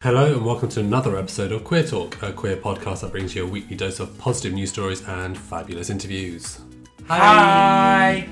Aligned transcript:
Hello 0.00 0.32
and 0.32 0.46
welcome 0.46 0.68
to 0.68 0.78
another 0.78 1.16
episode 1.16 1.50
of 1.50 1.64
Queer 1.64 1.82
Talk, 1.82 2.22
a 2.22 2.32
queer 2.32 2.56
podcast 2.56 3.00
that 3.00 3.10
brings 3.10 3.34
you 3.34 3.42
a 3.42 3.46
weekly 3.48 3.74
dose 3.74 3.98
of 3.98 4.16
positive 4.16 4.52
news 4.52 4.70
stories 4.70 5.02
and 5.08 5.36
fabulous 5.36 5.90
interviews. 5.90 6.60
Hi. 7.08 8.28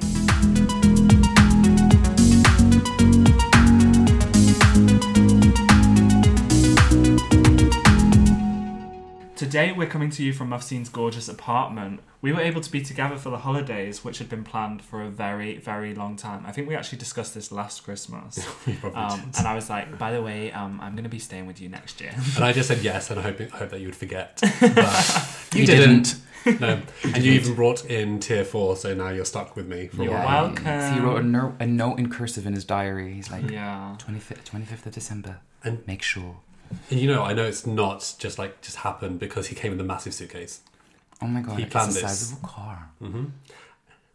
Today 9.37 9.71
we're 9.73 9.87
coming 9.87 10.09
to 10.11 10.23
you 10.25 10.33
from 10.33 10.49
Mufseen's 10.49 10.89
gorgeous 10.89 11.29
apartment. 11.29 12.01
We 12.23 12.33
were 12.33 12.41
able 12.41 12.63
to 12.63 12.71
be 12.73 12.81
together 12.81 13.19
for 13.19 13.29
the 13.29 13.37
holidays, 13.37 14.03
which 14.03 14.17
had 14.19 14.31
been 14.31 14.45
planned 14.45 14.81
for 14.81 15.03
a 15.03 15.11
very, 15.11 15.59
very 15.59 15.95
long 15.95 16.17
time. 16.17 16.45
I 16.47 16.53
think 16.53 16.67
we 16.69 16.75
actually 16.75 16.97
discussed 16.99 17.35
this 17.35 17.53
last 17.53 17.85
Christmas. 17.85 18.39
Um, 18.95 19.31
and 19.37 19.47
I 19.47 19.55
was 19.55 19.69
like, 19.69 19.99
by 19.99 20.11
the 20.13 20.23
way, 20.23 20.51
um, 20.53 20.81
I'm 20.81 20.93
going 20.93 21.05
to 21.05 21.11
be 21.11 21.19
staying 21.19 21.47
with 21.47 21.61
you 21.61 21.69
next 21.69 22.01
year. 22.01 22.15
And 22.37 22.45
I 22.45 22.53
just 22.53 22.69
said 22.69 22.79
yes, 22.83 23.11
and 23.11 23.21
I 23.21 23.25
hope, 23.25 23.41
I 23.41 23.57
hope 23.59 23.71
that 23.71 23.81
you 23.81 23.87
would 23.89 23.97
forget. 23.97 24.41
But 24.61 25.55
you, 25.55 25.61
You 25.61 25.67
didn't. 25.67 26.17
No. 26.61 26.81
And 27.03 27.25
you 27.25 27.33
even 27.33 27.55
brought 27.57 27.85
in 27.87 28.21
tier 28.21 28.45
four, 28.45 28.77
so 28.77 28.95
now 28.95 29.09
you're 29.09 29.25
stuck 29.25 29.57
with 29.57 29.67
me 29.67 29.89
for 29.89 30.03
a 30.03 30.05
You're 30.05 30.15
while. 30.15 30.45
welcome. 30.47 30.95
He 30.95 31.01
wrote 31.01 31.21
a, 31.21 31.27
ner- 31.27 31.57
a 31.59 31.67
note 31.67 31.99
in 31.99 32.09
cursive 32.09 32.47
in 32.47 32.53
his 32.55 32.65
diary. 32.65 33.13
He's 33.15 33.31
like, 33.33 33.51
Yeah. 33.51 33.97
25th, 33.99 34.45
25th 34.45 34.87
of 34.87 34.93
December. 34.93 35.41
And- 35.65 35.85
make 35.89 36.03
sure. 36.03 36.37
And 36.91 37.01
you 37.01 37.07
know, 37.09 37.23
I 37.25 37.33
know 37.35 37.45
it's 37.45 37.67
not 37.67 38.15
just 38.19 38.39
like 38.39 38.61
just 38.61 38.77
happened 38.77 39.19
because 39.19 39.49
he 39.49 39.55
came 39.55 39.73
with 39.73 39.81
a 39.81 39.85
massive 39.85 40.15
suitcase. 40.15 40.61
Oh 41.23 41.27
my 41.27 41.41
god, 41.41 41.57
He 41.57 41.63
it's 41.65 41.73
planned 41.73 41.93
this. 41.93 42.01
size 42.01 42.33
of 42.33 42.39
a 42.43 42.47
car. 42.47 42.91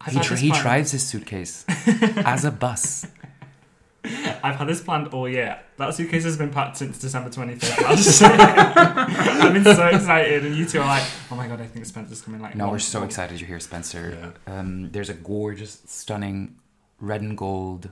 I've 0.00 0.12
He, 0.12 0.18
had 0.18 0.38
he 0.38 0.50
drives 0.50 0.90
his 0.92 1.06
suitcase 1.06 1.64
as 2.24 2.44
a 2.44 2.50
bus. 2.50 3.06
I've 4.04 4.56
had 4.56 4.66
this 4.66 4.80
planned 4.80 5.08
all 5.08 5.28
year. 5.28 5.60
That 5.76 5.94
suitcase 5.94 6.24
has 6.24 6.36
been 6.36 6.50
packed 6.50 6.76
since 6.76 6.98
December 6.98 7.30
25th 7.30 7.82
last 7.82 8.20
year. 8.20 8.30
I've 8.32 9.52
been 9.52 9.62
so 9.64 9.86
excited, 9.86 10.44
and 10.44 10.56
you 10.56 10.66
two 10.66 10.80
are 10.80 10.86
like, 10.86 11.04
oh 11.30 11.36
my 11.36 11.46
god, 11.46 11.60
I 11.60 11.66
think 11.66 11.86
Spencer's 11.86 12.20
coming 12.20 12.40
like 12.40 12.56
No, 12.56 12.68
we're 12.68 12.80
so 12.80 13.04
excited 13.04 13.40
you're 13.40 13.46
here, 13.46 13.60
Spencer. 13.60 14.34
Um, 14.48 14.90
there's 14.90 15.08
a 15.08 15.14
gorgeous, 15.14 15.82
stunning 15.86 16.56
red 17.00 17.20
and 17.22 17.38
gold 17.38 17.90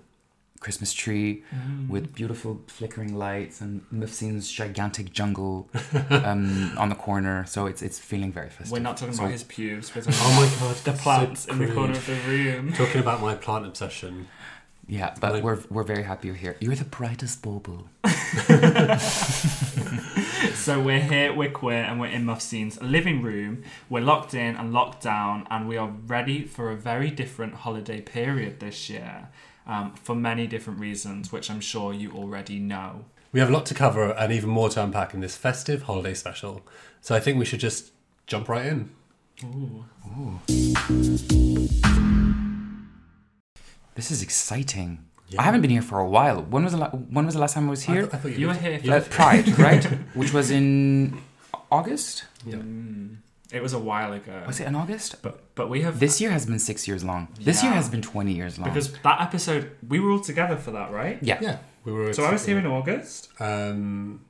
Christmas 0.60 0.92
tree 0.92 1.42
Mm. 1.54 1.88
with 1.88 2.14
beautiful 2.14 2.60
flickering 2.66 3.14
lights 3.16 3.60
and 3.62 3.80
Mufseen's 3.92 4.50
gigantic 4.52 5.10
jungle 5.12 5.68
um, 6.10 6.72
on 6.82 6.88
the 6.90 6.94
corner. 6.94 7.44
So 7.46 7.66
it's 7.66 7.82
it's 7.82 7.98
feeling 7.98 8.30
very 8.32 8.50
festive. 8.50 8.72
We're 8.72 8.80
not 8.88 8.96
talking 8.98 9.14
So- 9.14 9.22
about 9.22 9.32
his 9.32 9.44
pubes. 9.44 9.94
We're 9.94 10.02
talking 10.02 10.18
Oh 10.22 10.34
my 10.40 10.48
god, 10.60 10.76
the 10.84 10.94
so 10.96 11.02
plants 11.02 11.46
in 11.46 11.58
the 11.58 11.72
corner 11.72 11.94
of 11.94 12.06
the 12.06 12.14
room. 12.28 12.72
Talking 12.74 13.00
about 13.00 13.20
my 13.22 13.34
plant 13.34 13.64
obsession. 13.66 14.28
Yeah, 14.86 15.14
but 15.20 15.32
Like- 15.32 15.44
we're 15.44 15.60
we're 15.70 15.84
very 15.94 16.02
happy 16.02 16.28
you're 16.28 16.36
here. 16.46 16.56
You're 16.60 16.74
the 16.84 16.84
brightest 16.98 17.42
bauble. 17.42 17.88
So 20.54 20.78
we're 20.80 21.00
here, 21.00 21.32
we're 21.34 21.50
queer, 21.50 21.82
and 21.84 21.98
we're 22.00 22.08
in 22.18 22.24
Mufseen's 22.26 22.80
living 22.82 23.22
room. 23.22 23.62
We're 23.88 24.02
locked 24.04 24.34
in 24.34 24.56
and 24.56 24.72
locked 24.72 25.02
down, 25.02 25.46
and 25.50 25.66
we 25.66 25.76
are 25.78 25.88
ready 26.06 26.44
for 26.44 26.70
a 26.70 26.76
very 26.76 27.10
different 27.10 27.54
holiday 27.54 28.00
period 28.00 28.60
this 28.60 28.90
year. 28.90 29.28
Um, 29.66 29.92
for 29.94 30.14
many 30.16 30.46
different 30.46 30.80
reasons, 30.80 31.30
which 31.30 31.50
I'm 31.50 31.60
sure 31.60 31.92
you 31.92 32.10
already 32.12 32.58
know. 32.58 33.04
We 33.32 33.38
have 33.40 33.50
a 33.50 33.52
lot 33.52 33.66
to 33.66 33.74
cover 33.74 34.10
and 34.12 34.32
even 34.32 34.50
more 34.50 34.68
to 34.70 34.82
unpack 34.82 35.14
in 35.14 35.20
this 35.20 35.36
festive 35.36 35.82
holiday 35.82 36.14
special. 36.14 36.62
So 37.00 37.14
I 37.14 37.20
think 37.20 37.38
we 37.38 37.44
should 37.44 37.60
just 37.60 37.92
jump 38.26 38.48
right 38.48 38.66
in. 38.66 38.90
This 43.94 44.10
is 44.10 44.22
exciting. 44.22 45.04
I 45.38 45.42
haven't 45.42 45.60
been 45.60 45.70
here 45.70 45.82
for 45.82 45.98
a 46.00 46.08
while. 46.08 46.42
When 46.42 46.64
was 46.64 46.72
the 46.72 46.78
la- 46.78 46.90
when 46.90 47.24
was 47.26 47.34
the 47.34 47.40
last 47.40 47.54
time 47.54 47.66
I 47.68 47.70
was 47.70 47.88
I 47.88 47.92
here? 47.92 48.02
th- 48.02 48.14
I 48.14 48.16
thought 48.16 48.32
You 48.32 48.48
were 48.48 48.54
here 48.54 48.80
you 48.82 48.92
Uh, 48.92 49.00
Pride, 49.00 49.56
right? 49.58 49.84
Which 50.14 50.32
was 50.32 50.50
in 50.50 51.20
August. 51.70 52.24
Yeah. 52.44 52.56
Mm, 52.56 53.18
it 53.52 53.62
was 53.62 53.72
a 53.72 53.78
while 53.78 54.12
ago. 54.12 54.42
Was 54.46 54.60
it 54.60 54.66
in 54.66 54.74
August? 54.74 55.22
But 55.22 55.34
but 55.54 55.68
we 55.68 55.82
have 55.82 55.98
This 56.00 56.20
year 56.20 56.30
has 56.30 56.44
been 56.46 56.58
six 56.58 56.86
years 56.88 57.02
long. 57.04 57.28
This 57.40 57.62
year 57.62 57.72
Yeah. 57.72 57.76
has 57.80 57.88
been 57.88 58.02
twenty 58.02 58.32
years 58.32 58.58
long. 58.58 58.68
because 58.68 58.92
that 59.02 59.20
episode 59.20 59.70
we 59.88 59.98
were 60.00 60.10
all 60.12 60.20
together 60.20 60.56
for 60.56 60.70
that, 60.72 60.90
right? 60.92 61.18
yeah. 61.22 61.38
Yeah, 61.40 61.56
we 61.84 61.92
were. 61.92 62.12
So 62.12 62.24
I 62.24 62.32
was 62.32 62.44
here 62.46 62.58
in 62.58 62.66
August. 62.66 63.28
Um, 63.40 64.20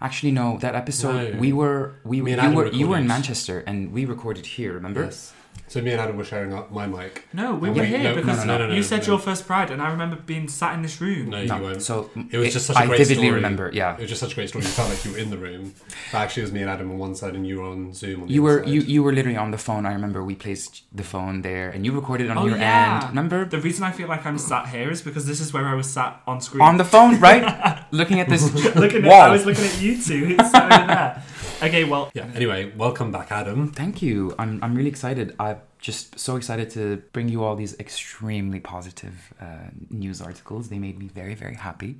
Actually, 0.00 0.32
no. 0.32 0.58
That 0.58 0.74
episode 0.74 1.34
No. 1.34 1.40
we 1.40 1.52
were 1.52 1.94
we 2.04 2.20
Me 2.20 2.32
and 2.32 2.42
you 2.42 2.48
Adem 2.48 2.54
were 2.54 2.66
you 2.66 2.86
were 2.88 2.96
in 2.96 3.04
recorded. 3.04 3.08
Manchester 3.08 3.56
and 3.66 3.92
we 3.92 4.04
recorded 4.04 4.44
here. 4.46 4.72
Remember? 4.74 5.04
yes. 5.04 5.32
So 5.66 5.80
me 5.80 5.90
and 5.92 6.00
Adem 6.00 6.16
were 6.16 6.24
sharing 6.24 6.52
up 6.54 6.70
my 6.70 6.86
mic. 6.86 7.26
No, 7.32 7.54
we 7.54 7.68
were 7.68 7.76
wait, 7.76 7.88
here 7.88 7.98
no, 8.02 8.14
because 8.14 8.38
no, 8.44 8.44
no, 8.44 8.58
no, 8.58 8.68
no, 8.68 8.74
you 8.74 8.82
said 8.82 9.00
no. 9.00 9.06
your 9.14 9.18
first 9.18 9.44
Pride, 9.46 9.70
and 9.72 9.82
I 9.82 9.90
remember 9.90 10.14
being 10.16 10.46
sat 10.46 10.74
in 10.74 10.82
this 10.82 11.00
room. 11.00 11.30
No, 11.30 11.42
No. 11.44 11.56
you 11.56 11.62
weren't. 11.62 11.82
So 11.82 12.10
it 12.30 12.36
was 12.38 12.52
just 12.52 12.66
such 12.66 12.76
a 12.76 12.80
I 12.80 12.86
great 12.86 12.96
story. 12.96 13.04
I 13.04 13.08
vividly 13.08 13.26
story. 13.28 13.34
remember. 13.36 13.70
Yeah. 13.72 13.94
It 13.94 14.00
was 14.02 14.08
just 14.10 14.20
such 14.20 14.32
a 14.32 14.34
great 14.36 14.48
story. 14.50 14.64
You 14.64 14.70
felt 14.70 14.90
like 14.90 15.04
you 15.04 15.12
were 15.12 15.18
in 15.18 15.30
the 15.30 15.38
room. 15.38 15.74
But 16.12 16.18
actually, 16.18 16.42
it 16.42 16.44
was 16.44 16.52
me 16.52 16.62
and 16.62 16.70
Adem 16.70 16.90
on 16.90 16.98
one 16.98 17.14
side, 17.16 17.34
and 17.34 17.44
you 17.46 17.60
were 17.60 17.66
on 17.68 17.92
Zoom 17.92 18.22
on 18.22 18.28
the 18.28 18.34
You 18.34 18.46
other 18.46 18.58
were 18.58 18.64
side. 18.64 18.72
you 18.74 18.80
you 18.82 19.02
were 19.02 19.12
literally 19.12 19.36
on 19.38 19.50
the 19.50 19.58
phone. 19.58 19.84
I 19.86 19.92
remember 19.94 20.22
we 20.22 20.34
placed 20.36 20.84
the 20.92 21.02
phone 21.02 21.42
there 21.42 21.70
and 21.70 21.84
you 21.84 21.92
recorded 21.92 22.30
on 22.30 22.38
Oh 22.38 22.46
your 22.46 22.58
yeah. 22.58 23.00
end. 23.02 23.08
Remember? 23.10 23.44
The 23.44 23.58
reason 23.58 23.82
I 23.84 23.90
feel 23.90 24.06
like 24.08 24.24
I'm 24.26 24.38
sat 24.38 24.68
here 24.68 24.90
is 24.90 25.02
because 25.02 25.26
this 25.26 25.40
is 25.40 25.52
where 25.52 25.66
I 25.66 25.74
was 25.74 25.88
sat 25.90 26.20
on 26.26 26.40
screen. 26.40 26.62
on 26.62 26.76
the 26.76 26.84
phone, 26.84 27.18
right? 27.18 27.84
Looking 27.90 28.20
at 28.20 28.28
this 28.28 28.42
looking 28.76 29.04
at, 29.04 29.10
wall. 29.10 29.22
I 29.22 29.30
was 29.30 29.44
looking 29.46 29.64
at 29.64 29.80
you 29.80 30.00
two. 30.00 30.36
It's 30.38 30.50
sat 30.52 30.70
over 30.72 30.86
there. 30.86 31.22
Okay, 31.64 31.84
well, 31.84 32.10
Yeah. 32.12 32.28
Anyway, 32.34 32.72
welcome 32.76 33.10
back, 33.10 33.30
Adem. 33.30 33.72
Thank 33.74 34.02
you. 34.02 34.34
I'm 34.38 34.62
I'm 34.62 34.74
really 34.74 34.90
excited. 34.90 35.34
I'm 35.40 35.56
just 35.78 36.18
so 36.18 36.36
excited 36.36 36.68
to 36.70 37.02
bring 37.14 37.28
you 37.30 37.42
all 37.42 37.56
these 37.56 37.74
extremely 37.78 38.60
positive 38.60 39.32
uh, 39.40 39.70
news 39.88 40.20
articles. 40.20 40.68
They 40.68 40.78
made 40.78 40.98
me 40.98 41.08
very 41.08 41.34
very 41.34 41.54
happy, 41.54 41.92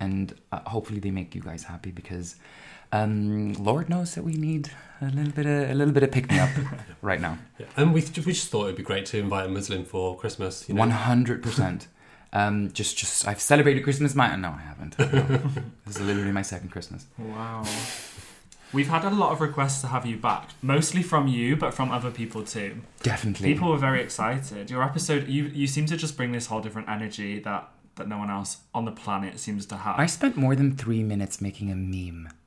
and 0.00 0.34
uh, 0.50 0.58
hopefully 0.66 0.98
they 0.98 1.12
make 1.12 1.36
you 1.36 1.40
guys 1.40 1.62
happy 1.62 1.92
because 1.92 2.34
um, 2.92 3.52
Lord 3.54 3.88
knows 3.88 4.14
that 4.16 4.24
we 4.24 4.34
need 4.34 4.70
a 5.00 5.06
little 5.06 5.32
bit 5.32 5.46
of 5.46 5.70
a 5.70 5.74
little 5.74 5.94
bit 5.94 6.02
of 6.02 6.10
pick 6.10 6.28
me 6.28 6.40
up 6.40 6.50
right 7.00 7.20
now. 7.20 7.38
Yeah. 7.60 7.66
And 7.76 7.94
we 7.94 8.00
we 8.00 8.32
just 8.32 8.48
thought 8.48 8.64
it'd 8.64 8.76
be 8.76 8.82
great 8.82 9.06
to 9.06 9.18
invite 9.18 9.46
a 9.46 9.48
Muslim 9.48 9.84
for 9.84 10.16
Christmas. 10.18 10.68
You 10.68 10.74
know? 10.74 10.80
One 10.80 10.90
hundred 10.90 11.42
percent. 11.42 11.86
Um, 12.32 12.70
just, 12.72 12.98
just, 12.98 13.26
I've 13.26 13.40
celebrated 13.40 13.82
Christmas. 13.82 14.14
My 14.14 14.36
no, 14.36 14.48
I 14.48 14.60
haven't. 14.60 14.98
No. 14.98 15.06
this 15.86 15.96
is 15.96 16.02
literally 16.02 16.32
my 16.32 16.42
second 16.42 16.68
Christmas. 16.70 17.06
wow. 17.16 17.62
We've 18.76 18.88
had 18.96 19.04
a 19.04 19.10
lot 19.22 19.32
of 19.32 19.40
requests 19.40 19.80
to 19.80 19.86
have 19.88 20.04
you 20.10 20.16
back, 20.18 20.50
mostly 20.62 21.02
from 21.02 21.26
you, 21.28 21.56
but 21.56 21.72
from 21.72 21.90
other 21.90 22.10
people 22.10 22.42
too. 22.44 22.70
Definitely. 23.02 23.52
People 23.52 23.70
were 23.70 23.78
very 23.88 24.00
excited. 24.02 24.70
Your 24.70 24.82
episode, 24.90 25.22
you 25.28 25.44
you 25.60 25.66
seem 25.66 25.86
to 25.86 25.96
just 25.96 26.14
bring 26.18 26.32
this 26.32 26.46
whole 26.46 26.60
different 26.60 26.88
energy 26.96 27.40
that 27.40 27.62
that 27.96 28.06
no 28.06 28.18
one 28.18 28.30
else 28.38 28.58
on 28.74 28.84
the 28.84 28.92
planet 28.92 29.38
seems 29.40 29.64
to 29.72 29.76
have. 29.84 29.98
I 29.98 30.06
spent 30.06 30.36
more 30.36 30.54
than 30.54 30.76
three 30.76 31.02
minutes 31.02 31.40
making 31.40 31.68
a 31.72 31.74
meme 31.94 32.28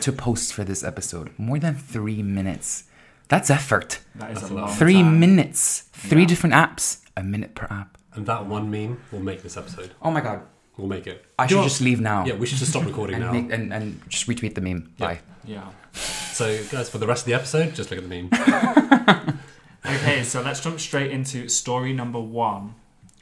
to 0.00 0.12
post 0.12 0.52
for 0.52 0.64
this 0.64 0.82
episode. 0.84 1.30
More 1.38 1.58
than 1.58 1.74
three 1.76 2.22
minutes. 2.22 2.84
That's 3.28 3.48
effort. 3.50 4.00
that 4.16 4.32
is 4.32 4.40
That's 4.40 4.50
a 4.50 4.54
a 4.54 4.56
lot. 4.56 4.66
long 4.70 4.76
Three 4.76 4.94
time. 5.02 5.20
minutes. 5.20 5.62
Three 5.92 6.22
Yeah. 6.22 6.26
different 6.32 6.54
apps. 6.54 6.84
A 7.16 7.22
minute 7.22 7.54
per 7.54 7.66
app. 7.70 7.96
And 8.14 8.26
that 8.26 8.46
one 8.46 8.70
meme 8.70 9.00
will 9.12 9.20
make 9.20 9.42
this 9.44 9.56
episode. 9.56 9.90
Oh 10.02 10.10
my 10.10 10.20
god. 10.20 10.40
We'll 10.80 10.88
make 10.88 11.06
it. 11.06 11.24
I 11.38 11.46
Do 11.46 11.50
should 11.50 11.54
you 11.54 11.60
know 11.62 11.68
just 11.68 11.80
leave 11.80 12.00
now. 12.00 12.24
Yeah, 12.24 12.34
we 12.34 12.46
should 12.46 12.58
just 12.58 12.70
stop 12.70 12.84
recording 12.84 13.16
and, 13.16 13.24
now. 13.24 13.32
make, 13.32 13.52
and, 13.52 13.72
and 13.72 14.00
just 14.08 14.26
retweet 14.26 14.54
the 14.54 14.60
meme. 14.60 14.92
Yeah. 14.96 15.06
Bye. 15.06 15.20
Yeah. 15.44 15.68
So, 15.92 16.62
guys, 16.70 16.88
for 16.88 16.98
the 16.98 17.06
rest 17.06 17.22
of 17.22 17.26
the 17.26 17.34
episode, 17.34 17.74
just 17.74 17.90
look 17.90 17.98
at 17.98 18.08
the 18.08 18.22
meme. 18.22 19.36
Okay, 19.86 20.22
so 20.24 20.42
let's 20.42 20.60
jump 20.60 20.78
straight 20.78 21.10
into 21.10 21.48
story 21.48 21.94
number 21.94 22.20
one. 22.20 22.74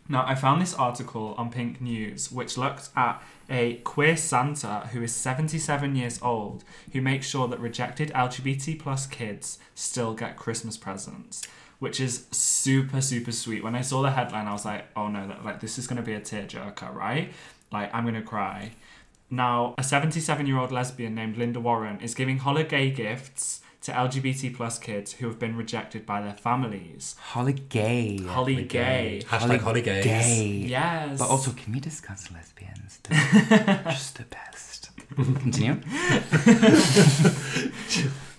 Now, 0.08 0.24
I 0.26 0.34
found 0.34 0.60
this 0.60 0.74
article 0.74 1.34
on 1.38 1.52
PinkNews, 1.52 2.32
which 2.32 2.58
looked 2.58 2.88
at 2.96 3.22
a 3.48 3.74
queer 3.84 4.16
Santa 4.16 4.88
who 4.92 5.02
is 5.02 5.14
77 5.14 5.94
years 5.94 6.18
old, 6.20 6.64
who 6.92 7.00
makes 7.00 7.28
sure 7.28 7.46
that 7.46 7.60
rejected 7.60 8.10
LGBT 8.12 8.78
plus 8.78 9.06
kids 9.06 9.58
still 9.74 10.14
get 10.14 10.36
Christmas 10.36 10.76
presents, 10.76 11.42
which 11.78 12.00
is 12.00 12.26
super 12.30 13.00
super 13.00 13.32
sweet. 13.32 13.62
When 13.62 13.74
I 13.74 13.82
saw 13.82 14.02
the 14.02 14.10
headline, 14.10 14.46
I 14.46 14.52
was 14.52 14.64
like, 14.64 14.86
oh 14.96 15.08
no, 15.08 15.26
that, 15.28 15.44
like 15.44 15.60
this 15.60 15.78
is 15.78 15.86
gonna 15.86 16.02
be 16.02 16.14
a 16.14 16.20
tearjerker, 16.20 16.94
right? 16.94 17.32
Like 17.72 17.94
I'm 17.94 18.04
gonna 18.04 18.22
cry. 18.22 18.72
Now, 19.30 19.74
a 19.76 19.84
77 19.84 20.46
year 20.46 20.58
old 20.58 20.72
lesbian 20.72 21.14
named 21.14 21.36
Linda 21.36 21.60
Warren 21.60 22.00
is 22.00 22.14
giving 22.14 22.38
holiday 22.38 22.90
gifts 22.90 23.60
to 23.82 23.92
LGBT 23.92 24.54
plus 24.54 24.78
kids 24.78 25.14
who 25.14 25.26
have 25.26 25.38
been 25.38 25.56
rejected 25.56 26.04
by 26.04 26.20
their 26.20 26.34
families. 26.34 27.14
Holly 27.18 27.52
gay. 27.52 28.18
Holly 28.18 28.64
gay. 28.64 29.22
Hashtag 29.26 29.60
holigays. 29.60 30.04
Gay. 30.04 30.64
Yes. 30.66 31.18
But 31.18 31.28
also, 31.28 31.52
can 31.52 31.72
we 31.72 31.80
discuss 31.80 32.30
lesbians? 32.32 33.00
Just 33.08 34.18
the 34.18 34.24
best. 34.24 34.90
Continue. 35.14 35.80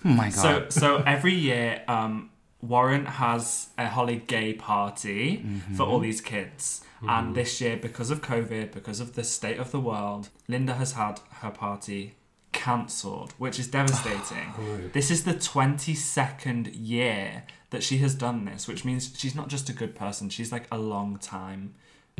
oh 0.06 0.08
my 0.08 0.30
god. 0.30 0.34
So, 0.34 0.66
so 0.70 0.98
every 1.06 1.34
year, 1.34 1.82
um, 1.88 2.30
Warren 2.62 3.06
has 3.06 3.70
a 3.78 3.88
Holly 3.88 4.24
Gay 4.28 4.54
party 4.54 5.38
mm-hmm. 5.38 5.76
for 5.76 5.84
all 5.84 6.00
these 6.00 6.22
kids. 6.22 6.84
And 7.02 7.28
mm-hmm. 7.28 7.34
this 7.34 7.62
year, 7.62 7.78
because 7.78 8.12
of 8.12 8.22
COVID, 8.22 8.74
because 8.74 9.00
of 9.00 9.16
the 9.16 9.24
state 9.24 9.58
of 9.58 9.72
the 9.72 9.80
world, 9.80 10.30
Linda 10.50 10.74
has 10.74 10.94
had 10.94 11.22
her 11.36 11.50
party 11.50 12.16
cancelled, 12.52 13.34
which 13.38 13.58
is 13.58 13.68
devastating. 13.68 14.92
this 14.94 15.10
is 15.10 15.24
the 15.24 15.34
22nd 15.34 16.72
year 16.74 17.44
that 17.70 17.84
she 17.84 18.00
has 18.00 18.16
done 18.16 18.46
this, 18.46 18.68
which 18.68 18.84
means 18.84 19.14
she's 19.18 19.36
not 19.36 19.48
just 19.48 19.70
a 19.70 19.74
good 19.74 19.96
person, 19.96 20.30
she's 20.30 20.52
like 20.52 20.66
a 20.72 20.78
long 20.78 21.18
time 21.18 21.76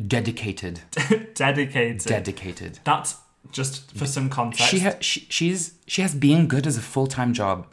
dedicated. 0.06 0.80
dedicated. 1.34 2.06
Dedicated. 2.06 2.78
That's 2.84 3.16
just 3.52 3.92
for 3.96 4.06
some 4.06 4.28
context. 4.28 4.68
She, 4.68 4.80
ha- 4.80 4.96
she 5.00 5.26
she's 5.28 5.74
she 5.86 6.02
has 6.02 6.14
being 6.14 6.48
good 6.48 6.66
as 6.66 6.76
a 6.76 6.82
full 6.82 7.06
time 7.06 7.32
job. 7.32 7.66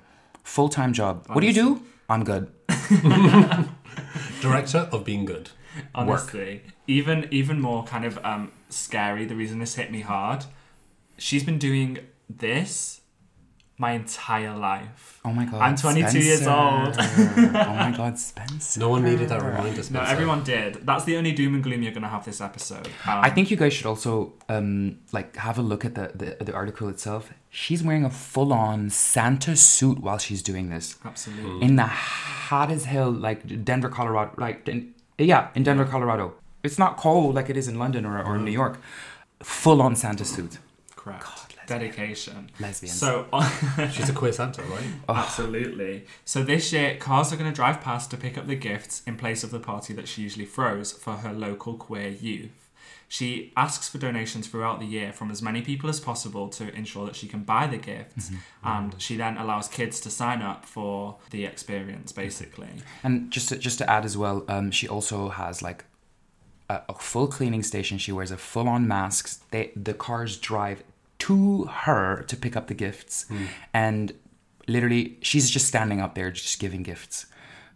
Full 0.44 0.70
time 0.70 0.94
job. 0.94 1.26
What 1.28 1.42
do 1.42 1.48
you 1.48 1.54
do? 1.54 1.84
I'm 2.10 2.24
good. 2.24 2.52
Director 4.42 4.88
of 4.92 5.04
being 5.04 5.26
good. 5.26 5.50
honestly 5.94 6.64
even 6.88 7.28
even 7.30 7.60
more 7.62 7.84
kind 7.84 8.04
of 8.04 8.18
um 8.24 8.52
scary 8.70 9.26
the 9.26 9.36
reason 9.36 9.60
this 9.60 9.76
hit 9.76 9.92
me 9.92 10.02
hard 10.02 10.44
she's 11.20 11.44
been 11.44 11.60
doing 11.60 12.00
this 12.28 12.97
my 13.80 13.92
entire 13.92 14.56
life 14.58 15.20
Oh 15.24 15.32
my 15.34 15.46
god. 15.46 15.62
I'm 15.62 15.76
22 15.76 16.20
years 16.20 16.48
old. 16.48 16.96
oh 16.98 17.74
my 17.84 17.94
god, 17.98 18.18
Spencer. 18.18 18.80
No 18.80 18.90
one 18.90 19.04
needed 19.04 19.30
that 19.30 19.42
reminder. 19.42 19.76
no 19.78 19.82
Spencer. 19.84 20.12
everyone 20.12 20.44
did 20.44 20.76
that's 20.86 21.04
the 21.04 21.16
only 21.18 21.32
doom 21.32 21.54
and 21.56 21.64
gloom 21.64 21.84
you're 21.84 21.92
gonna 21.92 22.08
have 22.10 22.26
this 22.26 22.40
episode 22.42 22.88
um, 22.88 23.20
I 23.28 23.30
think 23.30 23.52
you 23.52 23.58
guys 23.58 23.74
should 23.74 23.86
also 23.86 24.34
um, 24.50 25.00
like 25.12 25.36
have 25.36 25.58
a 25.60 25.62
look 25.62 25.84
at 25.86 25.94
the, 25.96 26.12
the 26.16 26.44
the 26.46 26.54
article 26.54 26.88
itself. 26.90 27.30
She's 27.50 27.82
wearing 27.84 28.06
a 28.06 28.10
full 28.10 28.52
on 28.54 28.90
Santa 28.90 29.56
suit 29.56 30.00
while 30.00 30.18
she's 30.20 30.42
doing 30.44 30.70
this. 30.70 30.96
absolutely 31.06 31.66
In 31.66 31.76
the 31.76 31.86
hot 31.86 32.70
as 32.72 32.86
hell, 32.86 33.10
like 33.12 33.64
Denver, 33.66 33.90
Colorado. 33.90 34.32
Like, 34.38 34.68
in, 34.68 34.94
yeah, 35.18 35.48
in 35.56 35.64
Denver, 35.64 35.86
Colorado. 35.86 36.36
It's 36.64 36.78
not 36.78 36.98
cold 36.98 37.34
like 37.36 37.50
it 37.50 37.58
is 37.58 37.68
in 37.68 37.80
London 37.80 38.06
or, 38.06 38.22
or 38.22 38.38
New 38.38 38.52
York. 38.52 38.80
Full 39.42 39.82
on 39.82 39.96
Santa 39.96 40.24
suit. 40.26 40.60
correct 40.96 41.24
lesbian. 41.24 41.37
Dedication 41.68 42.50
Lesbian. 42.60 42.94
so 42.94 43.28
She's 43.92 44.10
a 44.10 44.14
queer 44.14 44.34
Santa, 44.34 44.64
right? 44.64 44.84
Absolutely. 45.08 46.06
So 46.26 46.44
this 46.44 46.74
year, 46.74 46.96
cars 46.98 47.32
are 47.32 47.38
going 47.38 47.50
to 47.52 47.56
drive 47.56 47.82
past 47.82 48.10
to 48.12 48.18
pick 48.18 48.38
up 48.38 48.48
the 48.48 48.56
gifts 48.56 49.04
in 49.06 49.18
place 49.18 49.44
of 49.44 49.52
the 49.52 49.60
party 49.60 49.94
that 49.94 50.08
she 50.08 50.22
usually 50.22 50.46
throws 50.46 50.92
for 50.92 51.14
her 51.18 51.34
local 51.34 51.76
queer 51.76 52.10
youth. 52.10 52.68
She 53.10 53.54
asks 53.56 53.88
for 53.88 54.00
donations 54.00 54.48
throughout 54.48 54.80
the 54.80 54.86
year 54.86 55.14
from 55.14 55.32
as 55.32 55.42
many 55.42 55.62
people 55.62 55.90
as 55.90 56.00
possible 56.00 56.50
to 56.50 56.74
ensure 56.76 57.06
that 57.06 57.16
she 57.16 57.28
can 57.28 57.44
buy 57.44 57.66
the 57.66 57.78
gifts, 57.78 58.32
and 58.64 59.02
she 59.02 59.16
then 59.16 59.38
allows 59.38 59.70
kids 59.70 60.02
to 60.02 60.10
sign 60.10 60.42
up 60.42 60.66
for 60.66 61.16
the 61.30 61.46
experience, 61.46 62.12
basically. 62.12 62.68
And 63.04 63.32
just 63.32 63.50
to, 63.50 63.58
just 63.58 63.78
to 63.78 63.90
add 63.90 64.04
as 64.04 64.18
well, 64.18 64.44
um, 64.50 64.72
she 64.72 64.90
also 64.90 65.30
has 65.30 65.62
like 65.62 65.86
a, 66.70 66.82
a 66.90 66.94
full 66.96 67.28
cleaning 67.28 67.64
station. 67.64 67.98
She 67.98 68.12
wears 68.12 68.32
a 68.32 68.38
full 68.38 68.68
on 68.68 68.88
mask. 68.88 69.42
They 69.52 69.72
the 69.76 69.94
cars 69.94 70.36
drive 70.36 70.84
to 71.28 71.66
her 71.66 72.24
to 72.28 72.38
pick 72.38 72.56
up 72.56 72.68
the 72.68 72.74
gifts, 72.74 73.26
hmm. 73.28 73.46
and 73.74 74.14
literally 74.68 75.18
she's 75.22 75.50
just 75.50 75.68
standing 75.68 76.02
up 76.02 76.16
there 76.16 76.32
just 76.32 76.60
giving 76.60 76.84
gifts. 76.84 77.26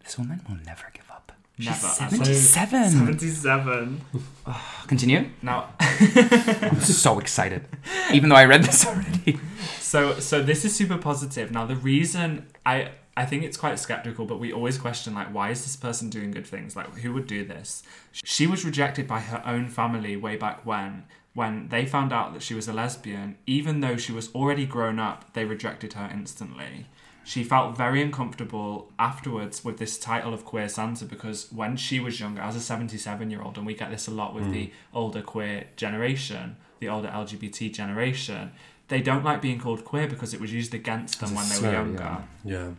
This 0.03 0.17
woman 0.17 0.41
will 0.47 0.57
never 0.65 0.85
give 0.93 1.09
up. 1.11 1.31
She's 1.57 1.67
Never. 1.67 1.87
seventy-seven. 1.87 2.89
77. 2.89 4.01
Continue. 4.87 5.29
Now, 5.41 5.69
I'm 5.79 6.79
so 6.79 7.19
excited, 7.19 7.67
even 8.13 8.29
though 8.29 8.35
I 8.35 8.45
read 8.45 8.63
this 8.63 8.85
already. 8.85 9.39
So 9.79 10.19
so 10.19 10.41
this 10.41 10.63
is 10.65 10.73
super 10.75 10.97
positive. 10.97 11.51
Now 11.51 11.65
the 11.65 11.75
reason 11.75 12.47
I 12.65 12.91
I 13.17 13.25
think 13.25 13.43
it's 13.43 13.57
quite 13.57 13.77
skeptical, 13.77 14.25
but 14.25 14.39
we 14.39 14.53
always 14.53 14.77
question 14.77 15.13
like 15.13 15.33
why 15.33 15.51
is 15.51 15.63
this 15.63 15.75
person 15.75 16.09
doing 16.09 16.31
good 16.31 16.47
things? 16.47 16.75
Like 16.75 16.91
who 16.99 17.13
would 17.13 17.27
do 17.27 17.45
this? 17.45 17.83
She 18.23 18.47
was 18.47 18.63
rejected 18.63 19.05
by 19.07 19.19
her 19.19 19.43
own 19.45 19.67
family 19.67 20.15
way 20.15 20.37
back 20.37 20.65
when 20.65 21.03
when 21.33 21.69
they 21.69 21.85
found 21.85 22.11
out 22.11 22.33
that 22.33 22.41
she 22.41 22.53
was 22.53 22.67
a 22.67 22.73
lesbian, 22.73 23.37
even 23.47 23.79
though 23.81 23.97
she 23.97 24.11
was 24.11 24.33
already 24.35 24.65
grown 24.65 24.99
up, 24.99 25.33
they 25.33 25.45
rejected 25.45 25.93
her 25.93 26.09
instantly. 26.13 26.87
She 27.23 27.43
felt 27.43 27.77
very 27.77 28.01
uncomfortable 28.01 28.91
afterwards 28.97 29.63
with 29.63 29.77
this 29.77 29.97
title 29.99 30.33
of 30.33 30.43
queer 30.43 30.67
Santa 30.67 31.05
because 31.05 31.51
when 31.51 31.77
she 31.77 31.99
was 31.99 32.19
younger, 32.19 32.41
as 32.41 32.55
a 32.55 32.59
77 32.59 33.29
year 33.29 33.41
old, 33.41 33.57
and 33.57 33.65
we 33.65 33.75
get 33.75 33.91
this 33.91 34.07
a 34.07 34.11
lot 34.11 34.33
with 34.33 34.51
the 34.51 34.71
older 34.93 35.21
queer 35.21 35.65
generation, 35.77 36.57
the 36.79 36.89
older 36.89 37.07
LGBT 37.07 37.71
generation, 37.71 38.51
they 38.87 39.01
don't 39.01 39.23
like 39.23 39.41
being 39.41 39.59
called 39.59 39.85
queer 39.85 40.07
because 40.07 40.33
it 40.33 40.41
was 40.41 40.51
used 40.51 40.73
against 40.73 41.19
them 41.21 41.33
when 41.35 41.47
they 41.47 41.59
were 41.61 41.71
younger. 41.71 42.03
yeah. 42.43 42.51
Yeah. 42.57 42.69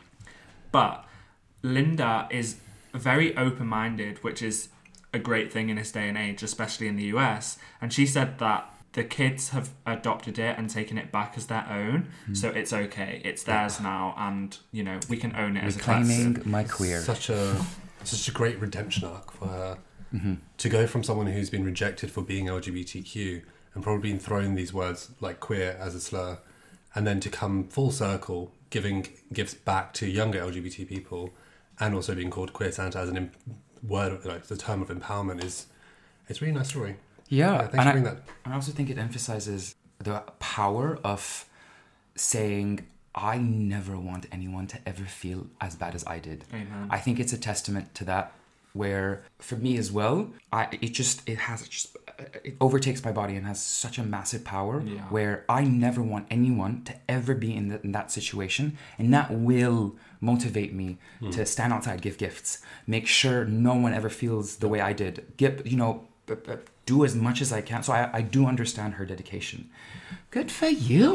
But 0.72 1.06
Linda 1.62 2.26
is 2.30 2.56
very 2.92 3.34
open 3.36 3.66
minded, 3.68 4.22
which 4.24 4.42
is 4.42 4.68
a 5.12 5.18
great 5.18 5.52
thing 5.52 5.68
in 5.68 5.76
this 5.76 5.92
day 5.92 6.08
and 6.08 6.16
age, 6.18 6.42
especially 6.42 6.88
in 6.88 6.96
the 6.96 7.04
US. 7.04 7.58
And 7.80 7.92
she 7.92 8.06
said 8.06 8.38
that 8.38 8.68
the 8.94 9.04
kids 9.04 9.50
have 9.50 9.70
adopted 9.86 10.38
it 10.38 10.58
and 10.58 10.68
taken 10.68 10.98
it 10.98 11.10
back 11.10 11.34
as 11.36 11.46
their 11.46 11.66
own. 11.70 12.08
Hmm. 12.26 12.34
So 12.34 12.48
it's 12.50 12.72
okay. 12.72 13.22
It's 13.24 13.42
theirs 13.42 13.80
now. 13.80 14.14
And, 14.18 14.56
you 14.70 14.82
know, 14.82 14.98
we 15.08 15.16
can 15.16 15.34
own 15.36 15.56
it 15.56 15.64
as 15.64 15.76
a 15.76 15.78
Reclaiming 15.78 16.18
collective. 16.34 16.46
my 16.46 16.64
queer. 16.64 17.00
Such 17.00 17.28
a 17.30 17.64
such 18.04 18.26
a 18.28 18.32
great 18.32 18.58
redemption 18.60 19.04
arc 19.08 19.32
for 19.32 19.46
her 19.48 19.78
Mm-hmm. 20.12 20.34
to 20.58 20.68
go 20.68 20.86
from 20.86 21.02
someone 21.02 21.26
who's 21.28 21.48
been 21.48 21.64
rejected 21.64 22.10
for 22.10 22.20
being 22.20 22.44
LGBTQ 22.48 23.40
and 23.72 23.82
probably 23.82 24.10
been 24.10 24.18
thrown 24.20 24.54
these 24.56 24.70
words 24.74 25.10
like 25.20 25.40
queer 25.40 25.74
as 25.80 25.94
a 25.94 26.00
slur, 26.00 26.36
and 26.94 27.06
then 27.06 27.18
to 27.20 27.30
come 27.30 27.66
full 27.68 27.90
circle, 27.90 28.52
giving 28.68 29.06
gifts 29.32 29.54
back 29.54 29.94
to 29.94 30.06
younger 30.06 30.38
LGBT 30.40 30.86
people, 30.86 31.30
and 31.80 31.94
also 31.94 32.14
being 32.14 32.28
called 32.28 32.52
queer 32.52 32.70
Santa 32.70 32.98
as 32.98 33.08
an 33.08 33.16
im- 33.16 33.30
word, 33.86 34.24
like 34.24 34.46
the 34.46 34.56
term 34.56 34.82
of 34.82 34.88
empowerment 34.88 35.42
is, 35.44 35.66
it's 36.28 36.40
a 36.40 36.44
really 36.44 36.56
nice 36.56 36.68
story. 36.68 36.96
Yeah, 37.28 37.58
thanks 37.58 37.74
and 37.74 37.82
for 37.82 37.88
I, 37.88 37.92
bringing 37.92 38.14
that. 38.14 38.22
I 38.44 38.54
also 38.54 38.72
think 38.72 38.90
it 38.90 38.98
emphasizes 38.98 39.74
the 39.98 40.22
power 40.38 40.98
of 41.02 41.46
saying, 42.14 42.86
I 43.14 43.38
never 43.38 43.98
want 43.98 44.26
anyone 44.32 44.66
to 44.68 44.78
ever 44.86 45.04
feel 45.04 45.46
as 45.60 45.76
bad 45.76 45.94
as 45.94 46.06
I 46.06 46.18
did. 46.18 46.44
Amen. 46.52 46.88
I 46.90 46.98
think 46.98 47.20
it's 47.20 47.32
a 47.32 47.38
testament 47.38 47.94
to 47.96 48.04
that. 48.04 48.32
Where 48.74 49.22
for 49.38 49.56
me 49.56 49.76
as 49.76 49.92
well, 49.92 50.30
I 50.50 50.66
it 50.80 50.94
just 50.94 51.28
it 51.28 51.36
has 51.36 51.68
just 51.68 51.94
it 52.42 52.56
overtakes 52.58 53.04
my 53.04 53.12
body 53.12 53.36
and 53.36 53.44
has 53.44 53.62
such 53.62 53.98
a 53.98 54.02
massive 54.02 54.44
power. 54.44 54.80
Yeah. 54.80 55.00
Where 55.10 55.44
I 55.46 55.64
never 55.64 56.02
want 56.02 56.26
anyone 56.30 56.82
to 56.84 56.94
ever 57.06 57.34
be 57.34 57.54
in, 57.54 57.68
the, 57.68 57.82
in 57.82 57.92
that 57.92 58.10
situation, 58.10 58.78
and 58.96 59.12
that 59.12 59.30
will 59.30 59.96
motivate 60.22 60.72
me 60.72 60.96
to 61.32 61.44
stand 61.44 61.72
outside, 61.74 62.00
give 62.00 62.16
gifts, 62.16 62.58
make 62.86 63.06
sure 63.06 63.44
no 63.44 63.74
one 63.74 63.92
ever 63.92 64.08
feels 64.08 64.56
the 64.56 64.68
way 64.68 64.80
I 64.80 64.92
did. 64.94 65.14
Get 65.36 65.66
you 65.66 65.76
know, 65.76 66.06
b- 66.26 66.36
b- 66.46 66.54
do 66.86 67.04
as 67.04 67.14
much 67.14 67.40
as 67.42 67.52
I 67.52 67.60
can. 67.60 67.82
So 67.82 67.92
I, 67.92 68.08
I 68.12 68.22
do 68.22 68.46
understand 68.46 68.94
her 68.94 69.04
dedication. 69.04 69.68
Good 70.30 70.50
for 70.50 70.68
you, 70.68 71.10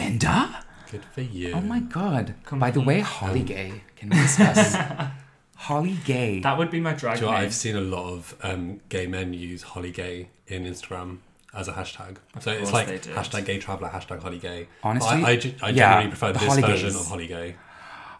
Linda. 0.00 0.64
Good 0.90 1.04
for 1.04 1.20
you. 1.22 1.52
Oh 1.52 1.60
my 1.60 1.80
god. 1.80 2.34
By 2.52 2.70
the 2.70 2.80
way, 2.80 3.00
Holly 3.00 3.42
Gay. 3.42 3.82
Can 3.96 4.08
we 4.10 4.16
discuss 4.16 4.76
Holly 5.56 5.96
Gay? 6.04 6.40
That 6.40 6.56
would 6.58 6.70
be 6.70 6.80
my 6.80 6.92
drag 6.94 7.18
Do 7.18 7.24
you 7.26 7.30
know. 7.30 7.36
I've 7.36 7.54
seen 7.54 7.76
a 7.76 7.80
lot 7.80 8.12
of 8.12 8.36
um, 8.42 8.80
gay 8.88 9.06
men 9.06 9.32
use 9.34 9.62
Holly 9.62 9.90
Gay 9.92 10.28
in 10.46 10.64
Instagram 10.64 11.18
as 11.52 11.68
a 11.68 11.72
hashtag. 11.72 12.16
so 12.40 12.50
it's 12.50 12.72
like 12.72 12.88
hashtag 12.88 13.44
gay 13.44 13.58
traveler, 13.58 13.88
hashtag 13.88 14.20
Holly 14.20 14.38
Gay. 14.38 14.66
Honestly, 14.82 15.08
I, 15.22 15.30
I, 15.30 15.54
I 15.62 15.68
yeah, 15.70 15.72
generally 15.72 16.08
prefer 16.08 16.32
the 16.32 16.38
this 16.40 16.48
Holly 16.48 16.62
version 16.62 16.88
Gays. 16.88 17.00
of 17.00 17.06
Holly 17.06 17.26
Gay. 17.28 17.56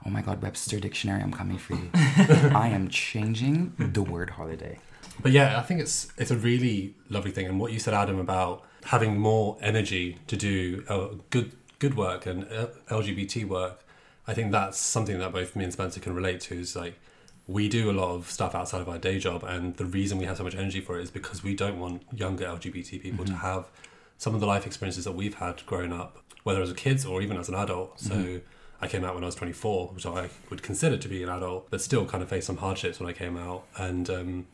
Oh 0.06 0.11
my 0.11 0.20
god, 0.20 0.42
Webster 0.42 0.78
Dictionary, 0.78 1.23
I'm 1.23 1.32
coming 1.32 1.56
for 1.56 1.75
you. 1.75 1.90
I 1.94 2.68
am 2.68 2.88
changing 2.88 3.73
the 3.78 4.02
word 4.02 4.30
holiday. 4.30 4.78
But 5.23 5.32
yeah, 5.32 5.58
I 5.58 5.62
think 5.62 5.80
it's 5.80 6.08
it's 6.18 6.30
a 6.30 6.37
really 6.37 6.94
lovely 7.08 7.30
thing. 7.30 7.46
And 7.46 7.58
what 7.58 7.73
you 7.73 7.78
said, 7.78 7.94
Adem, 7.94 8.20
about 8.20 8.64
having 8.84 9.18
more 9.18 9.56
energy 9.62 10.18
to 10.26 10.37
do 10.37 10.84
uh, 10.88 11.08
good 11.30 11.52
good 11.78 11.96
work 11.96 12.26
and 12.26 12.44
uh, 12.44 12.66
LGBT 12.88 13.46
work, 13.49 13.82
I 14.26 14.34
think 14.34 14.52
that's 14.52 14.78
something 14.78 15.18
that 15.20 15.32
both 15.32 15.56
me 15.56 15.64
and 15.64 15.73
Spencer 15.73 16.00
can 16.00 16.14
relate 16.14 16.40
to. 16.42 16.58
Is 16.58 16.76
like 16.76 16.99
we 17.46 17.70
do 17.70 17.90
a 17.90 17.92
lot 17.92 18.14
of 18.14 18.30
stuff 18.30 18.54
outside 18.54 18.82
of 18.82 18.88
our 18.90 18.99
day 18.99 19.18
job, 19.18 19.42
and 19.42 19.75
the 19.76 19.87
reason 19.87 20.18
we 20.18 20.26
have 20.26 20.37
so 20.37 20.44
much 20.44 20.54
energy 20.54 20.82
for 20.82 20.99
it 20.99 21.02
is 21.02 21.11
because 21.11 21.42
we 21.42 21.54
don't 21.54 21.78
want 21.78 22.02
younger 22.12 22.44
LGBT 22.44 23.00
people 23.00 23.25
to 23.25 23.34
have 23.34 23.70
some 24.18 24.34
of 24.34 24.40
the 24.40 24.46
life 24.46 24.66
experiences 24.66 25.04
that 25.04 25.12
we've 25.12 25.37
had 25.37 25.64
growing 25.64 25.94
up, 25.94 26.18
whether 26.42 26.61
as 26.61 26.70
a 26.70 26.75
kids 26.75 27.06
or 27.06 27.23
even 27.23 27.38
as 27.38 27.49
an 27.49 27.54
adult. 27.54 27.99
So. 27.99 28.40
I 28.80 28.88
came 28.88 29.04
out 29.04 29.14
when 29.14 29.24
I 29.24 29.26
was 29.26 29.34
24, 29.34 29.88
which 29.88 30.06
I 30.06 30.28
would 30.50 30.62
consider 30.62 30.96
to 30.96 31.08
be 31.08 31.22
an 31.22 31.28
adult, 31.28 31.70
but 31.70 31.80
still 31.80 32.04
kind 32.06 32.22
of 32.22 32.28
faced 32.28 32.46
some 32.46 32.58
hardships 32.58 33.00
when 33.00 33.08
I 33.08 33.12
came 33.12 33.36
out. 33.36 33.64
And 33.76 34.10
um, 34.10 34.46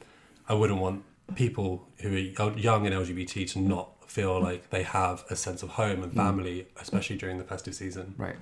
I 0.49 0.55
wouldn't 0.55 0.81
want 0.81 1.05
people 1.35 1.87
who 1.99 2.15
are 2.15 2.51
young 2.53 2.87
and 2.87 2.95
LGBT 2.95 3.51
to 3.53 3.59
not 3.61 3.91
feel 4.11 4.41
like 4.41 4.71
they 4.71 4.83
have 4.83 5.25
a 5.31 5.37
sense 5.37 5.63
of 5.63 5.71
home 5.71 6.03
and 6.03 6.13
family, 6.13 6.67
especially 6.81 7.17
during 7.17 7.39
the 7.39 7.45
festive 7.45 7.75
season. 7.75 8.15
Right. 8.19 8.37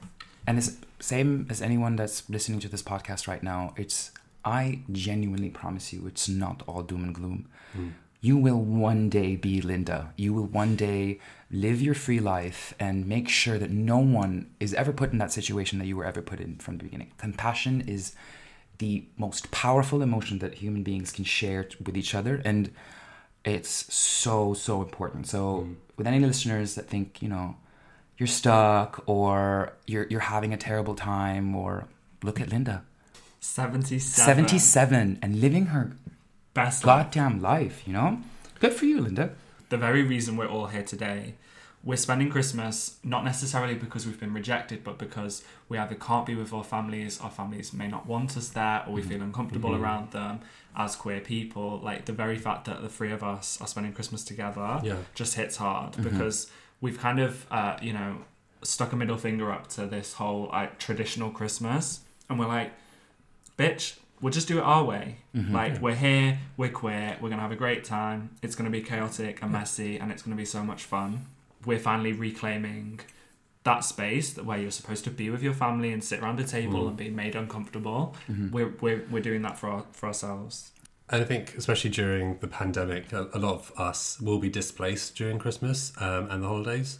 And 0.46 0.56
it's 0.56 0.76
same 0.98 1.46
as 1.50 1.60
anyone 1.60 1.96
that's 1.96 2.28
listening 2.30 2.58
to 2.60 2.68
this 2.68 2.82
podcast 2.82 3.28
right 3.28 3.42
now. 3.42 3.74
It's 3.76 4.10
I 4.44 4.80
genuinely 4.90 5.50
promise 5.50 5.92
you, 5.92 6.06
it's 6.06 6.28
not 6.28 6.62
all 6.66 6.82
doom 6.82 7.04
and 7.04 7.14
gloom. 7.14 7.48
You 8.20 8.36
will 8.36 8.60
one 8.60 9.08
day 9.08 9.36
be 9.36 9.60
Linda. 9.60 10.12
You 10.16 10.34
will 10.34 10.46
one 10.46 10.74
day 10.74 11.20
live 11.50 11.80
your 11.80 11.94
free 11.94 12.18
life 12.20 12.74
and 12.78 13.06
make 13.06 13.28
sure 13.28 13.58
that 13.58 13.70
no 13.70 13.98
one 13.98 14.50
is 14.58 14.74
ever 14.74 14.92
put 14.92 15.12
in 15.12 15.18
that 15.18 15.32
situation 15.32 15.78
that 15.78 15.86
you 15.86 15.96
were 15.96 16.04
ever 16.04 16.20
put 16.20 16.40
in 16.40 16.56
from 16.56 16.78
the 16.78 16.84
beginning. 16.84 17.12
Compassion 17.16 17.82
is 17.86 18.14
the 18.78 19.04
most 19.16 19.50
powerful 19.50 20.02
emotion 20.02 20.38
that 20.38 20.54
human 20.54 20.82
beings 20.82 21.12
can 21.12 21.24
share 21.24 21.68
with 21.84 21.96
each 21.96 22.14
other 22.14 22.40
and 22.44 22.72
it's 23.44 23.92
so 23.92 24.54
so 24.54 24.82
important 24.82 25.26
so 25.26 25.60
mm-hmm. 25.60 25.72
with 25.96 26.06
any 26.06 26.20
listeners 26.20 26.74
that 26.74 26.88
think 26.88 27.22
you 27.22 27.28
know 27.28 27.56
you're 28.16 28.26
stuck 28.26 29.02
or 29.06 29.72
you're 29.86 30.06
you're 30.08 30.20
having 30.20 30.52
a 30.52 30.56
terrible 30.56 30.94
time 30.94 31.54
or 31.54 31.86
look 32.22 32.40
at 32.40 32.50
linda 32.50 32.82
77. 33.40 34.00
77 34.00 35.18
and 35.22 35.40
living 35.40 35.66
her 35.66 35.92
Best 36.58 36.82
goddamn 36.82 37.40
life 37.40 37.86
you 37.86 37.92
know 37.92 38.20
good 38.60 38.72
for 38.72 38.84
you 38.84 39.00
linda 39.00 39.30
the 39.68 39.76
very 39.76 40.02
reason 40.02 40.36
we're 40.36 40.48
all 40.48 40.66
here 40.66 40.82
today. 40.82 41.34
We're 41.84 41.96
spending 41.96 42.30
Christmas 42.30 42.98
not 43.04 43.24
necessarily 43.24 43.74
because 43.74 44.06
we've 44.06 44.18
been 44.18 44.34
rejected, 44.34 44.82
but 44.82 44.98
because 44.98 45.44
we 45.68 45.78
either 45.78 45.94
can't 45.94 46.26
be 46.26 46.34
with 46.34 46.52
our 46.52 46.64
families, 46.64 47.20
our 47.20 47.30
families 47.30 47.72
may 47.72 47.86
not 47.86 48.06
want 48.06 48.36
us 48.36 48.48
there, 48.48 48.84
or 48.86 48.92
we 48.92 49.00
mm-hmm. 49.00 49.10
feel 49.10 49.22
uncomfortable 49.22 49.70
mm-hmm. 49.70 49.84
around 49.84 50.10
them 50.10 50.40
as 50.76 50.96
queer 50.96 51.20
people. 51.20 51.78
Like 51.82 52.06
the 52.06 52.12
very 52.12 52.36
fact 52.36 52.64
that 52.64 52.82
the 52.82 52.88
three 52.88 53.12
of 53.12 53.22
us 53.22 53.60
are 53.60 53.66
spending 53.66 53.92
Christmas 53.92 54.24
together 54.24 54.80
Yeah. 54.82 54.96
just 55.14 55.34
hits 55.34 55.56
hard 55.56 55.92
mm-hmm. 55.92 56.02
because 56.02 56.50
we've 56.80 56.98
kind 56.98 57.20
of, 57.20 57.46
uh, 57.50 57.76
you 57.80 57.92
know, 57.92 58.18
stuck 58.62 58.92
a 58.92 58.96
middle 58.96 59.18
finger 59.18 59.52
up 59.52 59.68
to 59.68 59.86
this 59.86 60.14
whole 60.14 60.48
like 60.50 60.78
traditional 60.78 61.30
Christmas, 61.30 62.00
and 62.28 62.38
we're 62.38 62.48
like, 62.48 62.72
bitch, 63.56 63.98
we'll 64.20 64.32
just 64.32 64.48
do 64.48 64.58
it 64.58 64.62
our 64.62 64.84
way. 64.84 65.16
Mm-hmm. 65.34 65.54
Like 65.54 65.80
we're 65.80 65.94
here, 65.94 66.38
we're 66.56 66.70
queer, 66.70 67.16
we're 67.20 67.30
gonna 67.30 67.42
have 67.42 67.52
a 67.52 67.56
great 67.56 67.84
time. 67.84 68.30
It's 68.42 68.54
gonna 68.54 68.70
be 68.70 68.82
chaotic 68.82 69.42
and 69.42 69.52
messy, 69.52 69.98
and 69.98 70.10
it's 70.12 70.22
gonna 70.22 70.36
be 70.36 70.44
so 70.44 70.62
much 70.62 70.84
fun. 70.84 71.26
We're 71.64 71.78
finally 71.78 72.12
reclaiming 72.12 73.00
that 73.64 73.84
space 73.84 74.32
that 74.32 74.44
where 74.44 74.58
you're 74.58 74.70
supposed 74.70 75.04
to 75.04 75.10
be 75.10 75.28
with 75.30 75.42
your 75.42 75.52
family 75.52 75.92
and 75.92 76.02
sit 76.02 76.20
around 76.20 76.40
a 76.40 76.44
table 76.44 76.88
and 76.88 76.96
mm. 76.96 77.00
be 77.00 77.10
made 77.10 77.34
uncomfortable. 77.34 78.16
Mm-hmm. 78.30 78.50
We're, 78.50 78.74
we're 78.80 79.04
we're 79.10 79.22
doing 79.22 79.42
that 79.42 79.58
for 79.58 79.68
our, 79.68 79.84
for 79.92 80.06
ourselves. 80.06 80.72
And 81.10 81.22
I 81.22 81.24
think, 81.24 81.56
especially 81.56 81.90
during 81.90 82.38
the 82.38 82.48
pandemic, 82.48 83.12
a, 83.12 83.28
a 83.32 83.38
lot 83.38 83.54
of 83.54 83.72
us 83.76 84.20
will 84.20 84.38
be 84.38 84.50
displaced 84.50 85.16
during 85.16 85.38
Christmas 85.38 85.92
um, 86.00 86.30
and 86.30 86.42
the 86.42 86.48
holidays. 86.48 86.98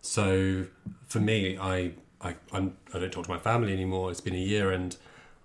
So 0.00 0.66
for 1.06 1.20
me, 1.20 1.58
I 1.58 1.92
I 2.20 2.36
I'm, 2.52 2.76
I 2.94 2.98
don't 2.98 3.12
talk 3.12 3.24
to 3.24 3.30
my 3.30 3.38
family 3.38 3.72
anymore. 3.72 4.10
It's 4.10 4.20
been 4.20 4.34
a 4.34 4.38
year, 4.38 4.70
and 4.70 4.96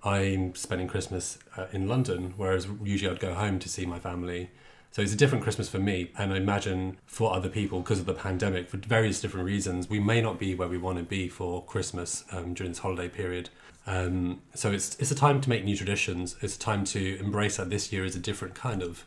I'm 0.06 0.54
spending 0.54 0.88
Christmas 0.88 1.40
uh, 1.58 1.66
in 1.74 1.88
London, 1.88 2.36
whereas 2.38 2.68
usually 2.84 3.12
I'd 3.12 3.20
go 3.20 3.34
home 3.34 3.58
to 3.60 3.68
see 3.68 3.86
my 3.86 4.00
family. 4.00 4.52
So 4.92 5.02
it's 5.02 5.12
a 5.12 5.18
different 5.18 5.44
Christmas 5.44 5.68
for 5.68 5.80
me, 5.80 6.12
and 6.18 6.32
I 6.32 6.38
imagine 6.38 7.00
for 7.06 7.34
other 7.34 7.50
people 7.50 7.82
because 7.82 8.00
of 8.00 8.06
the 8.06 8.14
pandemic, 8.14 8.70
for 8.70 8.78
various 8.78 9.20
different 9.20 9.46
reasons, 9.46 9.90
we 9.90 10.00
may 10.00 10.22
not 10.22 10.40
be 10.40 10.56
where 10.56 10.70
we 10.70 10.78
want 10.78 11.00
to 11.00 11.04
be 11.04 11.28
for 11.28 11.66
Christmas 11.66 12.24
um, 12.32 12.54
during 12.54 12.72
this 12.72 12.80
holiday 12.80 13.10
period. 13.10 13.50
Um, 13.88 14.42
so 14.54 14.72
it's 14.72 14.96
it's 14.96 15.12
a 15.12 15.16
time 15.16 15.42
to 15.42 15.50
make 15.50 15.66
new 15.66 15.76
traditions. 15.76 16.38
It's 16.42 16.56
a 16.56 16.60
time 16.60 16.86
to 16.86 17.20
embrace 17.20 17.58
that 17.58 17.70
this 17.70 17.92
year 17.92 18.06
is 18.06 18.16
a 18.16 18.20
different 18.20 18.56
kind 18.56 18.82
of 18.82 19.04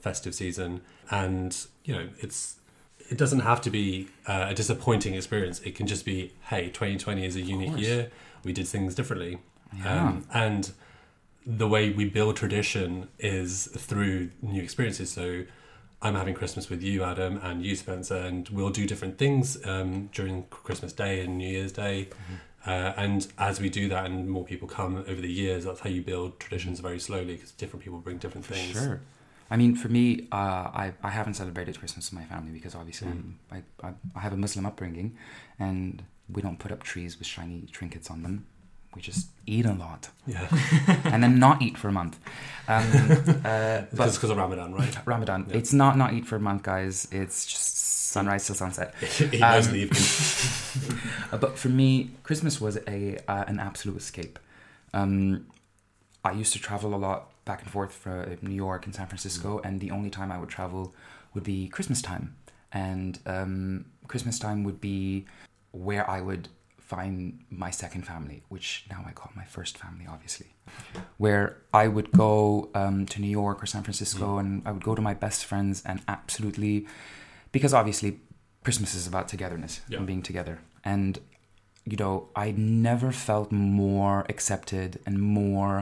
festive 0.00 0.34
season, 0.34 0.82
and 1.10 1.56
you 1.84 1.94
know 1.94 2.08
it's 2.18 2.56
it 3.08 3.16
doesn't 3.18 3.40
have 3.40 3.60
to 3.62 3.70
be 3.70 4.08
uh, 4.26 4.46
a 4.48 4.54
disappointing 4.54 5.14
experience. 5.14 5.60
It 5.60 5.74
can 5.74 5.86
just 5.86 6.04
be, 6.04 6.32
hey, 6.48 6.66
2020 6.66 7.24
is 7.24 7.34
a 7.34 7.40
unique 7.40 7.76
year. 7.76 8.10
We 8.44 8.52
did 8.52 8.68
things 8.68 8.94
differently, 8.94 9.38
um, 9.84 10.26
and 10.32 10.72
the 11.46 11.68
way 11.68 11.90
we 11.90 12.08
build 12.08 12.36
tradition 12.36 13.08
is 13.18 13.66
through 13.66 14.30
new 14.42 14.62
experiences. 14.62 15.10
So 15.10 15.44
I'm 16.02 16.14
having 16.14 16.34
Christmas 16.34 16.68
with 16.70 16.82
you, 16.82 17.00
Adem, 17.00 17.42
and 17.44 17.64
you, 17.64 17.76
Spencer, 17.76 18.16
and 18.16 18.48
we'll 18.48 18.70
do 18.70 18.86
different 18.86 19.18
things 19.18 19.58
um, 19.66 20.10
during 20.12 20.44
Christmas 20.44 20.92
Day 20.92 21.20
and 21.20 21.38
New 21.38 21.48
Year's 21.48 21.72
Day. 21.72 22.08
Uh, 22.66 22.92
and 22.96 23.26
as 23.38 23.60
we 23.60 23.70
do 23.70 23.88
that, 23.88 24.04
and 24.04 24.28
more 24.28 24.44
people 24.44 24.68
come 24.68 24.96
over 24.96 25.20
the 25.20 25.32
years, 25.32 25.64
that's 25.64 25.80
how 25.80 25.88
you 25.88 26.02
build 26.02 26.38
traditions 26.38 26.80
very 26.80 26.98
slowly 26.98 27.34
because 27.34 27.52
different 27.52 27.82
people 27.82 27.98
bring 27.98 28.18
different 28.18 28.46
things. 28.46 28.72
Sure. 28.72 29.00
I 29.50 29.56
mean, 29.56 29.74
for 29.74 29.88
me, 29.88 30.28
uh, 30.30 30.36
I, 30.36 30.92
I 31.02 31.10
haven't 31.10 31.34
celebrated 31.34 31.78
Christmas 31.78 32.10
with 32.10 32.20
my 32.20 32.24
family 32.26 32.52
because 32.52 32.74
obviously 32.74 33.08
I'm, 33.08 33.38
I, 33.50 33.62
I, 33.82 33.92
I 34.14 34.20
have 34.20 34.32
a 34.32 34.36
Muslim 34.36 34.64
upbringing 34.64 35.16
and 35.58 36.04
we 36.30 36.40
don't 36.40 36.58
put 36.58 36.70
up 36.70 36.82
trees 36.82 37.18
with 37.18 37.26
shiny 37.26 37.66
trinkets 37.72 38.10
on 38.10 38.22
them. 38.22 38.46
We 38.94 39.02
just 39.02 39.28
eat 39.46 39.66
a 39.66 39.72
lot 39.72 40.08
Yeah, 40.26 40.48
and 41.04 41.22
then 41.22 41.38
not 41.38 41.62
eat 41.62 41.78
for 41.78 41.88
a 41.88 41.92
month. 41.92 42.18
Um, 42.66 42.84
uh, 43.44 43.82
but 43.82 43.96
but 43.96 44.12
because 44.12 44.30
of 44.30 44.36
Ramadan, 44.36 44.74
right? 44.74 45.06
Ramadan, 45.06 45.46
it's 45.50 45.72
not 45.72 45.96
not 45.96 46.12
eat 46.12 46.26
for 46.26 46.36
a 46.36 46.40
month, 46.40 46.62
guys. 46.62 47.06
It's 47.12 47.46
just 47.46 47.76
sunrise 48.10 48.46
to 48.46 48.54
sunset. 48.54 48.94
Eat 49.20 49.40
most 49.40 49.66
of 49.66 49.72
the 49.72 49.80
evening. 49.80 50.02
Uh, 51.32 51.36
but 51.36 51.56
for 51.56 51.68
me, 51.68 52.10
Christmas 52.24 52.60
was 52.60 52.76
a 52.88 53.18
uh, 53.28 53.44
an 53.46 53.60
absolute 53.60 53.96
escape. 53.96 54.38
Um, 54.92 55.46
I 56.24 56.32
used 56.32 56.52
to 56.52 56.58
travel 56.58 56.94
a 56.94 56.96
lot 56.96 57.30
back 57.44 57.62
and 57.62 57.70
forth 57.70 57.92
from 57.92 58.36
New 58.42 58.54
York 58.54 58.86
and 58.86 58.94
San 58.94 59.06
Francisco, 59.06 59.60
and 59.64 59.80
the 59.80 59.90
only 59.90 60.10
time 60.10 60.30
I 60.32 60.38
would 60.38 60.48
travel 60.48 60.94
would 61.34 61.44
be 61.44 61.68
Christmas 61.68 62.02
time. 62.02 62.36
And 62.72 63.18
um, 63.26 63.86
Christmas 64.08 64.38
time 64.38 64.64
would 64.64 64.80
be 64.80 65.26
where 65.72 66.08
I 66.08 66.20
would 66.20 66.48
find 66.94 67.14
my 67.64 67.70
second 67.82 68.02
family, 68.12 68.38
which 68.54 68.68
now 68.92 69.00
I 69.10 69.12
call 69.18 69.30
my 69.42 69.46
first 69.56 69.74
family, 69.82 70.06
obviously. 70.14 70.48
Where 71.24 71.46
I 71.82 71.84
would 71.94 72.10
go 72.12 72.68
um, 72.74 72.98
to 73.12 73.16
New 73.24 73.34
York 73.42 73.56
or 73.62 73.66
San 73.74 73.82
Francisco, 73.86 74.26
and 74.40 74.50
I 74.66 74.70
would 74.74 74.84
go 74.90 74.94
to 75.00 75.02
my 75.10 75.14
best 75.26 75.40
friends 75.50 75.76
and 75.90 75.98
absolutely, 76.16 76.74
because 77.52 77.72
obviously 77.80 78.10
Christmas 78.64 78.90
is 79.00 79.04
about 79.12 79.24
togetherness 79.32 79.74
Yeah. 79.88 79.98
and 79.98 80.06
being 80.10 80.22
together. 80.30 80.56
And 80.84 81.12
you 81.92 81.96
know, 82.02 82.16
I 82.36 82.46
never 82.88 83.10
felt 83.28 83.48
more 83.50 84.18
accepted 84.34 84.90
and 85.06 85.16
more, 85.42 85.76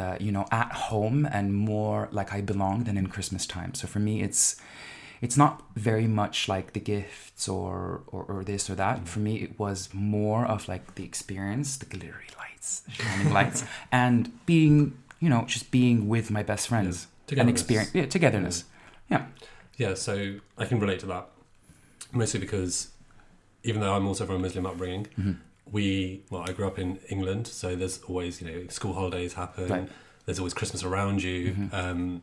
uh, 0.00 0.16
you 0.26 0.32
know, 0.36 0.44
at 0.50 0.70
home 0.88 1.18
and 1.38 1.46
more 1.72 2.08
like 2.18 2.30
I 2.32 2.40
belong 2.52 2.76
than 2.86 2.96
in 2.96 3.06
Christmas 3.14 3.44
time. 3.46 3.70
So 3.74 3.84
for 3.86 4.00
me, 4.08 4.14
it's 4.26 4.56
it's 5.22 5.36
not 5.36 5.62
very 5.76 6.06
much 6.06 6.48
like 6.48 6.72
the 6.74 6.80
gifts 6.80 7.48
or 7.48 8.02
or, 8.08 8.22
or 8.24 8.44
this 8.44 8.68
or 8.68 8.74
that. 8.74 9.08
For 9.08 9.20
me, 9.20 9.36
it 9.36 9.58
was 9.58 9.88
more 9.94 10.44
of 10.44 10.68
like 10.68 10.96
the 10.96 11.04
experience, 11.04 11.76
the 11.78 11.86
glittery 11.86 12.28
lights, 12.38 12.82
shining 12.90 13.32
lights, 13.38 13.64
and 13.90 14.30
being, 14.44 14.98
you 15.20 15.30
know, 15.30 15.44
just 15.46 15.70
being 15.70 16.08
with 16.08 16.30
my 16.30 16.42
best 16.42 16.68
friends 16.68 17.06
and 17.06 17.28
Togetherness. 17.28 17.60
experience, 17.60 17.94
yeah, 17.94 18.06
togetherness. 18.06 18.64
Yeah. 19.10 19.26
Yeah, 19.78 19.94
so 19.94 20.36
I 20.58 20.64
can 20.66 20.78
relate 20.80 21.00
to 21.00 21.06
that. 21.06 21.28
Mostly 22.12 22.40
because 22.40 22.88
even 23.62 23.80
though 23.80 23.94
I'm 23.94 24.06
also 24.06 24.26
from 24.26 24.36
a 24.36 24.38
Muslim 24.40 24.66
upbringing, 24.66 25.06
Mm-hmm. 25.18 25.32
we 25.70 26.24
well, 26.30 26.42
I 26.48 26.52
grew 26.52 26.66
up 26.66 26.78
in 26.78 26.98
England, 27.08 27.46
so 27.46 27.74
there's 27.76 28.00
always 28.08 28.42
you 28.42 28.46
know 28.50 28.66
school 28.68 28.92
holidays 28.92 29.32
happen. 29.34 29.68
Right. 29.68 29.82
Mm-hmm. 29.84 29.92
There's 30.26 30.38
always 30.38 30.54
Christmas 30.54 30.82
around 30.84 31.22
you. 31.22 31.68
Um, 31.72 32.22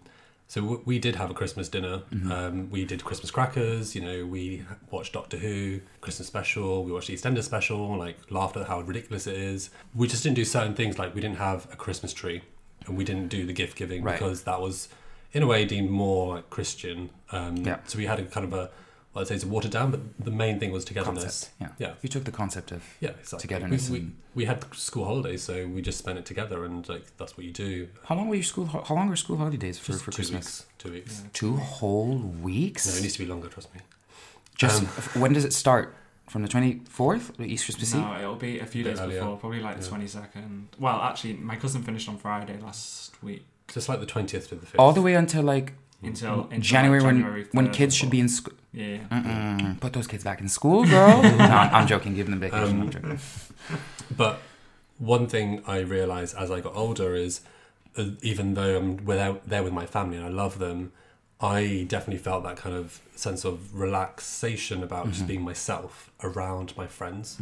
so 0.49 0.61
w- 0.61 0.81
we 0.83 0.99
did 0.99 1.15
have 1.15 1.29
a 1.29 1.33
Christmas 1.33 1.69
dinner. 1.69 2.01
Um, 2.29 2.69
we 2.69 2.83
did 2.83 3.03
Christmas 3.05 3.29
crackers. 3.31 3.95
You 3.95 4.01
know, 4.01 4.25
we 4.25 4.65
watched 4.91 5.13
Doctor 5.13 5.37
Who 5.37 5.79
Christmas 6.01 6.27
special. 6.27 6.83
We 6.83 6.91
watched 6.91 7.07
the 7.07 7.13
EastEnders 7.15 7.43
special. 7.43 7.95
Like 7.97 8.17
laughed 8.29 8.57
at 8.57 8.67
how 8.67 8.81
ridiculous 8.81 9.27
it 9.27 9.37
is. 9.37 9.69
We 9.95 10.07
just 10.07 10.23
didn't 10.23 10.35
do 10.35 10.45
certain 10.45 10.73
things. 10.73 10.99
Like 10.99 11.13
we 11.15 11.21
didn't 11.21 11.37
have 11.37 11.67
a 11.71 11.75
Christmas 11.75 12.11
tree, 12.13 12.41
and 12.87 12.97
we 12.97 13.03
didn't 13.05 13.27
do 13.29 13.45
the 13.45 13.53
gift 13.53 13.77
giving 13.77 14.03
Right. 14.03 14.17
because 14.19 14.43
that 14.43 14.59
was 14.59 14.89
in 15.33 15.43
a 15.43 15.47
way 15.47 15.63
deemed 15.65 15.91
more 15.91 16.35
like 16.35 16.49
Christian. 16.49 17.11
Um, 17.31 17.57
Yeah. 17.57 17.77
So 17.85 17.97
we 17.99 18.07
had 18.07 18.19
a 18.19 18.23
kind 18.25 18.45
of 18.45 18.53
a, 18.53 18.71
well, 19.13 19.21
I'd 19.23 19.27
say 19.27 19.35
it's 19.35 19.45
watered 19.45 19.71
down, 19.71 19.91
but 19.91 20.01
the 20.19 20.31
main 20.31 20.59
thing 20.59 20.71
was 20.71 20.85
togetherness. 20.85 21.23
Concept. 21.23 21.51
Yeah. 21.59 21.67
Yeah. 21.87 21.93
You 22.01 22.09
took 22.09 22.25
the 22.25 22.31
concept 22.31 22.71
of 22.71 22.83
Yeah, 22.99 23.09
exactly. 23.19 23.39
Togetherness 23.47 23.89
We, 23.89 23.99
we, 23.99 24.05
and- 24.05 24.15
we 24.35 24.45
had 24.45 24.73
school 24.75 25.05
holidays, 25.05 25.41
so 25.43 25.67
we 25.67 25.81
just 25.81 25.97
spent 25.97 26.17
it 26.19 26.25
together, 26.25 26.63
and 26.65 26.87
like 26.87 27.05
that's 27.17 27.35
what 27.37 27.45
you 27.45 27.51
do. 27.51 27.87
how 28.05 28.15
long 28.15 28.27
were 28.29 28.35
your 28.35 28.43
school? 28.43 28.65
How 28.67 28.93
long 28.95 29.09
were 29.09 29.15
school 29.15 29.37
holidays 29.37 29.77
for, 29.79 29.91
Just 29.93 30.03
for 30.03 30.11
two 30.11 30.15
Christmas? 30.17 30.45
weeks. 30.45 30.65
Two 30.77 30.91
weeks. 30.91 31.23
Two 31.33 31.55
whole 31.57 32.17
weeks. 32.17 32.87
No, 32.87 32.93
it 32.97 33.01
needs 33.01 33.13
to 33.13 33.19
be 33.19 33.25
longer. 33.25 33.47
Trust 33.49 33.73
me. 33.73 33.81
Just 34.55 34.81
Um, 34.83 34.87
when 35.21 35.33
does 35.33 35.45
it 35.45 35.53
start? 35.53 35.95
From 36.29 36.43
the 36.43 36.47
twenty 36.47 36.81
fourth, 36.87 37.31
Easter 37.41 37.71
Christmas 37.73 37.95
Eve. 37.95 38.01
No, 38.01 38.15
it'll 38.19 38.35
be 38.35 38.59
a 38.59 38.65
few 38.67 38.83
Bit 38.83 38.91
days 38.91 38.99
earlier. 38.99 39.19
before, 39.21 39.37
probably 39.37 39.61
like 39.61 39.77
the 39.77 39.83
Yeah. 39.83 39.89
twenty 39.89 40.05
second. 40.05 40.67
Well, 40.77 41.01
actually, 41.01 41.33
my 41.33 41.55
cousin 41.55 41.81
finished 41.81 42.07
on 42.07 42.17
Friday 42.19 42.55
last 42.61 43.11
week 43.23 43.45
Just 43.67 43.89
like 43.89 43.99
the 43.99 44.05
twentieth 44.05 44.47
to 44.49 44.55
the 44.55 44.65
fifth. 44.67 44.79
All 44.79 44.93
the 44.93 45.01
way 45.01 45.15
until 45.15 45.41
like 45.41 45.73
until, 46.03 46.43
until 46.43 46.59
January, 46.59 46.99
like, 46.99 47.07
when 47.07 47.15
January 47.17 47.47
when 47.51 47.67
3rd 47.69 47.73
kids 47.73 47.95
should 47.95 48.11
be 48.11 48.19
in 48.19 48.29
school. 48.29 48.53
Yeah, 48.71 48.85
yeah. 48.85 49.07
Mm, 49.09 49.79
put 49.79 49.93
those 49.93 50.07
kids 50.07 50.23
back 50.23 50.41
in 50.41 50.47
school, 50.49 50.85
girl. 50.85 51.21
no, 51.23 51.29
I'm 51.37 51.87
joking. 51.87 52.13
Give 52.15 52.29
them 52.29 52.39
vacation. 52.39 52.63
Um, 52.65 52.81
I'm 52.81 52.89
joking. 52.91 53.19
But 54.15 54.41
one 54.97 55.27
thing 55.27 55.63
I 55.65 55.79
realized 55.79 56.35
as 56.37 56.51
I 56.51 56.59
got 56.61 56.75
older 56.75 57.15
is, 57.15 57.41
uh, 57.97 58.05
even 58.21 58.53
though 58.53 58.77
I'm 58.77 59.05
without 59.05 59.47
there 59.49 59.63
with 59.63 59.73
my 59.73 59.85
family 59.85 60.17
and 60.17 60.25
I 60.25 60.29
love 60.29 60.59
them, 60.59 60.91
I 61.41 61.85
definitely 61.87 62.21
felt 62.21 62.43
that 62.43 62.57
kind 62.57 62.75
of 62.75 63.01
sense 63.15 63.43
of 63.45 63.73
relaxation 63.75 64.83
about 64.83 65.03
Mm-hmm. 65.05 65.13
just 65.13 65.27
being 65.27 65.41
myself 65.41 66.11
around 66.23 66.75
my 66.77 66.85
friends. 66.87 67.39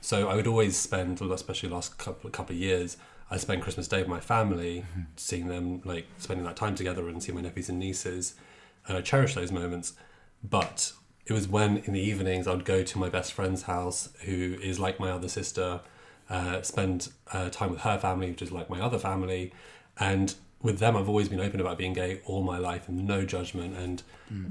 So 0.00 0.28
I 0.28 0.34
would 0.34 0.46
always 0.46 0.76
spend, 0.76 1.20
especially 1.20 1.68
the 1.68 1.74
last 1.76 1.98
couple 1.98 2.28
couple 2.30 2.54
of 2.56 2.60
years, 2.60 2.96
I 3.30 3.36
spend 3.38 3.62
Christmas 3.62 3.86
Day 3.88 3.98
with 4.00 4.08
my 4.08 4.20
family, 4.20 4.80
Mm-hmm. 4.80 5.02
seeing 5.16 5.48
them, 5.48 5.82
like 5.84 6.06
spending 6.18 6.44
that 6.46 6.56
time 6.56 6.74
together 6.74 7.08
and 7.08 7.22
seeing 7.22 7.36
my 7.36 7.42
nephews 7.42 7.68
and 7.68 7.78
nieces, 7.78 8.34
and 8.88 8.96
I 8.96 9.00
cherish 9.02 9.34
those 9.34 9.52
moments. 9.52 9.92
But 10.48 10.92
it 11.26 11.32
was 11.32 11.48
when 11.48 11.78
in 11.78 11.92
the 11.94 12.00
evenings 12.00 12.46
I'd 12.46 12.64
go 12.64 12.82
to 12.82 12.98
my 12.98 13.08
best 13.08 13.32
friend's 13.32 13.62
house, 13.62 14.10
who 14.24 14.56
is 14.62 14.78
like 14.78 15.00
my 15.00 15.10
other 15.10 15.28
sister, 15.28 15.80
uh, 16.30 16.62
spend 16.62 17.10
uh, 17.32 17.50
time 17.50 17.70
with 17.70 17.80
her 17.80 17.98
family, 17.98 18.30
which 18.30 18.42
is 18.42 18.52
like 18.52 18.68
my 18.70 18.80
other 18.80 18.98
family, 18.98 19.52
and 19.98 20.34
with 20.62 20.78
them 20.78 20.96
I've 20.96 21.08
always 21.08 21.28
been 21.28 21.40
open 21.40 21.60
about 21.60 21.78
being 21.78 21.92
gay 21.92 22.20
all 22.24 22.42
my 22.42 22.58
life 22.58 22.88
and 22.88 23.06
no 23.06 23.24
judgment. 23.24 23.76
And 23.76 24.02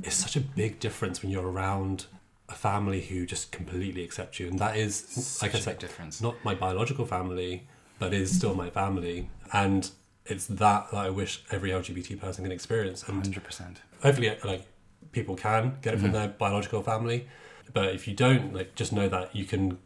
it's 0.04 0.16
such 0.16 0.36
a 0.36 0.42
big 0.42 0.80
difference 0.80 1.22
when 1.22 1.32
you're 1.32 1.48
around 1.48 2.06
a 2.50 2.54
family 2.54 3.02
who 3.02 3.26
just 3.26 3.52
completely 3.52 4.04
accept 4.04 4.40
you, 4.40 4.48
and 4.48 4.60
that 4.60 4.76
is 4.78 5.40
like 5.42 5.56
I 5.56 5.58
a 5.58 5.62
said, 5.62 5.72
big 5.76 5.80
difference. 5.80 6.22
not 6.22 6.36
my 6.44 6.54
biological 6.56 7.06
family, 7.06 7.68
but 8.00 8.14
is 8.14 8.36
still 8.36 8.54
my 8.56 8.70
family, 8.70 9.30
and 9.54 9.90
it's 10.26 10.46
that 10.48 10.92
that 10.92 10.94
I 10.94 11.10
wish 11.10 11.44
every 11.52 11.72
LGBT 11.72 12.20
person 12.20 12.44
can 12.46 12.52
experience. 12.52 13.04
And 13.04 13.24
Hundred 13.24 13.44
percent. 13.44 13.82
hopefully 14.02 14.36
like 14.44 14.66
people 15.14 15.36
can 15.36 15.78
get 15.82 15.94
it 15.94 15.98
Mm-hmm. 15.98 16.06
from 16.06 16.12
their 16.14 16.28
biological 16.28 16.82
family 16.84 17.28
but 17.74 17.90
if 17.96 18.08
you 18.08 18.14
don't 18.14 18.54
like 18.54 18.76
just 18.76 18.92
know 18.92 19.08
that 19.08 19.34
you 19.36 19.46
can 19.46 19.78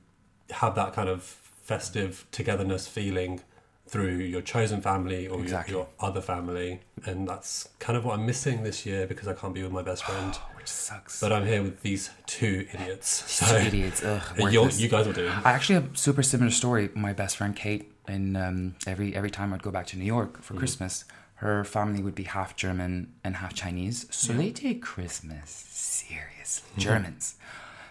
have 0.51 0.73
that 0.75 0.93
kind 0.93 1.07
of 1.09 1.21
festive 1.63 2.25
togetherness 2.31 2.87
feeling 2.87 3.41
through 3.87 4.17
your 4.17 4.41
chosen 4.41 4.81
family 4.81 5.27
or 5.27 5.39
Exactly. 5.41 5.73
your, 5.73 5.83
your 5.83 5.87
other 6.09 6.19
family 6.21 6.81
and 7.05 7.27
that's 7.27 7.69
kind 7.79 7.95
of 7.97 8.03
what 8.05 8.17
i'm 8.19 8.25
missing 8.25 8.63
this 8.63 8.85
year 8.85 9.05
because 9.07 9.27
i 9.27 9.33
can't 9.33 9.53
be 9.53 9.63
with 9.63 9.71
my 9.71 9.81
best 9.81 10.03
friend 10.03 10.35
Which 10.57 10.67
sucks. 10.67 11.21
but 11.21 11.31
i'm 11.31 11.45
here 11.45 11.61
with 11.63 11.81
these 11.81 12.09
two 12.25 12.67
idiots 12.73 13.07
so 13.31 13.45
Two 13.45 13.67
idiots. 13.67 14.03
Ugh, 14.03 14.21
you 14.83 14.89
guys 14.89 15.05
will 15.05 15.13
do 15.13 15.29
I 15.45 15.51
actually 15.51 15.75
have 15.75 15.93
a 15.93 15.97
super 15.97 16.23
similar 16.23 16.51
story. 16.51 16.89
My 16.95 17.13
best 17.13 17.37
friend 17.37 17.55
Kate, 17.55 17.89
and 18.07 18.35
um, 18.35 18.75
every 18.85 19.15
every 19.15 19.29
time 19.31 19.53
I'd 19.53 19.63
go 19.63 19.71
back 19.71 19.87
to 19.87 19.97
New 19.97 20.05
York 20.05 20.41
for 20.41 20.53
Christmas, 20.55 21.05
her 21.37 21.63
family 21.63 22.01
would 22.01 22.15
be 22.15 22.23
half 22.23 22.55
German 22.55 23.13
and 23.23 23.37
half 23.37 23.53
Chinese, 23.53 24.07
so 24.09 24.33
they 24.33 24.51
take 24.51 24.81
Christmas 24.81 25.49
seriously. 25.49 26.69
Germans. 26.77 27.35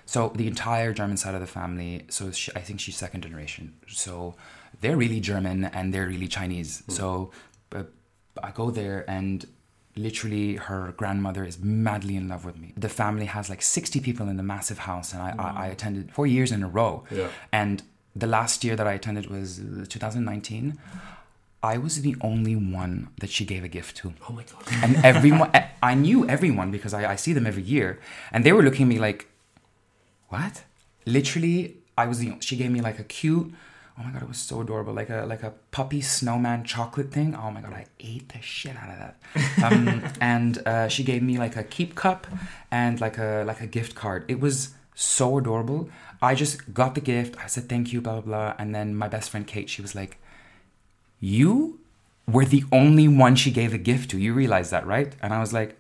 So 0.04 0.32
the 0.34 0.46
entire 0.46 0.92
German 0.92 1.16
side 1.16 1.34
of 1.34 1.40
the 1.40 1.46
family. 1.46 2.06
So 2.08 2.30
she, 2.30 2.52
I 2.54 2.60
think 2.60 2.80
she's 2.80 2.96
second 2.96 3.22
generation. 3.22 3.74
So 3.88 4.36
they're 4.80 4.96
really 4.96 5.20
German 5.20 5.64
and 5.64 5.92
they're 5.92 6.06
really 6.06 6.28
Chinese. 6.28 6.84
So 6.88 7.32
uh, 7.72 7.84
I 8.42 8.52
go 8.52 8.70
there 8.70 9.04
and 9.08 9.44
literally 9.96 10.56
her 10.56 10.94
grandmother 10.96 11.44
is 11.44 11.58
madly 11.58 12.16
in 12.16 12.28
love 12.28 12.44
with 12.44 12.58
me. 12.58 12.72
The 12.76 12.88
family 12.88 13.26
has 13.26 13.50
like 13.50 13.62
60 13.62 14.00
people 14.00 14.28
in 14.28 14.36
the 14.36 14.42
massive 14.42 14.78
house 14.80 15.12
and 15.12 15.22
I, 15.22 15.34
I, 15.38 15.64
I 15.64 15.66
attended 15.68 16.12
four 16.12 16.26
years 16.26 16.52
in 16.52 16.62
a 16.62 16.68
row. 16.68 17.04
Yeah. 17.10 17.28
And 17.52 17.82
the 18.14 18.26
last 18.26 18.62
year 18.62 18.76
that 18.76 18.86
I 18.86 18.92
attended 18.92 19.26
was 19.28 19.58
uh, 19.58 19.86
2019. 19.88 20.78
I 21.62 21.78
was 21.78 22.02
the 22.02 22.14
only 22.20 22.54
one 22.54 23.08
that 23.20 23.30
she 23.30 23.44
gave 23.44 23.64
a 23.64 23.68
gift 23.68 23.96
to. 23.98 24.12
oh 24.28 24.32
my 24.32 24.44
god 24.44 24.62
And 24.84 24.96
everyone, 25.04 25.50
I- 25.82 25.94
knew 25.94 26.28
everyone 26.28 26.70
because 26.70 26.92
I, 26.94 27.12
I 27.12 27.16
see 27.16 27.32
them 27.32 27.46
every 27.46 27.62
year. 27.62 27.98
And 28.32 28.44
they 28.44 28.52
were 28.52 28.62
looking 28.62 28.82
at 28.82 28.88
me 28.88 28.98
like, 28.98 29.28
what? 30.28 30.64
Literally, 31.06 31.76
I 31.96 32.06
was 32.06 32.18
the, 32.18 32.36
she 32.40 32.56
gave 32.56 32.70
me 32.70 32.80
like 32.80 32.98
a 32.98 33.04
cute, 33.04 33.52
oh 33.98 34.02
my 34.04 34.10
God, 34.10 34.22
it 34.22 34.28
was 34.28 34.38
so 34.38 34.60
adorable. 34.60 34.92
Like 34.92 35.10
a, 35.10 35.24
like 35.26 35.42
a 35.42 35.52
puppy 35.70 36.00
snowman 36.00 36.64
chocolate 36.64 37.10
thing. 37.12 37.34
Oh 37.34 37.50
my 37.50 37.60
God, 37.60 37.72
I 37.72 37.86
ate 38.00 38.28
the 38.30 38.40
shit 38.42 38.76
out 38.76 38.90
of 38.90 38.98
that. 38.98 39.16
Um, 39.72 40.02
and 40.20 40.58
uh, 40.66 40.88
she 40.88 41.02
gave 41.04 41.22
me 41.22 41.38
like 41.38 41.56
a 41.56 41.64
keep 41.64 41.94
cup 41.94 42.26
and 42.70 43.00
like 43.00 43.18
a, 43.18 43.44
like 43.46 43.60
a 43.60 43.66
gift 43.66 43.94
card. 43.94 44.24
It 44.28 44.40
was 44.40 44.74
so 44.94 45.38
adorable. 45.38 45.88
I 46.20 46.34
just 46.34 46.72
got 46.74 46.94
the 46.94 47.00
gift. 47.00 47.36
I 47.42 47.46
said, 47.46 47.68
thank 47.68 47.92
you, 47.92 48.00
blah, 48.00 48.20
blah, 48.20 48.22
blah. 48.22 48.54
And 48.58 48.74
then 48.74 48.94
my 48.94 49.08
best 49.08 49.30
friend 49.30 49.46
Kate, 49.46 49.68
she 49.70 49.82
was 49.82 49.94
like, 49.94 50.18
you 51.20 51.80
were 52.26 52.44
the 52.44 52.64
only 52.72 53.08
one 53.08 53.36
she 53.36 53.50
gave 53.50 53.72
a 53.72 53.78
gift 53.78 54.10
to. 54.10 54.18
You 54.18 54.34
realize 54.34 54.70
that, 54.70 54.86
right? 54.86 55.14
And 55.22 55.32
I 55.32 55.40
was 55.40 55.52
like, 55.52 55.78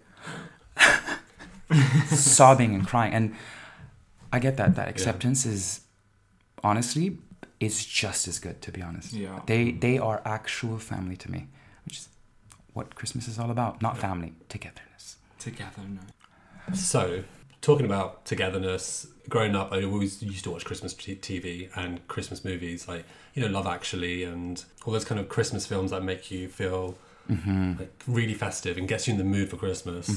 sobbing 2.06 2.74
and 2.74 2.86
crying. 2.86 3.12
And 3.12 3.34
I 4.32 4.38
get 4.38 4.56
that. 4.56 4.74
That 4.76 4.88
acceptance 4.88 5.46
is 5.46 5.80
honestly, 6.62 7.18
it's 7.60 7.84
just 7.84 8.28
as 8.28 8.38
good, 8.38 8.60
to 8.62 8.72
be 8.72 8.82
honest. 8.82 9.12
Yeah. 9.12 9.40
They 9.46 9.72
they 9.72 9.98
are 9.98 10.22
actual 10.24 10.78
family 10.78 11.16
to 11.16 11.30
me, 11.30 11.48
which 11.84 11.98
is 11.98 12.08
what 12.72 12.94
Christmas 12.94 13.28
is 13.28 13.38
all 13.38 13.50
about. 13.50 13.82
Not 13.82 13.98
family, 13.98 14.34
togetherness. 14.48 15.16
Togetherness. 15.38 16.10
So, 16.74 17.22
talking 17.60 17.86
about 17.86 18.24
togetherness, 18.24 19.06
growing 19.28 19.54
up, 19.54 19.72
I 19.72 19.84
always 19.84 20.22
used 20.22 20.44
to 20.44 20.50
watch 20.50 20.64
Christmas 20.64 20.92
t- 20.94 21.16
TV 21.16 21.70
and 21.76 22.06
Christmas 22.08 22.44
movies, 22.44 22.88
like 22.88 23.04
you 23.36 23.42
know, 23.42 23.48
Love 23.48 23.66
Actually, 23.68 24.24
and 24.24 24.64
all 24.84 24.92
those 24.92 25.04
kind 25.04 25.20
of 25.20 25.28
Christmas 25.28 25.64
films 25.66 25.92
that 25.92 26.02
make 26.02 26.30
you 26.32 26.48
feel 26.48 26.98
like 27.28 27.92
really 28.08 28.34
festive 28.34 28.76
and 28.78 28.88
gets 28.88 29.06
you 29.06 29.12
in 29.12 29.18
the 29.18 29.24
mood 29.24 29.48
for 29.50 29.56
Christmas. 29.56 30.10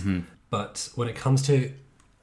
But 0.49 0.89
when 0.95 1.07
it 1.07 1.15
comes 1.15 1.41
to 1.43 1.71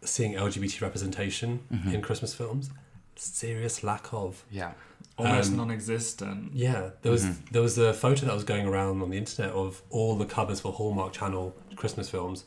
seeing 0.03 0.33
LGBT 0.35 0.81
representation 0.81 1.61
in 1.93 2.01
Christmas 2.03 2.35
films, 2.35 2.71
serious 3.15 3.83
lack 3.85 4.13
of. 4.13 4.45
Yeah. 4.51 4.73
Almost 5.19 5.51
Um, 5.53 5.57
non-existent. 5.57 6.53
Yeah, 6.55 6.91
there 7.03 7.11
was 7.13 7.25
there 7.53 7.63
was 7.63 7.79
a 7.79 7.93
photo 7.95 8.27
that 8.27 8.35
was 8.35 8.45
going 8.45 8.67
around 8.67 9.01
on 9.03 9.09
the 9.11 9.17
internet 9.17 9.53
of 9.55 9.83
all 9.91 10.15
the 10.17 10.27
covers 10.27 10.61
for 10.61 10.73
Hallmark 10.73 11.13
Channel 11.15 11.55
Christmas 11.75 12.09
films, 12.11 12.45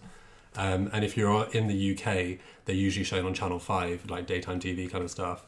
um, 0.55 0.89
and 0.93 1.03
if 1.03 1.17
you're 1.17 1.47
in 1.51 1.67
the 1.67 1.91
UK, 1.93 2.37
they're 2.65 2.75
usually 2.75 3.03
shown 3.05 3.25
on 3.25 3.33
Channel 3.33 3.57
Five, 3.59 4.07
like 4.09 4.27
daytime 4.27 4.59
TV 4.59 4.87
kind 4.89 5.03
of 5.03 5.09
stuff, 5.09 5.45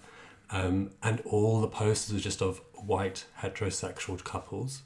um, 0.51 0.91
and 1.01 1.21
all 1.21 1.61
the 1.61 1.67
posters 1.67 2.15
are 2.15 2.19
just 2.19 2.41
of 2.41 2.61
white 2.73 3.25
heterosexual 3.41 4.23
couples, 4.23 4.81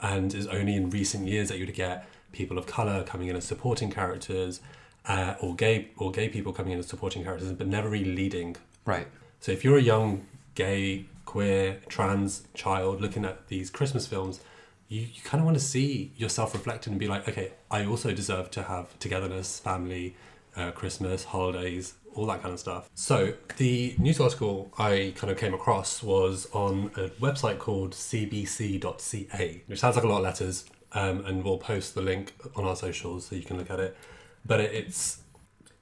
and 0.00 0.34
it's 0.34 0.46
only 0.46 0.74
in 0.74 0.90
recent 0.90 1.28
years 1.28 1.48
that 1.48 1.58
you'd 1.58 1.72
get 1.74 2.08
people 2.32 2.58
of 2.58 2.66
color 2.66 3.04
coming 3.04 3.28
in 3.28 3.36
as 3.36 3.44
supporting 3.44 3.90
characters, 3.90 4.60
uh, 5.06 5.34
or 5.40 5.54
gay 5.54 5.88
or 5.96 6.10
gay 6.10 6.28
people 6.28 6.52
coming 6.52 6.72
in 6.72 6.78
as 6.78 6.86
supporting 6.86 7.24
characters, 7.24 7.52
but 7.52 7.66
never 7.66 7.88
really 7.88 8.14
leading. 8.14 8.56
Right. 8.84 9.06
so 9.38 9.52
if 9.52 9.62
you're 9.62 9.78
a 9.78 9.82
young 9.82 10.26
gay, 10.56 11.06
queer, 11.24 11.80
trans 11.88 12.42
child 12.54 13.00
looking 13.00 13.24
at 13.24 13.46
these 13.46 13.70
Christmas 13.70 14.06
films, 14.06 14.40
you, 14.88 15.02
you 15.02 15.22
kind 15.22 15.40
of 15.40 15.44
want 15.44 15.56
to 15.56 15.64
see 15.64 16.12
yourself 16.16 16.52
reflected 16.52 16.90
and 16.90 16.98
be 16.98 17.08
like, 17.08 17.28
okay, 17.28 17.52
I 17.70 17.84
also 17.86 18.12
deserve 18.12 18.50
to 18.52 18.64
have 18.64 18.98
togetherness, 18.98 19.58
family, 19.58 20.16
uh, 20.56 20.72
Christmas, 20.72 21.24
holidays, 21.24 21.94
all 22.14 22.26
that 22.26 22.42
kind 22.42 22.52
of 22.52 22.60
stuff. 22.60 22.90
So 22.94 23.34
the 23.56 23.94
news 23.98 24.20
article 24.20 24.72
I 24.78 25.12
kind 25.16 25.30
of 25.30 25.38
came 25.38 25.54
across 25.54 26.02
was 26.02 26.48
on 26.52 26.90
a 26.96 27.08
website 27.20 27.58
called 27.58 27.92
cbc.ca, 27.92 29.62
which 29.66 29.80
sounds 29.80 29.96
like 29.96 30.04
a 30.04 30.08
lot 30.08 30.18
of 30.18 30.22
letters, 30.22 30.64
um, 30.92 31.24
and 31.24 31.44
we'll 31.44 31.58
post 31.58 31.94
the 31.94 32.02
link 32.02 32.32
on 32.56 32.64
our 32.64 32.76
socials 32.76 33.26
so 33.26 33.36
you 33.36 33.42
can 33.42 33.56
look 33.58 33.70
at 33.70 33.80
it. 33.80 33.96
But 34.44 34.60
it, 34.60 34.74
it's 34.74 35.20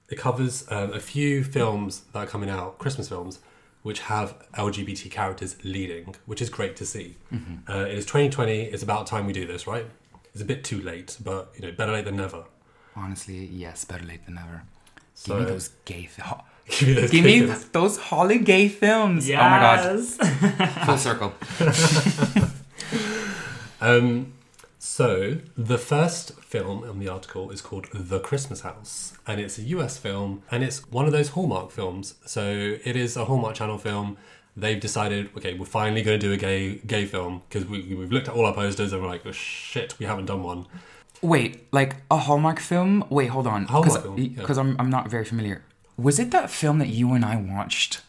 it 0.09 0.19
covers 0.19 0.67
um, 0.71 0.93
a 0.93 1.01
few 1.01 1.45
films 1.45 2.03
that 2.13 2.19
are 2.19 2.27
coming 2.27 2.51
out, 2.51 2.79
Christmas 2.79 3.09
films, 3.09 3.39
which 3.83 4.01
have 4.01 4.35
LGBT 4.55 5.11
characters 5.11 5.57
leading, 5.65 6.15
which 6.27 6.43
is 6.43 6.51
great 6.51 6.77
to 6.77 6.85
see. 6.85 7.17
Uh, 7.69 7.85
it 7.87 7.95
is 7.95 8.05
2020. 8.07 8.63
It's 8.65 8.83
about 8.83 9.07
time 9.07 9.27
we 9.27 9.33
do 9.33 9.47
this, 9.47 9.67
right? 9.67 9.87
It's 10.33 10.43
a 10.43 10.45
bit 10.45 10.65
too 10.65 10.81
late, 10.83 11.17
but 11.23 11.53
you 11.57 11.63
know, 11.63 11.73
better 11.73 11.93
late 11.93 12.05
than 12.05 12.17
never. 12.17 12.45
Honestly, 12.97 13.47
yes, 13.47 13.85
better 13.85 14.05
late 14.05 14.25
than 14.27 14.35
never. 14.35 14.63
So- 15.21 15.35
Give 15.37 15.45
me 15.47 15.51
those 15.53 15.69
gay 15.85 16.07
films. 16.07 16.43
Give 16.79 16.89
me 16.89 16.95
those 16.95 17.11
Give 17.11 17.25
me 17.25 17.41
those 17.73 17.99
holly 17.99 18.39
gay 18.39 18.69
films. 18.69 19.29
Oh 19.31 19.35
my 19.35 19.59
god. 19.61 20.01
Full 20.87 20.97
circle. 20.99 21.35
Um, 23.83 24.35
so 24.79 25.39
the 25.57 25.79
first 25.79 26.35
film 26.43 26.85
in 26.85 26.99
the 26.99 27.09
article 27.09 27.51
is 27.51 27.63
called 27.63 27.87
The 27.95 28.21
Christmas 28.21 28.61
House, 28.61 29.15
and 29.27 29.41
it's 29.41 29.57
a 29.57 29.63
US 29.63 29.97
film, 29.97 30.43
and 30.51 30.63
it's 30.63 30.87
one 30.91 31.07
of 31.07 31.13
those 31.13 31.31
Hallmark 31.31 31.71
films. 31.71 32.15
So 32.27 32.77
it 32.85 32.95
is 32.95 33.17
a 33.17 33.25
Hallmark 33.25 33.55
Channel 33.55 33.79
film. 33.79 34.19
They've 34.55 34.79
decided, 34.79 35.31
okay, 35.35 35.55
we're 35.55 35.65
finally 35.65 36.03
going 36.03 36.21
to 36.21 36.27
do 36.27 36.33
a 36.35 36.37
gay 36.37 36.75
gay 36.87 37.07
film 37.07 37.41
because 37.49 37.67
we, 37.67 37.95
we've 37.95 38.13
looked 38.13 38.29
at 38.29 38.35
all 38.35 38.45
our 38.45 38.53
posters 38.53 38.93
and 38.93 39.01
we're 39.01 39.09
like, 39.09 39.25
oh, 39.25 39.33
shit, 39.33 39.99
we 39.99 40.05
haven't 40.05 40.27
done 40.27 40.43
one. 40.43 40.67
Wait, 41.23 41.67
like 41.73 41.97
a 42.11 42.17
Hallmark 42.17 42.59
film? 42.61 43.05
Wait, 43.11 43.27
hold 43.27 43.47
on. 43.47 43.67
Hallmark 43.67 44.03
film, 44.03 44.19
yeah. 44.19 44.29
Because 44.41 44.59
I'm, 44.59 44.77
I'm 44.79 44.89
not 44.91 45.09
very 45.11 45.25
familiar. 45.25 45.63
Was 45.97 46.19
it 46.19 46.31
that 46.31 46.51
film 46.51 46.79
that 46.79 46.89
you 46.89 47.13
and 47.13 47.25
I 47.25 47.37
watched? 47.37 48.01